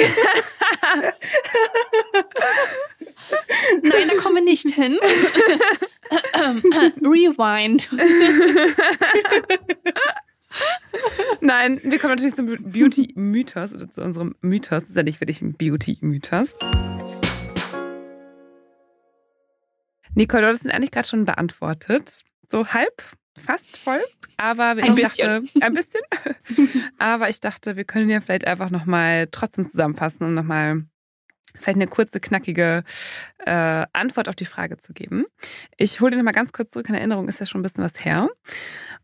Nein, 3.82 4.08
da 4.08 4.22
kommen 4.22 4.36
wir 4.36 4.44
nicht 4.44 4.70
hin. 4.70 5.00
Rewind. 7.02 7.90
Nein, 11.42 11.80
wir 11.84 12.00
kommen 12.00 12.16
natürlich 12.16 12.36
zum 12.36 12.48
Beauty-Mythos 12.48 13.74
oder 13.74 13.90
zu 13.90 14.02
unserem 14.02 14.36
Mythos. 14.42 14.82
Das 14.82 14.90
ist 14.90 14.98
ja 14.98 15.04
nicht 15.04 15.22
wirklich 15.22 15.42
ein 15.42 15.54
Beauty-Mythos. 15.54 16.54
Nicole, 20.16 20.42
du 20.42 20.48
hast 20.50 20.66
ihn 20.66 20.72
eigentlich 20.72 20.92
gerade 20.92 21.08
schon 21.08 21.26
beantwortet. 21.26 22.24
So 22.46 22.68
halb, 22.68 23.04
fast 23.38 23.78
voll. 23.78 24.02
Aber 24.38 24.70
ein 24.70 24.96
bisschen. 24.96 25.46
Dachte, 25.46 25.66
ein 25.66 25.74
bisschen. 25.74 26.02
aber 26.98 27.30
ich 27.30 27.40
dachte, 27.40 27.76
wir 27.76 27.86
können 27.86 28.10
ja 28.10 28.22
vielleicht 28.22 28.46
einfach 28.46 28.72
nochmal 28.72 29.28
trotzdem 29.32 29.68
zusammenfassen, 29.68 30.26
um 30.26 30.34
nochmal 30.34 30.84
vielleicht 31.56 31.78
eine 31.78 31.88
kurze, 31.88 32.20
knackige 32.20 32.84
äh, 33.46 33.86
Antwort 33.94 34.30
auf 34.30 34.36
die 34.36 34.46
Frage 34.46 34.78
zu 34.78 34.94
geben. 34.94 35.26
Ich 35.78 36.02
hole 36.02 36.12
dir 36.12 36.18
nochmal 36.18 36.34
ganz 36.34 36.52
kurz 36.52 36.72
zurück. 36.72 36.90
In 36.90 36.96
Erinnerung 36.96 37.28
ist 37.28 37.40
ja 37.40 37.46
schon 37.46 37.60
ein 37.62 37.64
bisschen 37.64 37.84
was 37.84 38.04
her. 38.04 38.30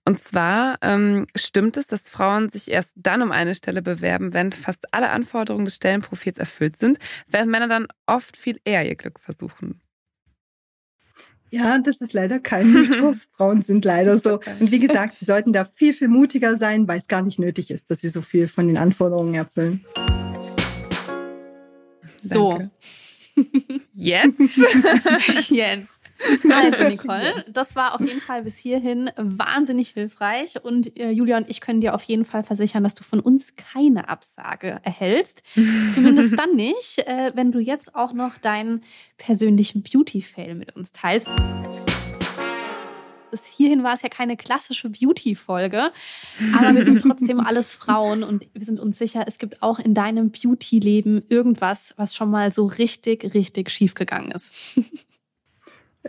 Und 0.08 0.24
zwar 0.24 0.78
ähm, 0.82 1.26
stimmt 1.36 1.78
es, 1.78 1.88
dass 1.88 2.02
Frauen 2.02 2.50
sich 2.50 2.70
erst 2.70 2.92
dann 2.96 3.24
um 3.24 3.32
eine 3.32 3.56
Stelle 3.56 3.82
bewerben, 3.82 4.34
wenn 4.34 4.52
fast 4.52 4.94
alle 4.94 5.10
Anforderungen 5.10 5.66
des 5.66 5.76
Stellenprofils 5.76 6.38
erfüllt 6.38 6.78
sind, 6.78 7.00
während 7.28 7.50
Männer 7.50 7.68
dann 7.68 7.88
oft 8.06 8.38
viel 8.38 8.60
eher 8.66 8.88
ihr 8.88 8.96
Glück 8.96 9.20
versuchen. 9.20 9.82
Ja, 11.52 11.80
das 11.80 12.02
ist 12.02 12.14
leider 12.14 12.40
kein 12.40 12.72
Mythos. 12.72 13.30
Frauen 13.38 13.62
sind 13.62 13.84
leider 13.84 14.18
so. 14.18 14.40
Und 14.60 14.72
wie 14.72 14.80
gesagt, 14.80 15.18
sie 15.18 15.26
sollten 15.26 15.54
da 15.54 15.66
viel, 15.66 15.94
viel 15.94 16.08
mutiger 16.08 16.58
sein, 16.58 16.88
weil 16.88 17.00
es 17.00 17.08
gar 17.08 17.22
nicht 17.22 17.40
nötig 17.40 17.72
ist, 17.72 17.90
dass 17.90 18.02
sie 18.02 18.10
so 18.10 18.22
viel 18.22 18.48
von 18.48 18.68
den 18.68 18.78
Anforderungen 18.78 19.34
erfüllen. 19.34 19.84
So. 22.20 22.60
Jetzt? 23.94 24.40
Jetzt. 25.50 25.95
Also, 26.50 26.88
Nicole, 26.88 27.44
das 27.52 27.76
war 27.76 27.96
auf 27.96 28.02
jeden 28.02 28.22
Fall 28.22 28.44
bis 28.44 28.58
hierhin 28.58 29.10
wahnsinnig 29.18 29.90
hilfreich. 29.90 30.64
Und 30.64 30.98
äh, 30.98 31.12
Julia 31.12 31.38
und 31.38 31.50
ich 31.50 31.62
können 31.62 31.82
dir 31.82 31.94
auf 31.94 32.04
jeden 32.04 32.26
Fall 32.26 32.44
versichern, 32.44 32.84
dass 32.84 32.94
du 32.94 33.04
von 33.04 33.20
uns 33.20 33.56
keine 33.56 34.10
Absage 34.10 34.80
erhältst. 34.84 35.44
Zumindest 35.92 36.38
dann 36.38 36.56
nicht, 36.56 37.00
äh, 37.00 37.32
wenn 37.36 37.52
du 37.52 37.60
jetzt 37.60 37.96
auch 37.96 38.14
noch 38.14 38.38
deinen 38.38 38.84
persönlichen 39.18 39.84
Beauty-Fail 39.84 40.56
mit 40.56 40.76
uns 40.76 40.92
teilst 40.92 41.28
bis 43.36 43.46
hierhin 43.46 43.84
war 43.84 43.94
es 43.94 44.02
ja 44.02 44.08
keine 44.08 44.38
klassische 44.38 44.90
Beauty-Folge, 44.90 45.92
aber 46.58 46.74
wir 46.74 46.86
sind 46.86 47.02
trotzdem 47.02 47.40
alles 47.46 47.74
Frauen 47.74 48.24
und 48.24 48.46
wir 48.54 48.66
sind 48.66 48.80
uns 48.80 48.98
sicher, 48.98 49.26
es 49.28 49.40
gibt 49.40 49.62
auch 49.62 49.78
in 49.78 49.94
deinem 49.94 50.32
Beauty-Leben 50.32 51.22
irgendwas, 51.28 51.94
was 51.98 52.16
schon 52.16 52.32
mal 52.32 52.54
so 52.54 52.66
richtig, 52.66 53.34
richtig 53.34 53.72
schief 53.72 53.94
gegangen 53.94 54.32
ist. 54.32 54.80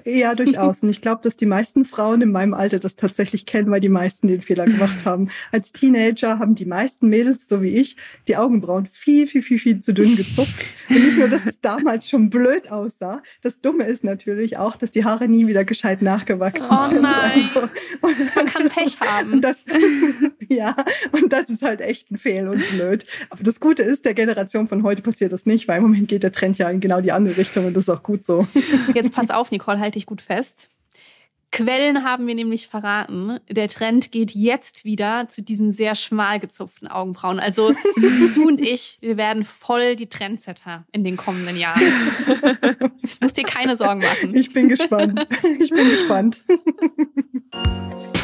Ja, 0.04 0.34
durchaus. 0.34 0.82
Und 0.82 0.90
ich 0.90 1.00
glaube, 1.00 1.22
dass 1.22 1.36
die 1.36 1.46
meisten 1.46 1.84
Frauen 1.84 2.20
in 2.20 2.32
meinem 2.32 2.54
Alter 2.54 2.78
das 2.78 2.96
tatsächlich 2.96 3.46
kennen, 3.46 3.70
weil 3.70 3.80
die 3.80 3.88
meisten 3.88 4.28
den 4.28 4.42
Fehler 4.42 4.66
gemacht 4.66 5.04
haben. 5.04 5.28
Als 5.52 5.72
Teenager 5.72 6.38
haben 6.38 6.54
die 6.54 6.66
meisten 6.66 7.08
Mädels, 7.08 7.48
so 7.48 7.62
wie 7.62 7.74
ich, 7.76 7.96
die 8.28 8.36
Augenbrauen 8.36 8.86
viel, 8.86 9.26
viel, 9.26 9.42
viel, 9.42 9.58
viel 9.58 9.80
zu 9.80 9.94
dünn 9.94 10.16
gezupft. 10.16 10.64
Und 10.88 11.04
nicht 11.04 11.18
nur, 11.18 11.28
dass 11.28 11.46
es 11.46 11.60
damals 11.60 12.08
schon 12.08 12.30
blöd 12.30 12.70
aussah. 12.70 13.22
Das 13.42 13.60
Dumme 13.60 13.84
ist 13.84 14.04
natürlich 14.04 14.58
auch, 14.58 14.76
dass 14.76 14.90
die 14.90 15.04
Haare 15.04 15.28
nie 15.28 15.46
wieder 15.46 15.64
gescheit 15.64 16.02
nachgewachsen 16.02 16.66
oh 16.70 16.90
sind. 16.90 17.02
Nein. 17.02 17.48
Also, 17.54 17.68
Man 18.34 18.46
kann 18.46 18.68
Pech 18.68 18.98
haben. 19.00 19.40
Das, 19.40 19.56
ja, 20.48 20.76
und 21.12 21.32
das 21.32 21.48
ist 21.48 21.62
halt 21.62 21.80
echt 21.80 22.10
ein 22.10 22.18
Fehl 22.18 22.48
und 22.48 22.62
blöd. 22.70 23.06
Aber 23.30 23.42
das 23.42 23.60
Gute 23.60 23.82
ist, 23.82 24.04
der 24.04 24.14
Generation 24.14 24.68
von 24.68 24.82
heute 24.82 25.02
passiert 25.02 25.32
das 25.32 25.46
nicht, 25.46 25.68
weil 25.68 25.78
im 25.78 25.84
Moment 25.84 26.08
geht 26.08 26.22
der 26.22 26.32
Trend 26.32 26.58
ja 26.58 26.68
in 26.70 26.80
genau 26.80 27.00
die 27.00 27.12
andere 27.12 27.36
Richtung 27.36 27.66
und 27.66 27.74
das 27.74 27.84
ist 27.84 27.90
auch 27.90 28.02
gut 28.02 28.24
so. 28.24 28.46
Jetzt 28.94 29.12
pass 29.12 29.30
auf, 29.30 29.50
Nicole, 29.50 29.78
halte 29.86 29.98
ich 29.98 30.06
gut 30.06 30.20
fest. 30.20 30.68
Quellen 31.52 32.02
haben 32.02 32.26
wir 32.26 32.34
nämlich 32.34 32.66
verraten. 32.66 33.38
Der 33.48 33.68
Trend 33.68 34.10
geht 34.10 34.32
jetzt 34.32 34.84
wieder 34.84 35.28
zu 35.28 35.42
diesen 35.42 35.72
sehr 35.72 35.94
schmal 35.94 36.40
gezupften 36.40 36.88
Augenbrauen. 36.88 37.38
Also 37.38 37.72
du 38.34 38.48
und 38.48 38.60
ich, 38.60 38.98
wir 39.00 39.16
werden 39.16 39.44
voll 39.44 39.94
die 39.94 40.08
Trendsetter 40.08 40.84
in 40.90 41.04
den 41.04 41.16
kommenden 41.16 41.56
Jahren. 41.56 41.80
Du 43.06 43.24
musst 43.24 43.36
dir 43.36 43.44
keine 43.44 43.76
Sorgen 43.76 44.00
machen. 44.00 44.34
Ich 44.34 44.52
bin 44.52 44.68
gespannt. 44.68 45.26
Ich 45.60 45.70
bin 45.70 45.88
gespannt. 45.88 46.44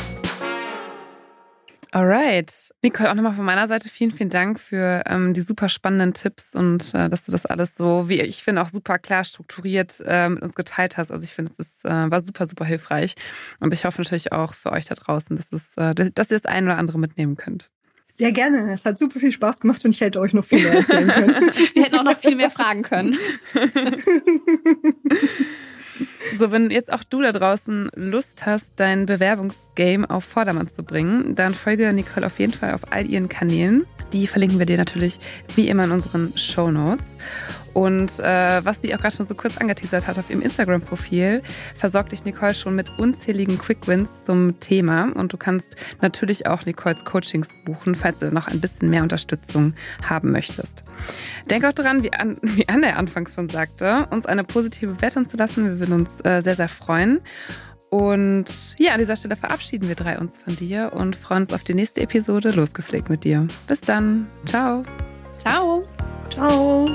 Alright. 1.94 2.72
Nicole, 2.80 3.10
auch 3.10 3.14
nochmal 3.14 3.34
von 3.34 3.44
meiner 3.44 3.66
Seite 3.66 3.90
vielen, 3.90 4.12
vielen 4.12 4.30
Dank 4.30 4.58
für 4.58 5.02
ähm, 5.06 5.34
die 5.34 5.42
super 5.42 5.68
spannenden 5.68 6.14
Tipps 6.14 6.54
und 6.54 6.94
äh, 6.94 7.10
dass 7.10 7.26
du 7.26 7.32
das 7.32 7.44
alles 7.44 7.76
so, 7.76 8.08
wie 8.08 8.22
ich 8.22 8.42
finde, 8.42 8.62
auch 8.62 8.70
super 8.70 8.98
klar 8.98 9.24
strukturiert 9.24 10.02
äh, 10.06 10.30
mit 10.30 10.42
uns 10.42 10.54
geteilt 10.54 10.96
hast. 10.96 11.10
Also 11.10 11.22
ich 11.22 11.34
finde, 11.34 11.52
es 11.58 11.66
ist, 11.66 11.84
äh, 11.84 12.10
war 12.10 12.22
super, 12.22 12.46
super 12.46 12.64
hilfreich. 12.64 13.14
Und 13.60 13.74
ich 13.74 13.84
hoffe 13.84 14.00
natürlich 14.00 14.32
auch 14.32 14.54
für 14.54 14.72
euch 14.72 14.86
da 14.86 14.94
draußen, 14.94 15.36
dass, 15.36 15.52
es, 15.52 15.76
äh, 15.76 15.94
dass 15.94 16.30
ihr 16.30 16.38
das 16.38 16.46
ein 16.46 16.64
oder 16.64 16.78
andere 16.78 16.98
mitnehmen 16.98 17.36
könnt. 17.36 17.68
Sehr 18.14 18.32
gerne. 18.32 18.72
Es 18.72 18.86
hat 18.86 18.98
super 18.98 19.20
viel 19.20 19.32
Spaß 19.32 19.60
gemacht 19.60 19.84
und 19.84 19.90
ich 19.90 20.00
hätte 20.00 20.18
euch 20.18 20.32
noch 20.32 20.46
viel 20.46 20.62
mehr 20.62 20.72
erzählen 20.72 21.08
können. 21.08 21.34
Wir 21.74 21.84
hätten 21.84 21.96
auch 21.96 22.04
noch 22.04 22.16
viel 22.16 22.36
mehr 22.36 22.50
fragen 22.50 22.82
können. 22.82 23.18
So, 26.38 26.50
wenn 26.50 26.70
jetzt 26.70 26.92
auch 26.92 27.04
du 27.04 27.20
da 27.22 27.32
draußen 27.32 27.90
Lust 27.94 28.46
hast, 28.46 28.66
dein 28.76 29.06
Bewerbungsgame 29.06 30.08
auf 30.08 30.24
Vordermann 30.24 30.68
zu 30.68 30.82
bringen, 30.82 31.34
dann 31.34 31.54
folge 31.54 31.92
Nicole 31.92 32.26
auf 32.26 32.38
jeden 32.38 32.52
Fall 32.52 32.74
auf 32.74 32.92
all 32.92 33.06
ihren 33.06 33.28
Kanälen. 33.28 33.84
Die 34.12 34.26
verlinken 34.26 34.58
wir 34.58 34.66
dir 34.66 34.78
natürlich 34.78 35.18
wie 35.54 35.68
immer 35.68 35.84
in 35.84 35.92
unseren 35.92 36.36
Show 36.36 36.70
Notes. 36.70 37.04
Und 37.74 38.18
äh, 38.18 38.64
was 38.64 38.82
sie 38.82 38.94
auch 38.94 38.98
gerade 38.98 39.16
schon 39.16 39.26
so 39.26 39.34
kurz 39.34 39.56
angeteasert 39.56 40.06
hat 40.06 40.18
auf 40.18 40.28
ihrem 40.28 40.42
Instagram-Profil, 40.42 41.42
versorgt 41.78 42.12
dich 42.12 42.24
Nicole 42.24 42.54
schon 42.54 42.74
mit 42.74 42.98
unzähligen 42.98 43.58
Quick-Wins 43.58 44.10
zum 44.26 44.60
Thema. 44.60 45.10
Und 45.14 45.32
du 45.32 45.38
kannst 45.38 45.76
natürlich 46.00 46.46
auch 46.46 46.66
Nicoles 46.66 47.04
Coachings 47.04 47.48
buchen, 47.64 47.94
falls 47.94 48.18
du 48.18 48.30
noch 48.30 48.48
ein 48.48 48.60
bisschen 48.60 48.90
mehr 48.90 49.02
Unterstützung 49.02 49.74
haben 50.02 50.32
möchtest. 50.32 50.84
Denk 51.50 51.64
auch 51.64 51.72
daran, 51.72 52.02
wie, 52.02 52.12
An 52.12 52.36
wie 52.42 52.68
Anne 52.68 52.96
anfangs 52.96 53.34
schon 53.34 53.48
sagte, 53.48 54.06
uns 54.10 54.26
eine 54.26 54.44
positive 54.44 54.94
Bewertung 54.94 55.28
zu 55.28 55.36
lassen. 55.36 55.64
Wir 55.64 55.78
würden 55.78 55.94
uns 55.94 56.08
äh, 56.24 56.42
sehr, 56.42 56.56
sehr 56.56 56.68
freuen. 56.68 57.20
Und 57.90 58.74
ja, 58.78 58.94
an 58.94 59.00
dieser 59.00 59.16
Stelle 59.16 59.36
verabschieden 59.36 59.86
wir 59.86 59.94
drei 59.94 60.18
uns 60.18 60.40
von 60.40 60.56
dir 60.56 60.92
und 60.94 61.14
freuen 61.14 61.42
uns 61.42 61.52
auf 61.52 61.62
die 61.62 61.74
nächste 61.74 62.00
Episode 62.00 62.50
Losgepflegt 62.50 63.10
mit 63.10 63.24
dir. 63.24 63.46
Bis 63.68 63.80
dann. 63.80 64.26
Ciao. 64.46 64.82
Ciao. 65.38 65.82
Ciao. 66.30 66.88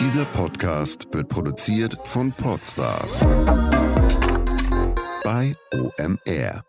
Dieser 0.00 0.24
Podcast 0.26 1.06
wird 1.12 1.28
produziert 1.28 1.96
von 2.04 2.32
Podstars 2.32 3.20
bei 5.22 5.54
OMR. 5.72 6.65